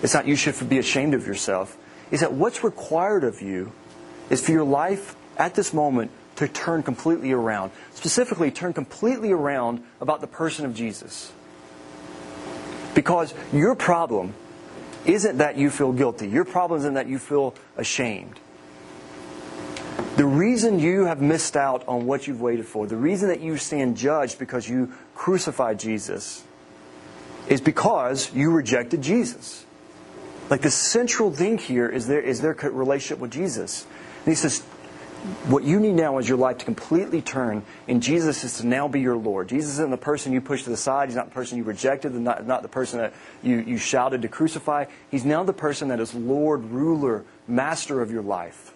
It's 0.03 0.13
not 0.13 0.27
you 0.27 0.35
should 0.35 0.67
be 0.67 0.77
ashamed 0.77 1.13
of 1.13 1.25
yourself. 1.25 1.77
Is 2.11 2.19
that 2.19 2.33
what's 2.33 2.63
required 2.63 3.23
of 3.23 3.41
you 3.41 3.71
is 4.29 4.41
for 4.41 4.51
your 4.51 4.65
life 4.65 5.15
at 5.37 5.55
this 5.55 5.73
moment 5.73 6.11
to 6.35 6.47
turn 6.47 6.83
completely 6.83 7.31
around. 7.31 7.71
Specifically, 7.93 8.51
turn 8.51 8.73
completely 8.73 9.31
around 9.31 9.83
about 10.01 10.21
the 10.21 10.27
person 10.27 10.65
of 10.65 10.75
Jesus. 10.75 11.31
Because 12.95 13.35
your 13.53 13.75
problem 13.75 14.33
isn't 15.05 15.37
that 15.37 15.57
you 15.57 15.69
feel 15.69 15.91
guilty. 15.93 16.27
Your 16.27 16.45
problem 16.45 16.79
isn't 16.79 16.95
that 16.95 17.07
you 17.07 17.19
feel 17.19 17.53
ashamed. 17.77 18.39
The 20.15 20.25
reason 20.25 20.79
you 20.79 21.05
have 21.05 21.21
missed 21.21 21.57
out 21.57 21.87
on 21.87 22.05
what 22.05 22.25
you've 22.25 22.41
waited 22.41 22.65
for, 22.65 22.87
the 22.87 22.95
reason 22.95 23.29
that 23.29 23.41
you 23.41 23.57
stand 23.57 23.97
judged 23.97 24.39
because 24.39 24.67
you 24.67 24.93
crucified 25.13 25.77
Jesus, 25.77 26.43
is 27.49 27.61
because 27.61 28.33
you 28.33 28.49
rejected 28.49 29.01
Jesus. 29.01 29.65
Like 30.49 30.61
the 30.61 30.71
central 30.71 31.31
thing 31.31 31.57
here 31.57 31.89
is 31.89 32.07
their, 32.07 32.21
is 32.21 32.41
their 32.41 32.53
relationship 32.53 33.19
with 33.19 33.31
Jesus. 33.31 33.85
And 34.25 34.31
he 34.31 34.35
says, 34.35 34.63
what 35.47 35.63
you 35.63 35.79
need 35.79 35.93
now 35.93 36.17
is 36.17 36.27
your 36.27 36.37
life 36.37 36.59
to 36.59 36.65
completely 36.65 37.21
turn, 37.21 37.63
and 37.87 38.01
Jesus 38.01 38.43
is 38.43 38.57
to 38.57 38.67
now 38.67 38.87
be 38.87 39.01
your 39.01 39.15
Lord. 39.15 39.49
Jesus 39.49 39.73
isn't 39.73 39.91
the 39.91 39.97
person 39.97 40.33
you 40.33 40.41
pushed 40.41 40.65
to 40.65 40.69
the 40.69 40.77
side. 40.77 41.09
He's 41.09 41.15
not 41.15 41.29
the 41.29 41.33
person 41.33 41.57
you 41.57 41.63
rejected, 41.63 42.13
not, 42.13 42.45
not 42.45 42.61
the 42.61 42.67
person 42.67 42.99
that 42.99 43.13
you, 43.41 43.57
you 43.57 43.77
shouted 43.77 44.21
to 44.23 44.27
crucify. 44.27 44.85
He's 45.09 45.25
now 45.25 45.43
the 45.43 45.53
person 45.53 45.89
that 45.89 45.99
is 45.99 46.13
Lord, 46.13 46.65
ruler, 46.65 47.23
master 47.47 48.01
of 48.01 48.11
your 48.11 48.21
life. 48.21 48.73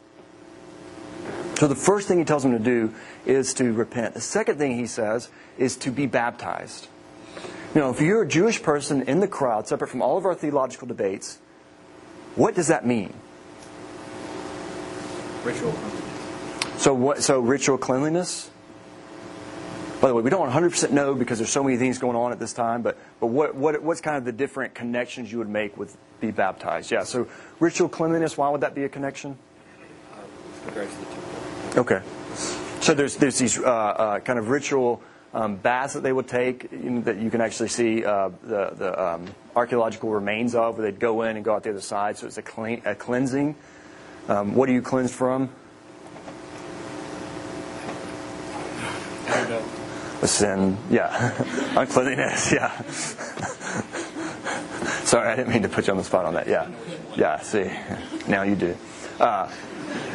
So 1.55 1.67
the 1.67 1.75
first 1.75 2.07
thing 2.07 2.19
he 2.19 2.25
tells 2.25 2.43
them 2.43 2.53
to 2.53 2.59
do 2.59 2.93
is 3.25 3.53
to 3.55 3.73
repent. 3.73 4.13
The 4.13 4.21
second 4.21 4.57
thing 4.57 4.77
he 4.77 4.87
says 4.87 5.29
is 5.57 5.75
to 5.77 5.91
be 5.91 6.05
baptized. 6.05 6.87
Know, 7.75 7.89
if 7.91 8.01
you're 8.01 8.23
a 8.23 8.27
Jewish 8.27 8.63
person 8.63 9.03
in 9.03 9.19
the 9.19 9.27
crowd, 9.27 9.67
separate 9.67 9.89
from 9.89 10.01
all 10.01 10.17
of 10.17 10.25
our 10.25 10.33
theological 10.33 10.87
debates, 10.87 11.37
what 12.35 12.55
does 12.55 12.67
that 12.67 12.85
mean? 12.85 13.13
Ritual. 15.43 15.75
So 16.79 16.93
what? 16.93 17.21
So 17.21 17.41
ritual 17.41 17.77
cleanliness. 17.77 18.49
By 19.99 20.07
the 20.07 20.15
way, 20.15 20.21
we 20.21 20.29
don't 20.29 20.49
100% 20.49 20.91
know 20.91 21.13
because 21.13 21.37
there's 21.37 21.49
so 21.49 21.61
many 21.61 21.75
things 21.75 21.97
going 21.97 22.15
on 22.15 22.31
at 22.31 22.39
this 22.39 22.53
time. 22.53 22.83
But 22.83 22.97
but 23.19 23.27
what 23.27 23.53
what 23.53 23.83
what's 23.83 23.99
kind 23.99 24.15
of 24.15 24.23
the 24.23 24.31
different 24.31 24.73
connections 24.75 25.29
you 25.29 25.39
would 25.39 25.49
make 25.49 25.75
with 25.75 25.97
be 26.21 26.31
baptized? 26.31 26.89
Yeah. 26.89 27.03
So 27.03 27.27
ritual 27.59 27.89
cleanliness. 27.89 28.37
Why 28.37 28.49
would 28.49 28.61
that 28.61 28.75
be 28.75 28.85
a 28.85 28.89
connection? 28.89 29.37
Okay. 31.75 32.01
So 32.79 32.93
there's 32.93 33.17
there's 33.17 33.37
these 33.37 33.59
uh, 33.59 33.63
uh, 33.63 34.19
kind 34.21 34.39
of 34.39 34.47
ritual 34.47 35.01
um, 35.33 35.57
baths 35.57 35.95
that 35.95 36.03
they 36.03 36.13
would 36.13 36.29
take 36.29 36.71
you 36.71 36.91
know, 36.91 37.01
that 37.01 37.17
you 37.17 37.29
can 37.29 37.41
actually 37.41 37.69
see 37.69 38.05
uh, 38.05 38.29
the 38.43 38.69
the 38.69 39.03
um, 39.03 39.27
archaeological 39.53 40.11
remains 40.11 40.55
of, 40.55 40.77
where 40.77 40.89
they'd 40.89 41.01
go 41.01 41.23
in 41.23 41.35
and 41.35 41.43
go 41.43 41.53
out 41.53 41.63
the 41.63 41.71
other 41.71 41.81
side. 41.81 42.17
So 42.17 42.25
it's 42.25 42.37
a, 42.37 42.41
clean, 42.41 42.81
a 42.85 42.95
cleansing. 42.95 43.57
Um, 44.29 44.55
what 44.55 44.69
are 44.69 44.71
you 44.71 44.81
cleansed 44.81 45.13
from? 45.13 45.49
Sin, 50.27 50.77
yeah. 50.89 51.33
Uncleanliness, 51.77 52.51
yeah. 52.51 52.81
Sorry, 55.03 55.29
I 55.29 55.35
didn't 55.35 55.51
mean 55.51 55.63
to 55.63 55.69
put 55.69 55.87
you 55.87 55.91
on 55.91 55.97
the 55.97 56.03
spot 56.03 56.25
on 56.25 56.33
that. 56.35 56.47
Yeah, 56.47 56.69
yeah. 57.15 57.39
See, 57.39 57.71
now 58.27 58.43
you 58.43 58.55
do. 58.55 58.75
Uh, 59.19 59.47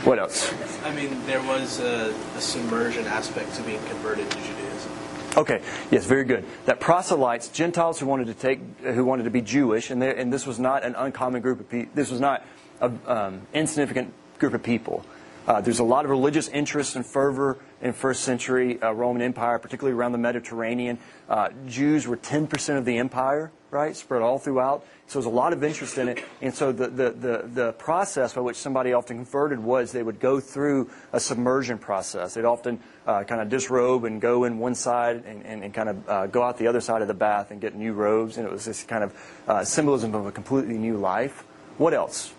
what 0.04 0.18
else? 0.18 0.52
I 0.84 0.94
mean, 0.94 1.24
there 1.26 1.42
was 1.42 1.80
a, 1.80 2.14
a 2.36 2.40
submersion 2.40 3.06
aspect 3.06 3.54
to 3.54 3.62
being 3.62 3.82
converted 3.86 4.30
to 4.30 4.36
Judaism. 4.36 4.92
Okay, 5.36 5.62
yes, 5.90 6.06
very 6.06 6.24
good. 6.24 6.44
That 6.66 6.78
proselytes, 6.78 7.48
Gentiles 7.48 7.98
who 7.98 8.06
wanted 8.06 8.28
to 8.28 8.34
take, 8.34 8.60
who 8.82 9.04
wanted 9.04 9.24
to 9.24 9.30
be 9.30 9.40
Jewish, 9.40 9.90
and, 9.90 10.00
they, 10.00 10.14
and 10.14 10.32
this 10.32 10.46
was 10.46 10.60
not 10.60 10.84
an 10.84 10.94
uncommon 10.94 11.42
group 11.42 11.58
of 11.58 11.68
people. 11.68 11.90
This 11.94 12.10
was 12.10 12.20
not 12.20 12.44
an 12.80 13.00
um, 13.06 13.42
insignificant 13.52 14.12
group 14.38 14.54
of 14.54 14.62
people. 14.62 15.04
Uh, 15.46 15.60
there's 15.60 15.78
a 15.78 15.84
lot 15.84 16.04
of 16.04 16.10
religious 16.10 16.48
interest 16.48 16.96
and 16.96 17.04
fervor 17.04 17.58
in 17.82 17.92
first 17.92 18.22
century 18.22 18.80
uh, 18.80 18.92
Roman 18.92 19.20
Empire, 19.20 19.58
particularly 19.58 19.96
around 19.96 20.12
the 20.12 20.18
Mediterranean. 20.18 20.98
Uh, 21.28 21.50
Jews 21.66 22.06
were 22.06 22.16
10% 22.16 22.78
of 22.78 22.86
the 22.86 22.96
empire, 22.96 23.52
right, 23.70 23.94
spread 23.94 24.22
all 24.22 24.38
throughout. 24.38 24.86
So 25.06 25.18
there's 25.18 25.26
a 25.26 25.36
lot 25.36 25.52
of 25.52 25.62
interest 25.62 25.98
in 25.98 26.08
it. 26.08 26.24
And 26.40 26.54
so 26.54 26.72
the, 26.72 26.88
the, 26.88 27.10
the, 27.10 27.50
the 27.52 27.72
process 27.72 28.32
by 28.32 28.40
which 28.40 28.56
somebody 28.56 28.94
often 28.94 29.18
converted 29.18 29.58
was 29.58 29.92
they 29.92 30.02
would 30.02 30.18
go 30.18 30.40
through 30.40 30.90
a 31.12 31.20
submersion 31.20 31.76
process. 31.76 32.32
They'd 32.32 32.46
often 32.46 32.80
uh, 33.06 33.24
kind 33.24 33.42
of 33.42 33.50
disrobe 33.50 34.04
and 34.04 34.22
go 34.22 34.44
in 34.44 34.58
one 34.58 34.74
side 34.74 35.24
and, 35.26 35.44
and, 35.44 35.62
and 35.62 35.74
kind 35.74 35.90
of 35.90 36.08
uh, 36.08 36.26
go 36.28 36.42
out 36.42 36.56
the 36.56 36.68
other 36.68 36.80
side 36.80 37.02
of 37.02 37.08
the 37.08 37.14
bath 37.14 37.50
and 37.50 37.60
get 37.60 37.74
new 37.74 37.92
robes. 37.92 38.38
And 38.38 38.46
it 38.46 38.50
was 38.50 38.64
this 38.64 38.82
kind 38.82 39.04
of 39.04 39.42
uh, 39.46 39.62
symbolism 39.62 40.14
of 40.14 40.24
a 40.24 40.32
completely 40.32 40.78
new 40.78 40.96
life. 40.96 41.44
What 41.76 41.92
else? 41.92 42.32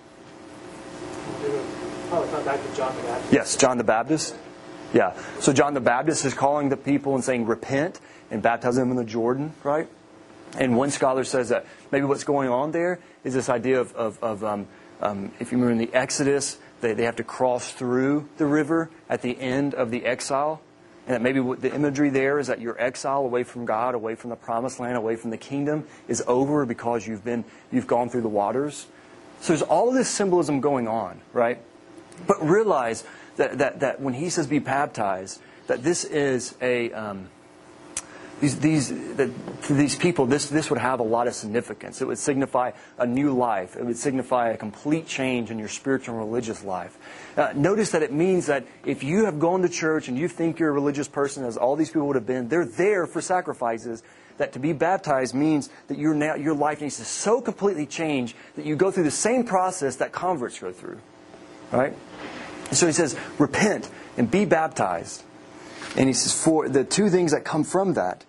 To 2.09 2.75
John 2.75 2.95
the 2.95 3.01
Baptist. 3.03 3.33
Yes, 3.33 3.55
John 3.57 3.77
the 3.77 3.83
Baptist. 3.83 4.35
Yeah. 4.93 5.19
So 5.39 5.51
John 5.51 5.73
the 5.73 5.81
Baptist 5.81 6.23
is 6.25 6.33
calling 6.33 6.69
the 6.69 6.77
people 6.77 7.15
and 7.15 7.23
saying, 7.23 7.45
repent 7.45 7.99
and 8.31 8.41
baptize 8.41 8.75
them 8.75 8.91
in 8.91 8.97
the 8.97 9.03
Jordan, 9.03 9.53
right? 9.63 9.87
And 10.57 10.77
one 10.77 10.91
scholar 10.91 11.23
says 11.23 11.49
that 11.49 11.65
maybe 11.91 12.05
what's 12.05 12.23
going 12.23 12.49
on 12.49 12.71
there 12.71 12.99
is 13.23 13.33
this 13.33 13.49
idea 13.49 13.81
of, 13.81 13.93
of, 13.95 14.23
of 14.23 14.43
um, 14.43 14.67
um, 15.01 15.31
if 15.39 15.51
you 15.51 15.57
remember 15.57 15.71
in 15.83 15.89
the 15.89 15.93
Exodus, 15.93 16.57
they, 16.81 16.93
they 16.93 17.03
have 17.03 17.17
to 17.17 17.23
cross 17.23 17.71
through 17.71 18.29
the 18.37 18.45
river 18.45 18.89
at 19.09 19.21
the 19.21 19.39
end 19.39 19.73
of 19.73 19.91
the 19.91 20.05
exile. 20.05 20.61
And 21.07 21.15
that 21.15 21.21
maybe 21.21 21.39
the 21.39 21.73
imagery 21.73 22.09
there 22.09 22.39
is 22.39 22.47
that 22.47 22.61
your 22.61 22.79
exile 22.81 23.21
away 23.25 23.43
from 23.43 23.65
God, 23.65 23.93
away 23.93 24.15
from 24.15 24.29
the 24.29 24.35
promised 24.35 24.79
land, 24.79 24.95
away 24.95 25.15
from 25.15 25.29
the 25.29 25.37
kingdom 25.37 25.85
is 26.07 26.23
over 26.25 26.65
because 26.65 27.05
you've 27.05 27.23
been 27.23 27.43
you've 27.71 27.85
gone 27.85 28.09
through 28.09 28.21
the 28.21 28.27
waters. 28.27 28.87
So 29.41 29.53
there's 29.53 29.61
all 29.61 29.89
of 29.89 29.95
this 29.95 30.09
symbolism 30.09 30.61
going 30.61 30.87
on, 30.87 31.21
right? 31.33 31.59
But 32.27 32.43
realize 32.47 33.03
that, 33.37 33.57
that, 33.59 33.79
that 33.81 34.01
when 34.01 34.13
he 34.13 34.29
says 34.29 34.47
be 34.47 34.59
baptized, 34.59 35.41
that 35.67 35.83
this 35.83 36.03
is 36.03 36.55
a, 36.61 36.91
um, 36.93 37.29
these, 38.41 38.59
these, 38.59 39.15
that 39.15 39.29
to 39.63 39.73
these 39.73 39.95
people, 39.95 40.25
this, 40.25 40.49
this 40.49 40.69
would 40.69 40.79
have 40.79 40.99
a 40.99 41.03
lot 41.03 41.27
of 41.27 41.33
significance. 41.33 42.01
It 42.01 42.07
would 42.07 42.17
signify 42.17 42.71
a 42.97 43.05
new 43.07 43.33
life. 43.33 43.77
It 43.77 43.85
would 43.85 43.97
signify 43.97 44.49
a 44.49 44.57
complete 44.57 45.07
change 45.07 45.51
in 45.51 45.59
your 45.59 45.69
spiritual 45.69 46.15
and 46.15 46.25
religious 46.25 46.63
life. 46.63 46.97
Uh, 47.37 47.53
notice 47.55 47.91
that 47.91 48.03
it 48.03 48.11
means 48.11 48.47
that 48.47 48.65
if 48.85 49.03
you 49.03 49.25
have 49.25 49.39
gone 49.39 49.61
to 49.61 49.69
church 49.69 50.09
and 50.09 50.17
you 50.17 50.27
think 50.27 50.59
you're 50.59 50.69
a 50.69 50.73
religious 50.73 51.07
person, 51.07 51.45
as 51.45 51.55
all 51.55 51.75
these 51.75 51.89
people 51.89 52.07
would 52.07 52.17
have 52.17 52.27
been, 52.27 52.49
they're 52.49 52.65
there 52.65 53.07
for 53.07 53.21
sacrifices. 53.21 54.03
That 54.37 54.51
to 54.51 54.59
be 54.59 54.73
baptized 54.73 55.33
means 55.33 55.69
that 55.87 55.97
your 55.97 56.13
now, 56.13 56.35
your 56.35 56.53
life 56.53 56.81
needs 56.81 56.97
to 56.97 57.05
so 57.05 57.39
completely 57.39 57.85
change 57.85 58.35
that 58.57 58.65
you 58.65 58.75
go 58.75 58.91
through 58.91 59.05
the 59.05 59.11
same 59.11 59.45
process 59.45 59.95
that 59.95 60.11
converts 60.11 60.59
go 60.59 60.73
through. 60.73 60.99
Right? 61.71 61.93
So 62.71 62.87
he 62.87 62.93
says, 62.93 63.17
repent 63.37 63.89
and 64.17 64.29
be 64.29 64.45
baptized. 64.45 65.23
And 65.97 66.07
he 66.07 66.13
says, 66.13 66.33
for 66.33 66.67
the 66.67 66.83
two 66.83 67.09
things 67.09 67.31
that 67.31 67.45
come 67.45 67.63
from 67.63 67.93
that. 67.93 68.25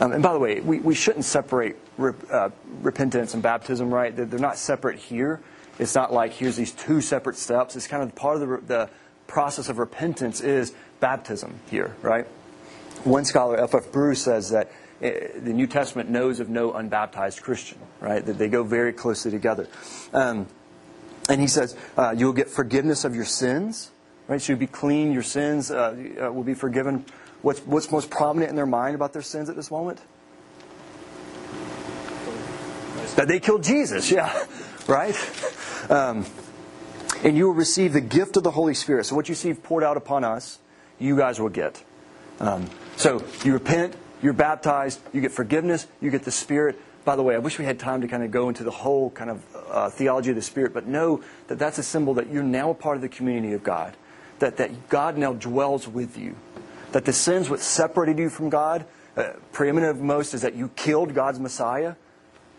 Um, 0.00 0.12
and 0.12 0.22
by 0.22 0.32
the 0.32 0.38
way, 0.38 0.60
we, 0.60 0.80
we 0.80 0.94
shouldn't 0.94 1.24
separate 1.24 1.76
re, 1.98 2.12
uh, 2.30 2.50
repentance 2.80 3.34
and 3.34 3.42
baptism, 3.42 3.92
right? 3.92 4.14
They're, 4.14 4.24
they're, 4.24 4.40
not 4.40 4.56
separate 4.56 4.98
here. 4.98 5.40
It's 5.78 5.94
not 5.94 6.12
like 6.12 6.32
here's 6.32 6.56
these 6.56 6.72
two 6.72 7.00
separate 7.00 7.36
steps. 7.36 7.76
It's 7.76 7.86
kind 7.86 8.02
of 8.02 8.14
part 8.14 8.40
of 8.40 8.48
the, 8.48 8.66
the 8.66 8.90
process 9.26 9.68
of 9.68 9.78
repentance 9.78 10.40
is 10.40 10.74
baptism 11.00 11.60
here, 11.70 11.94
right? 12.02 12.26
One 13.04 13.24
scholar, 13.24 13.58
F.F. 13.58 13.86
F. 13.86 13.92
Bruce, 13.92 14.22
says 14.22 14.50
that 14.50 14.70
uh, 15.02 15.10
the 15.36 15.52
New 15.52 15.66
Testament 15.66 16.10
knows 16.10 16.40
of 16.40 16.48
no 16.48 16.72
unbaptized 16.72 17.42
Christian, 17.42 17.78
right? 18.00 18.24
That 18.24 18.38
they 18.38 18.48
go 18.48 18.62
very 18.62 18.92
closely 18.92 19.30
together. 19.30 19.68
Um, 20.12 20.46
and 21.30 21.40
he 21.40 21.46
says, 21.46 21.76
uh, 21.96 22.14
you'll 22.16 22.34
get 22.34 22.48
forgiveness 22.48 23.04
of 23.04 23.14
your 23.14 23.24
sins 23.24 23.90
Right? 24.30 24.40
So 24.40 24.52
you'll 24.52 24.60
be 24.60 24.68
clean. 24.68 25.10
Your 25.10 25.24
sins 25.24 25.72
uh, 25.72 25.96
uh, 26.22 26.32
will 26.32 26.44
be 26.44 26.54
forgiven. 26.54 27.04
What's, 27.42 27.58
what's 27.66 27.90
most 27.90 28.10
prominent 28.10 28.48
in 28.48 28.54
their 28.54 28.64
mind 28.64 28.94
about 28.94 29.12
their 29.12 29.22
sins 29.22 29.50
at 29.50 29.56
this 29.56 29.72
moment? 29.72 30.00
That 33.16 33.26
they 33.26 33.40
killed 33.40 33.64
Jesus, 33.64 34.08
yeah. 34.08 34.46
Right? 34.86 35.16
Um, 35.90 36.26
and 37.24 37.36
you 37.36 37.48
will 37.48 37.54
receive 37.54 37.92
the 37.92 38.00
gift 38.00 38.36
of 38.36 38.44
the 38.44 38.52
Holy 38.52 38.74
Spirit. 38.74 39.06
So 39.06 39.16
what 39.16 39.28
you 39.28 39.34
see 39.34 39.52
poured 39.52 39.82
out 39.82 39.96
upon 39.96 40.22
us, 40.22 40.60
you 41.00 41.16
guys 41.16 41.40
will 41.40 41.48
get. 41.48 41.82
Um, 42.38 42.70
so 42.96 43.24
you 43.44 43.52
repent, 43.52 43.96
you're 44.22 44.32
baptized, 44.32 45.00
you 45.12 45.20
get 45.20 45.32
forgiveness, 45.32 45.88
you 46.00 46.10
get 46.10 46.22
the 46.22 46.30
Spirit. 46.30 46.80
By 47.10 47.16
the 47.16 47.24
way, 47.24 47.34
I 47.34 47.38
wish 47.38 47.58
we 47.58 47.64
had 47.64 47.80
time 47.80 48.02
to 48.02 48.06
kind 48.06 48.22
of 48.22 48.30
go 48.30 48.48
into 48.48 48.62
the 48.62 48.70
whole 48.70 49.10
kind 49.10 49.30
of 49.30 49.44
uh, 49.68 49.90
theology 49.90 50.30
of 50.30 50.36
the 50.36 50.42
Spirit, 50.42 50.72
but 50.72 50.86
know 50.86 51.24
that 51.48 51.58
that's 51.58 51.76
a 51.78 51.82
symbol 51.82 52.14
that 52.14 52.30
you're 52.30 52.44
now 52.44 52.70
a 52.70 52.74
part 52.74 52.94
of 52.94 53.02
the 53.02 53.08
community 53.08 53.52
of 53.52 53.64
God 53.64 53.96
that, 54.38 54.58
that 54.58 54.88
God 54.88 55.18
now 55.18 55.32
dwells 55.32 55.88
with 55.88 56.16
you. 56.16 56.36
That 56.92 57.06
the 57.06 57.12
sins 57.12 57.50
which 57.50 57.62
separated 57.62 58.20
you 58.20 58.30
from 58.30 58.48
God, 58.48 58.86
uh, 59.16 59.30
preeminent 59.50 59.90
of 59.90 60.00
most 60.00 60.34
is 60.34 60.42
that 60.42 60.54
you 60.54 60.68
killed 60.76 61.12
God's 61.12 61.40
Messiah. 61.40 61.96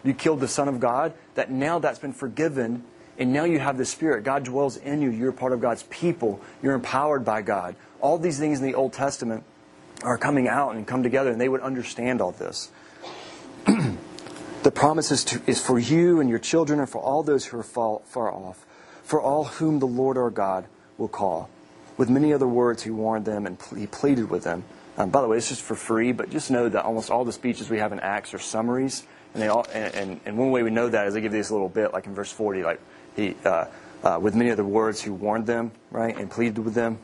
You 0.04 0.14
killed 0.14 0.42
the 0.42 0.50
Son 0.50 0.68
of 0.68 0.82
God. 0.82 1.14
That 1.36 1.50
now 1.50 1.80
that's 1.80 2.00
been 2.00 2.12
forgiven, 2.12 2.84
and 3.18 3.32
now 3.32 3.46
you 3.46 3.58
have 3.58 3.78
the 3.78 3.86
Spirit. 3.86 4.26
God 4.26 4.44
dwells 4.44 4.76
in 4.76 5.02
you. 5.02 5.12
You're 5.12 5.32
part 5.32 5.54
of 5.54 5.62
God's 5.62 5.84
people. 5.84 6.42
You're 6.62 6.76
empowered 6.76 7.24
by 7.24 7.42
God. 7.42 7.78
All 8.02 8.18
these 8.18 8.38
things 8.38 8.60
in 8.60 8.66
the 8.66 8.76
Old 8.76 8.92
Testament 8.92 9.46
are 10.04 10.18
coming 10.18 10.50
out 10.50 10.76
and 10.76 10.86
come 10.86 11.04
together, 11.04 11.32
and 11.32 11.40
they 11.40 11.48
would 11.48 11.62
understand 11.62 12.20
all 12.20 12.34
this. 12.34 12.70
The 14.72 14.80
promise 14.80 15.12
is, 15.12 15.26
to, 15.26 15.42
is 15.48 15.60
for 15.60 15.78
you 15.78 16.22
and 16.22 16.30
your 16.30 16.40
children 16.40 16.80
and 16.80 16.90
for 16.90 17.02
all 17.02 17.24
those 17.24 17.46
who 17.46 17.60
are 17.60 17.64
far, 17.64 18.00
far 18.06 18.32
off, 18.32 18.66
for 19.04 19.20
all 19.20 19.44
whom 19.44 19.80
the 19.80 19.86
Lord 19.86 20.18
our 20.18 20.30
God 20.30 20.66
will 20.98 21.10
call. 21.10 21.50
With 21.98 22.10
many 22.10 22.32
other 22.32 22.48
words, 22.48 22.84
he 22.84 22.90
warned 22.90 23.26
them 23.26 23.46
and 23.46 23.58
he 23.78 23.86
pleaded 23.86 24.30
with 24.30 24.46
them. 24.46 24.64
Um, 24.98 25.10
by 25.10 25.20
the 25.20 25.28
way, 25.28 25.36
it's 25.36 25.50
just 25.50 25.62
for 25.62 25.76
free, 25.76 26.14
but 26.14 26.30
just 26.30 26.50
know 26.50 26.70
that 26.70 26.86
almost 26.86 27.12
all 27.12 27.26
the 27.26 27.34
speeches 27.34 27.70
we 27.70 27.80
have 27.80 27.92
in 27.92 28.00
Acts 28.00 28.34
are 28.34 28.40
summaries. 28.40 29.06
And, 29.34 29.44
they 29.44 29.50
all, 29.50 29.68
and, 29.74 29.94
and, 29.94 30.22
and 30.26 30.38
one 30.38 30.52
way 30.52 30.64
we 30.64 30.72
know 30.72 30.88
that 30.88 31.06
is 31.06 31.16
they 31.16 31.22
give 31.22 31.34
this 31.34 31.52
little 31.52 31.68
bit, 31.68 31.92
like 31.92 32.06
in 32.06 32.16
verse 32.16 32.32
40, 32.32 32.64
like 32.64 32.80
he, 33.18 33.36
uh, 33.44 33.66
uh, 34.06 34.20
with 34.22 34.36
many 34.36 34.52
other 34.52 34.64
words, 34.64 35.02
he 35.02 35.10
warned 35.10 35.48
them, 35.48 35.72
right, 35.92 36.18
and 36.18 36.32
pleaded 36.32 36.60
with 36.60 36.76
them, 36.76 36.98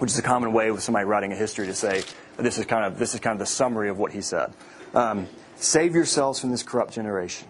which 0.00 0.10
is 0.10 0.18
a 0.18 0.22
common 0.22 0.52
way 0.52 0.70
with 0.70 0.82
somebody 0.82 1.06
writing 1.06 1.32
a 1.32 1.36
history 1.36 1.66
to 1.66 1.74
say 1.74 2.02
this 2.36 2.58
is 2.58 2.66
kind 2.66 2.84
of 2.84 2.98
this 2.98 3.14
is 3.14 3.20
kind 3.20 3.32
of 3.32 3.38
the 3.38 3.46
summary 3.46 3.88
of 3.88 3.98
what 3.98 4.12
he 4.12 4.20
said. 4.20 4.52
Um, 4.94 5.28
Save 5.60 5.94
yourselves 5.94 6.40
from 6.40 6.50
this 6.50 6.62
corrupt 6.62 6.94
generation. 6.94 7.46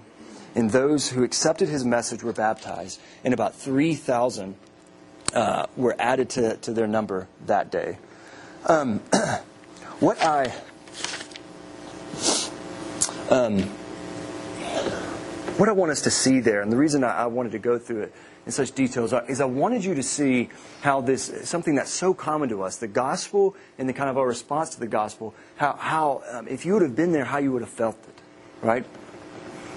And 0.54 0.70
those 0.70 1.10
who 1.10 1.22
accepted 1.22 1.68
his 1.68 1.84
message 1.84 2.24
were 2.24 2.32
baptized, 2.32 3.00
and 3.24 3.32
about 3.32 3.54
3,000 3.54 4.56
uh, 5.32 5.66
were 5.76 5.94
added 5.98 6.28
to, 6.30 6.56
to 6.56 6.72
their 6.72 6.88
number 6.88 7.28
that 7.46 7.70
day. 7.70 7.98
Um, 8.66 8.98
what 10.00 10.20
I 10.20 10.52
um, 13.30 13.70
what 15.58 15.68
I 15.68 15.72
want 15.72 15.92
us 15.92 16.02
to 16.02 16.10
see 16.10 16.40
there, 16.40 16.62
and 16.62 16.72
the 16.72 16.76
reason 16.76 17.04
I, 17.04 17.22
I 17.22 17.26
wanted 17.26 17.52
to 17.52 17.58
go 17.58 17.78
through 17.78 18.02
it 18.02 18.14
in 18.46 18.52
such 18.52 18.72
details 18.72 19.12
is 19.28 19.40
I 19.40 19.44
wanted 19.44 19.84
you 19.84 19.94
to 19.94 20.02
see 20.02 20.48
how 20.80 21.00
this 21.00 21.48
something 21.48 21.74
that's 21.74 21.90
so 21.90 22.14
common 22.14 22.48
to 22.48 22.62
us, 22.62 22.76
the 22.76 22.88
gospel 22.88 23.54
and 23.78 23.88
the 23.88 23.92
kind 23.92 24.08
of 24.08 24.16
our 24.16 24.26
response 24.26 24.70
to 24.70 24.80
the 24.80 24.86
gospel, 24.86 25.34
how, 25.56 25.74
how 25.74 26.22
um, 26.30 26.48
if 26.48 26.64
you 26.64 26.72
would 26.72 26.82
have 26.82 26.96
been 26.96 27.12
there, 27.12 27.24
how 27.24 27.38
you 27.38 27.52
would 27.52 27.62
have 27.62 27.70
felt 27.70 27.96
it, 27.96 28.66
right? 28.66 28.84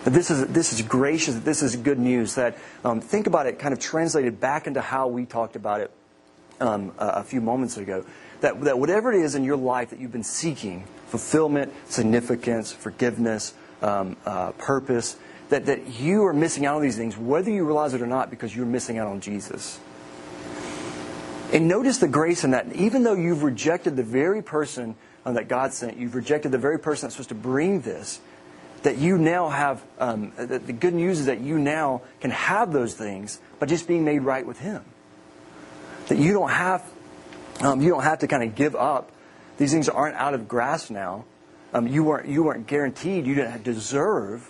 That 0.05 0.11
this 0.11 0.29
is, 0.29 0.47
this 0.47 0.73
is 0.73 0.81
gracious, 0.81 1.35
that 1.35 1.45
this 1.45 1.61
is 1.61 1.75
good 1.75 1.99
news. 1.99 2.35
That 2.35 2.57
um, 2.83 2.99
think 2.99 3.27
about 3.27 3.47
it 3.47 3.59
kind 3.59 3.73
of 3.73 3.79
translated 3.79 4.39
back 4.39 4.67
into 4.67 4.81
how 4.81 5.07
we 5.07 5.25
talked 5.25 5.55
about 5.55 5.81
it 5.81 5.91
um, 6.59 6.93
a, 6.97 7.07
a 7.07 7.23
few 7.23 7.41
moments 7.41 7.77
ago. 7.77 8.05
That, 8.41 8.59
that 8.61 8.79
whatever 8.79 9.13
it 9.13 9.21
is 9.21 9.35
in 9.35 9.43
your 9.45 9.55
life 9.55 9.91
that 9.91 9.99
you've 9.99 10.11
been 10.11 10.23
seeking, 10.23 10.85
fulfillment, 11.07 11.73
significance, 11.87 12.73
forgiveness, 12.73 13.53
um, 13.81 14.17
uh, 14.25 14.51
purpose, 14.53 15.17
that, 15.53 15.67
that 15.67 15.99
you 15.99 16.25
are 16.25 16.33
missing 16.33 16.65
out 16.65 16.77
on 16.77 16.81
these 16.81 16.97
things, 16.97 17.15
whether 17.15 17.51
you 17.51 17.63
realize 17.63 17.93
it 17.93 18.01
or 18.01 18.07
not, 18.07 18.31
because 18.31 18.55
you're 18.55 18.65
missing 18.65 18.97
out 18.97 19.07
on 19.07 19.21
Jesus. 19.21 19.79
And 21.53 21.67
notice 21.67 21.99
the 21.99 22.07
grace 22.07 22.43
in 22.43 22.51
that. 22.51 22.75
Even 22.75 23.03
though 23.03 23.13
you've 23.13 23.43
rejected 23.43 23.95
the 23.95 24.03
very 24.03 24.41
person 24.41 24.95
uh, 25.23 25.33
that 25.33 25.47
God 25.47 25.71
sent, 25.71 25.97
you've 25.97 26.15
rejected 26.15 26.51
the 26.51 26.57
very 26.57 26.79
person 26.79 27.05
that's 27.05 27.13
supposed 27.13 27.29
to 27.29 27.35
bring 27.35 27.81
this, 27.81 28.19
that 28.81 28.97
you 28.97 29.15
now 29.19 29.49
have, 29.49 29.83
um, 29.99 30.31
the, 30.37 30.57
the 30.57 30.73
good 30.73 30.95
news 30.95 31.19
is 31.19 31.27
that 31.27 31.39
you 31.39 31.59
now 31.59 32.01
can 32.19 32.31
have 32.31 32.73
those 32.73 32.95
things 32.95 33.39
by 33.59 33.67
just 33.67 33.87
being 33.87 34.03
made 34.03 34.23
right 34.23 34.47
with 34.47 34.57
Him. 34.57 34.83
That 36.07 36.17
you 36.17 36.33
don't 36.33 36.49
have, 36.49 36.83
um, 37.61 37.79
you 37.79 37.89
don't 37.91 38.03
have 38.03 38.19
to 38.19 38.27
kind 38.27 38.41
of 38.41 38.55
give 38.55 38.75
up. 38.75 39.11
These 39.59 39.71
things 39.71 39.87
aren't 39.87 40.15
out 40.15 40.33
of 40.33 40.47
grasp 40.47 40.89
now. 40.89 41.25
Um, 41.75 41.85
you 41.85 42.03
weren't, 42.03 42.27
you 42.27 42.41
weren't 42.41 42.65
guaranteed. 42.65 43.27
You 43.27 43.35
didn't 43.35 43.61
deserve 43.61 44.49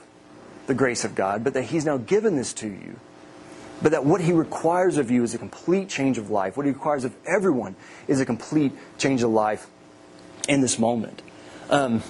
the 0.67 0.73
grace 0.73 1.03
of 1.03 1.15
God, 1.15 1.43
but 1.43 1.53
that 1.53 1.63
He's 1.63 1.85
now 1.85 1.97
given 1.97 2.35
this 2.35 2.53
to 2.55 2.67
you. 2.67 2.99
But 3.81 3.91
that 3.91 4.05
what 4.05 4.21
He 4.21 4.31
requires 4.31 4.97
of 4.97 5.11
you 5.11 5.23
is 5.23 5.33
a 5.33 5.37
complete 5.37 5.89
change 5.89 6.17
of 6.17 6.29
life. 6.29 6.55
What 6.55 6.65
He 6.65 6.71
requires 6.71 7.03
of 7.03 7.15
everyone 7.25 7.75
is 8.07 8.21
a 8.21 8.25
complete 8.25 8.71
change 8.97 9.23
of 9.23 9.29
life 9.31 9.67
in 10.47 10.61
this 10.61 10.79
moment. 10.79 11.21
Um, 11.69 12.01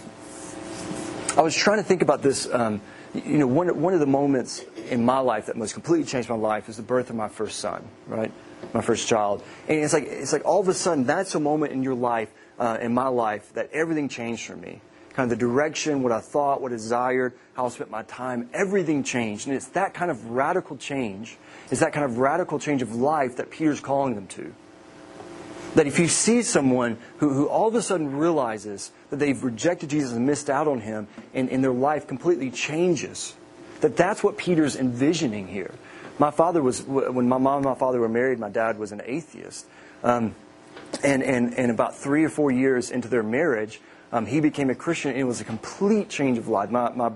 I 1.36 1.42
was 1.42 1.56
trying 1.56 1.78
to 1.78 1.84
think 1.84 2.02
about 2.02 2.22
this. 2.22 2.48
Um, 2.52 2.82
you 3.14 3.38
know, 3.38 3.48
one, 3.48 3.80
one 3.80 3.94
of 3.94 4.00
the 4.00 4.08
moments 4.08 4.64
in 4.90 5.06
my 5.06 5.20
life 5.20 5.46
that 5.48 5.56
most 5.56 5.74
completely 5.74 6.06
changed 6.06 6.30
my 6.30 6.36
life 6.36 6.68
was 6.68 6.78
the 6.78 6.84
birth 6.84 7.10
of 7.10 7.16
my 7.16 7.30
first 7.30 7.60
son, 7.60 7.88
right? 8.08 8.32
My 8.74 8.82
first 8.82 9.08
child. 9.08 9.44
And 9.68 9.80
it's 9.80 9.94
like, 9.94 10.06
it's 10.06 10.34
like 10.34 10.46
all 10.46 10.60
of 10.60 10.68
a 10.68 10.74
sudden, 10.74 11.06
that's 11.06 11.36
a 11.36 11.40
moment 11.40 11.74
in 11.74 11.84
your 11.84 11.94
life, 11.94 12.30
uh, 12.58 12.78
in 12.82 12.94
my 12.94 13.08
life, 13.08 13.54
that 13.54 13.70
everything 13.72 14.10
changed 14.10 14.46
for 14.46 14.56
me. 14.56 14.82
Kind 15.14 15.32
of 15.32 15.38
the 15.38 15.46
direction, 15.46 16.02
what 16.02 16.12
I 16.12 16.20
thought, 16.20 16.62
what 16.62 16.72
I 16.72 16.76
desired, 16.76 17.34
how 17.54 17.66
I 17.66 17.70
spent 17.70 17.92
my 17.92 18.04
time, 18.04 18.50
everything 18.54 19.04
changed. 19.04 19.48
And 19.48 19.56
it's 19.56 19.68
that 19.70 19.94
kind 19.94 20.10
of 20.10 20.32
radical 20.32 20.76
change, 20.76 21.38
it's 21.70 21.82
that 21.82 21.94
kind 21.94 22.06
of 22.06 22.18
radical 22.18 22.60
change 22.60 22.82
of 22.82 22.96
life 22.96 23.38
that 23.38 23.52
Peter's 23.52 23.80
calling 23.80 24.16
them 24.16 24.28
to. 24.28 24.54
That 25.76 25.88
if 25.88 26.00
you 26.00 26.08
see 26.08 26.44
someone 26.44 26.98
who, 27.18 27.34
who 27.34 27.48
all 27.48 27.68
of 27.68 27.76
a 27.76 27.82
sudden 27.82 28.16
realizes 28.18 28.92
that 29.10 29.18
they've 29.18 29.44
rejected 29.44 29.90
Jesus 29.90 30.12
and 30.14 30.26
missed 30.26 30.50
out 30.50 30.68
on 30.68 30.82
him, 30.82 31.08
and, 31.34 31.50
and 31.50 31.64
their 31.64 31.72
life 31.72 32.08
completely 32.08 32.52
changes, 32.52 33.36
that 33.82 33.98
that's 33.98 34.24
what 34.24 34.38
Peter's 34.38 34.76
envisioning 34.76 35.48
here. 35.48 35.72
My 36.20 36.32
father 36.32 36.62
was, 36.62 36.84
when 36.84 37.28
my 37.28 37.38
mom 37.38 37.58
and 37.58 37.66
my 37.66 37.76
father 37.76 38.00
were 38.00 38.10
married, 38.10 38.40
my 38.40 38.50
dad 38.50 38.78
was 38.78 38.92
an 38.92 39.02
atheist. 39.06 39.66
Um, 40.04 40.36
and, 41.04 41.24
and, 41.24 41.58
and 41.58 41.72
about 41.72 41.98
three 41.98 42.24
or 42.24 42.30
four 42.30 42.52
years 42.52 42.92
into 42.92 43.08
their 43.08 43.24
marriage, 43.24 43.82
um, 44.14 44.28
he 44.28 44.40
became 44.40 44.70
a 44.70 44.76
Christian, 44.76 45.10
and 45.10 45.20
it 45.20 45.24
was 45.24 45.42
a 45.42 45.44
complete 45.44 46.08
change 46.08 46.38
of 46.38 46.48
life. 46.48 46.70
My, 46.70 46.92
my 46.92 47.12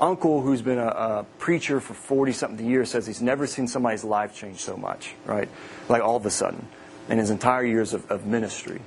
uncle, 0.00 0.40
who's 0.40 0.62
been 0.62 0.78
a, 0.78 0.86
a 0.86 1.26
preacher 1.38 1.80
for 1.80 1.92
40 1.92 2.32
something 2.32 2.64
years, 2.64 2.88
says 2.88 3.04
he's 3.04 3.20
never 3.20 3.48
seen 3.48 3.66
somebody's 3.66 4.04
life 4.04 4.32
change 4.32 4.60
so 4.60 4.76
much, 4.76 5.14
right? 5.26 5.48
Like 5.88 6.02
all 6.02 6.14
of 6.14 6.24
a 6.24 6.30
sudden 6.30 6.68
in 7.08 7.18
his 7.18 7.30
entire 7.30 7.64
years 7.64 7.92
of, 7.92 8.08
of 8.12 8.26
ministry. 8.26 8.80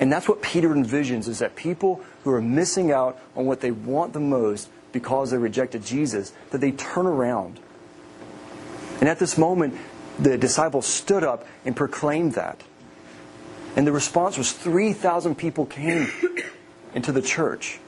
And 0.00 0.12
that's 0.12 0.28
what 0.28 0.42
Peter 0.42 0.68
envisions 0.68 1.28
is 1.28 1.38
that 1.38 1.56
people 1.56 2.02
who 2.24 2.30
are 2.30 2.42
missing 2.42 2.92
out 2.92 3.18
on 3.34 3.46
what 3.46 3.62
they 3.62 3.70
want 3.70 4.12
the 4.12 4.20
most 4.20 4.68
because 4.92 5.30
they 5.30 5.38
rejected 5.38 5.82
Jesus, 5.82 6.34
that 6.50 6.60
they 6.60 6.72
turn 6.72 7.06
around. 7.06 7.58
And 9.00 9.08
at 9.08 9.18
this 9.18 9.38
moment, 9.38 9.78
the 10.18 10.36
disciples 10.36 10.84
stood 10.86 11.24
up 11.24 11.46
and 11.64 11.74
proclaimed 11.74 12.34
that. 12.34 12.62
And 13.76 13.86
the 13.86 13.92
response 13.92 14.36
was 14.36 14.52
3,000 14.52 15.36
people 15.36 15.64
came 15.64 16.10
into 16.96 17.12
the 17.12 17.22
church. 17.22 17.78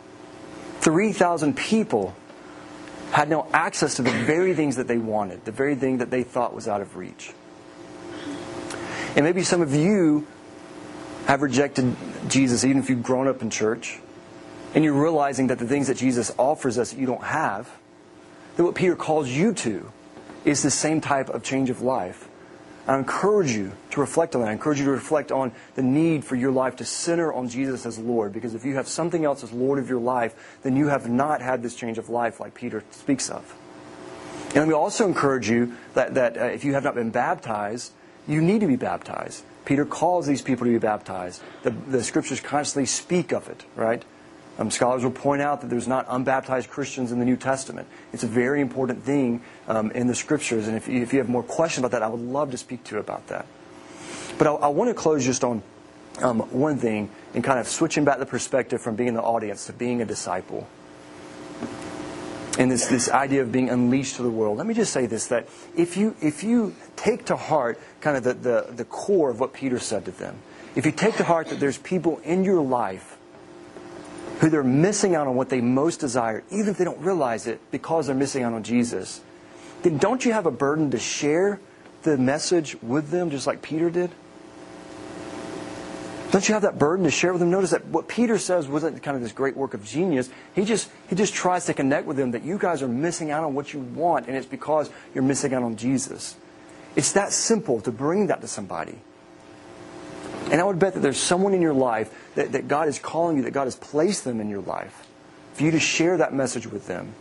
3,000 0.81 1.57
people 1.57 2.15
had 3.11 3.29
no 3.29 3.49
access 3.55 3.95
to 3.97 4.03
the 4.03 4.11
very 4.11 4.55
things 4.55 4.77
that 4.77 4.87
they 4.87 4.99
wanted, 4.99 5.45
the 5.47 5.51
very 5.51 5.75
thing 5.75 5.99
that 5.99 6.11
they 6.11 6.23
thought 6.23 6.55
was 6.55 6.69
out 6.69 6.83
of 6.83 6.95
reach. 6.97 7.33
And 9.17 9.25
maybe 9.25 9.43
some 9.43 9.63
of 9.63 9.75
you 9.75 10.27
have 11.27 11.41
rejected 11.41 11.97
Jesus, 12.29 12.65
even 12.65 12.79
if 12.83 12.91
you've 12.91 13.03
grown 13.03 13.27
up 13.27 13.41
in 13.41 13.49
church, 13.49 13.99
and 14.75 14.85
you're 14.85 14.93
realizing 14.93 15.47
that 15.47 15.59
the 15.59 15.67
things 15.67 15.87
that 15.87 15.97
Jesus 15.97 16.33
offers 16.39 16.79
us 16.79 16.91
that 16.93 17.01
you 17.01 17.07
don't 17.07 17.25
have, 17.25 17.71
that 18.57 18.65
what 18.65 18.75
Peter 18.75 18.95
calls 18.95 19.29
you 19.29 19.55
to 19.55 19.91
is 20.45 20.63
the 20.63 20.71
same 20.71 21.01
type 21.01 21.31
of 21.31 21.43
change 21.43 21.71
of 21.71 21.81
life. 21.81 22.29
I 22.89 22.97
encourage 22.97 23.53
you 23.53 23.73
to 23.91 24.01
reflect 24.01 24.35
on 24.35 24.41
that. 24.41 24.49
I 24.49 24.53
encourage 24.53 24.79
you 24.79 24.87
to 24.87 24.91
reflect 24.91 25.31
on 25.31 25.53
the 25.75 25.83
need 25.83 26.25
for 26.25 26.37
your 26.37 26.51
life 26.51 26.77
to 26.77 26.87
center 26.87 27.31
on 27.31 27.51
Jesus 27.51 27.85
as 27.85 27.99
Lord. 27.99 28.33
Because 28.33 28.55
if 28.55 28.65
you 28.65 28.77
have 28.77 28.89
something 28.89 29.27
else 29.27 29.45
as 29.45 29.53
Lord 29.53 29.79
of 29.79 29.91
your 29.91 30.01
life, 30.01 30.59
then 30.63 30.75
you 30.75 30.89
have 30.89 31.07
not 31.07 31.43
had 31.43 31.63
this 31.63 31.77
change 31.77 31.99
of 31.99 32.09
life 32.09 32.41
like 32.41 32.55
Peter 32.55 32.83
speaks 32.91 33.29
of. 33.29 33.55
And 34.55 34.67
me 34.67 34.73
also 34.73 35.07
encourage 35.07 35.51
you 35.51 35.75
that, 35.93 36.15
that 36.15 36.39
uh, 36.39 36.45
if 36.45 36.65
you 36.65 36.73
have 36.73 36.83
not 36.83 36.95
been 36.95 37.11
baptized, 37.11 37.93
you 38.27 38.41
need 38.41 38.61
to 38.63 38.67
be 38.67 38.77
baptized. 38.77 39.45
Peter 39.67 39.85
calls 39.85 40.27
these 40.27 40.41
people 40.41 40.65
to 40.65 40.73
be 40.73 40.79
baptized. 40.79 41.43
The, 41.65 41.71
the 41.71 42.03
scriptures 42.03 42.41
constantly 42.41 42.87
speak 42.87 43.33
of 43.33 43.51
it, 43.51 43.67
right? 43.77 44.03
Um, 44.59 44.73
scholars 44.73 45.05
will 45.05 45.13
point 45.13 45.41
out 45.41 45.61
that 45.61 45.71
there's 45.71 45.87
not 45.87 46.07
unbaptized 46.09 46.69
Christians 46.69 47.13
in 47.13 47.21
the 47.21 47.25
New 47.25 47.37
Testament. 47.37 47.87
It's 48.13 48.25
a 48.25 48.29
very 48.29 48.61
important 48.61 49.05
thing 49.05 49.41
um, 49.69 49.93
in 49.93 50.09
the 50.09 50.17
scriptures. 50.17 50.67
And 50.67 50.77
if 50.77 50.89
you, 50.89 51.01
if 51.01 51.13
you 51.13 51.21
have 51.21 51.29
more 51.29 51.45
questions 51.45 51.85
about 51.85 51.93
that, 51.93 52.03
I 52.03 52.09
would 52.09 52.21
love 52.21 52.51
to 52.51 52.59
speak 52.59 52.83
to 52.85 52.97
you 52.97 53.01
about 53.01 53.29
that. 53.29 53.47
But 54.37 54.49
I, 54.49 54.55
I 54.55 54.69
want 54.69 54.91
to 54.91 54.95
close 54.95 55.25
just 55.25 55.45
on 55.45 55.63
um, 56.21 56.41
one 56.51 56.79
thing 56.79 57.09
and 57.35 57.45
kind 57.45 57.61
of 57.61 57.69
switching 57.69 58.05
back 58.05 58.19
the 58.19 58.27
perspective 58.27 58.83
from 58.83 58.97
being 58.97 59.15
the 59.15 59.23
audience 59.23 59.67
to 59.67 59.73
being 59.73 60.03
a 60.03 60.05
disciple. 60.05 60.67
And 62.59 62.69
this, 62.69 62.89
this 62.89 63.09
idea 63.09 63.43
of 63.43 63.53
being 63.53 63.71
unleashed 63.71 64.17
to 64.17 64.25
the 64.25 64.31
world. 64.31 64.59
Let 64.59 64.67
me 64.67 64.75
just 64.75 64.93
say 64.93 65.07
this 65.07 65.29
that 65.29 65.47
if 65.77 65.97
you, 65.97 66.17
if 66.21 66.43
you 66.43 66.75
take 66.97 67.27
to 67.27 67.37
heart 67.37 67.79
kind 68.01 68.17
of 68.17 68.25
the, 68.25 68.35
the, 68.35 68.73
the 68.73 68.85
core 68.85 69.31
of 69.31 69.39
what 69.39 69.53
Peter 69.53 69.79
said 69.79 70.05
to 70.07 70.11
them, 70.11 70.37
if 70.75 70.85
you 70.85 70.91
take 70.91 71.17
to 71.17 71.25
heart 71.25 71.49
that 71.49 71.61
there's 71.61 71.79
people 71.79 72.21
in 72.25 72.43
your 72.43 72.61
life 72.61 73.18
who 74.39 74.49
they're 74.49 74.63
missing 74.63 75.15
out 75.15 75.27
on 75.27 75.35
what 75.35 75.49
they 75.49 75.61
most 75.61 76.01
desire, 76.01 76.45
even 76.51 76.69
if 76.69 76.79
they 76.79 76.85
don't 76.85 77.01
realize 77.01 77.47
it 77.47 77.61
because 77.71 78.07
they're 78.07 78.15
missing 78.15 78.43
out 78.43 78.53
on 78.53 78.63
Jesus, 78.63 79.21
then 79.83 79.99
don't 79.99 80.25
you 80.25 80.33
have 80.33 80.47
a 80.47 80.51
burden 80.51 80.91
to 80.91 80.99
share 80.99 81.61
the 82.03 82.17
message 82.17 82.77
with 82.83 83.11
them 83.11 83.31
just 83.31 83.47
like 83.47 83.63
Peter 83.63 83.91
did? 83.91 84.11
Don't 86.31 86.47
you 86.47 86.53
have 86.53 86.63
that 86.63 86.79
burden 86.79 87.05
to 87.05 87.11
share 87.11 87.33
with 87.33 87.41
them? 87.41 87.51
Notice 87.51 87.71
that 87.71 87.87
what 87.87 88.07
Peter 88.07 88.37
says 88.37 88.69
wasn't 88.69 89.03
kind 89.03 89.17
of 89.17 89.23
this 89.23 89.33
great 89.33 89.57
work 89.57 89.73
of 89.73 89.83
genius. 89.83 90.29
He 90.55 90.65
just 90.67 90.91
he 91.09 91.17
just 91.17 91.33
tries 91.33 91.65
to 91.67 91.75
connect 91.75 92.07
with 92.07 92.19
them 92.19 92.33
that 92.33 92.43
you 92.43 92.59
guys 92.59 92.83
are 92.83 92.89
missing 92.89 93.31
out 93.31 93.45
on 93.45 93.55
what 93.55 93.73
you 93.73 93.81
want, 93.81 94.27
and 94.29 94.37
it's 94.37 94.47
because 94.47 94.91
you're 95.15 95.25
missing 95.25 95.55
out 95.55 95.63
on 95.63 95.77
Jesus. 95.77 96.37
It's 96.97 97.13
that 97.13 97.33
simple 97.33 97.81
to 97.81 97.91
bring 97.91 98.27
that 98.27 98.43
to 98.43 98.47
somebody. 98.47 98.99
And 100.51 100.61
I 100.61 100.65
would 100.65 100.79
bet 100.79 100.95
that 100.95 101.01
there's 101.01 101.21
someone 101.21 101.53
in 101.53 101.61
your 101.61 101.75
life 101.75 102.33
that, 102.35 102.53
that 102.53 102.69
God 102.69 102.89
is 102.89 102.99
calling 102.99 103.37
you, 103.37 103.43
that 103.43 103.53
God 103.53 103.65
has 103.65 103.77
placed 103.77 104.25
them 104.25 104.41
in 104.41 104.49
your 104.49 104.63
life, 104.63 105.07
for 105.53 105.65
you 105.65 105.71
to 105.73 105.81
share 105.81 106.17
that 106.17 106.33
message 106.33 106.67
with 106.67 106.87
them. 106.87 107.15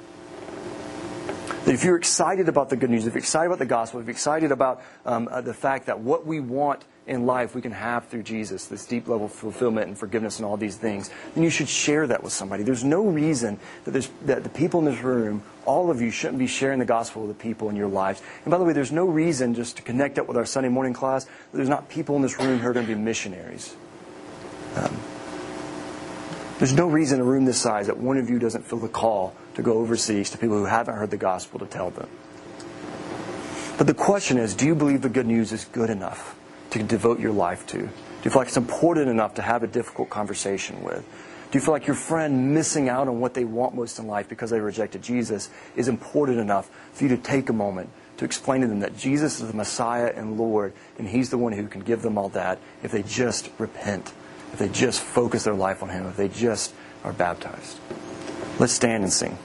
That 1.66 1.74
if 1.74 1.84
you're 1.84 1.98
excited 1.98 2.48
about 2.48 2.70
the 2.70 2.78
good 2.78 2.90
news, 2.90 3.06
if 3.06 3.14
you're 3.14 3.20
excited 3.20 3.48
about 3.48 3.60
the 3.60 3.66
gospel, 3.66 4.00
if 4.00 4.06
you're 4.06 4.12
excited 4.12 4.54
about 4.54 4.82
um, 5.06 5.28
uh, 5.30 5.42
the 5.42 5.54
fact 5.54 5.88
that 5.88 6.00
what 6.00 6.26
we 6.26 6.40
want 6.40 6.86
in 7.08 7.26
life 7.26 7.56
we 7.56 7.62
can 7.62 7.72
have 7.72 8.08
through 8.08 8.24
Jesus, 8.24 8.66
this 8.66 8.86
deep 8.86 9.08
level 9.08 9.28
of 9.28 9.32
fulfillment 9.32 9.88
and 9.88 9.98
forgiveness 9.98 10.38
and 10.38 10.46
all 10.46 10.58
these 10.58 10.76
things, 10.76 11.10
then 11.34 11.44
you 11.44 11.50
should 11.50 11.70
share 11.70 12.06
that 12.08 12.22
with 12.24 12.34
somebody. 12.34 12.64
There's 12.64 12.84
no 12.84 13.06
reason 13.06 13.60
that, 13.86 14.10
that 14.26 14.44
the 14.44 14.50
people 14.50 14.80
in 14.80 14.86
this 14.86 15.02
room, 15.02 15.42
all 15.66 15.90
of 15.90 16.02
you, 16.02 16.12
shouldn't 16.12 16.40
be 16.40 16.48
sharing 16.48 16.80
the 16.80 16.86
gospel 16.86 17.26
with 17.26 17.38
the 17.38 17.42
people 17.42 17.70
in 17.70 17.76
your 17.76 17.88
lives. 17.88 18.22
And 18.44 18.52
by 18.52 18.58
the 18.58 18.66
way, 18.66 18.74
there's 18.74 18.92
no 18.92 19.06
reason 19.06 19.54
just 19.54 19.78
to 19.78 19.84
connect 19.84 20.20
up 20.20 20.28
with 20.28 20.38
our 20.38 20.46
Sunday 20.46 20.70
morning 20.70 20.94
class 20.94 21.26
there's 21.54 21.70
not 21.70 21.90
people 21.90 22.16
in 22.16 22.22
this 22.22 22.38
room 22.40 22.60
who 22.60 22.68
are 22.68 22.74
going 22.74 22.86
to 22.86 22.94
be 22.94 23.00
missionaries. 23.00 23.76
Um, 24.76 24.96
there's 26.60 26.74
no 26.74 26.88
reason 26.88 27.20
in 27.20 27.26
a 27.26 27.30
room 27.30 27.46
this 27.46 27.62
size 27.62 27.88
that 27.88 27.98
one 27.98 28.18
of 28.18 28.30
you 28.30 28.40
doesn't 28.40 28.64
feel 28.66 28.80
the 28.80 28.88
call 28.88 29.36
to 29.56 29.62
go 29.62 29.74
overseas 29.74 30.30
to 30.32 30.38
people 30.38 30.58
who 30.58 30.66
haven't 30.66 30.96
heard 30.96 31.12
the 31.12 31.18
gospel 31.18 31.60
to 31.60 31.66
tell 31.66 31.90
them. 31.90 32.10
But 33.78 33.88
the 33.88 33.94
question 33.94 34.38
is 34.38 34.56
do 34.56 34.66
you 34.66 34.76
believe 34.76 35.02
the 35.02 35.10
good 35.10 35.28
news 35.28 35.52
is 35.52 35.66
good 35.66 35.90
enough? 35.90 36.37
To 36.80 36.86
devote 36.86 37.20
your 37.20 37.32
life 37.32 37.66
to? 37.68 37.78
Do 37.78 37.88
you 38.24 38.32
feel 38.32 38.42
like 38.42 38.48
it's 38.48 38.58
important 38.58 39.10
enough 39.10 39.36
to 39.36 39.42
have 39.42 39.64
a 39.64 39.68
difficult 39.68 40.10
conversation 40.10 40.84
with? 40.84 41.06
Do 41.52 41.58
you 41.58 41.64
feel 41.64 41.74
like 41.74 41.88
your 41.88 41.96
friend 41.96 42.54
missing 42.54 42.90
out 42.90 43.08
on 43.08 43.22
what 43.22 43.34
they 43.34 43.46
want 43.46 43.74
most 43.74 44.00
in 44.00 44.08
life 44.08 44.28
because 44.28 44.50
they 44.50 44.60
rejected 44.60 45.02
Jesus 45.02 45.50
is 45.76 45.88
important 45.88 46.40
enough 46.40 46.70
for 46.92 47.04
you 47.04 47.10
to 47.10 47.18
take 47.18 47.50
a 47.50 47.54
moment 47.54 47.90
to 48.18 48.26
explain 48.26 48.62
to 48.62 48.68
them 48.68 48.80
that 48.80 48.98
Jesus 48.98 49.40
is 49.40 49.48
the 49.48 49.56
Messiah 49.56 50.12
and 50.16 50.38
Lord, 50.38 50.74
and 50.98 51.08
He's 51.08 51.30
the 51.30 51.38
one 51.38 51.54
who 51.54 51.68
can 51.68 51.82
give 51.82 52.02
them 52.02 52.18
all 52.18 52.30
that 52.30 52.60
if 52.84 52.92
they 52.92 53.04
just 53.04 53.50
repent, 53.58 54.12
if 54.52 54.60
they 54.60 54.70
just 54.70 55.02
focus 55.02 55.44
their 55.44 55.54
life 55.54 55.84
on 55.84 55.90
Him, 55.90 56.08
if 56.08 56.18
they 56.18 56.28
just 56.28 56.74
are 57.04 57.14
baptized? 57.14 57.80
Let's 58.60 58.74
stand 58.74 59.04
and 59.04 59.14
sing. 59.14 59.38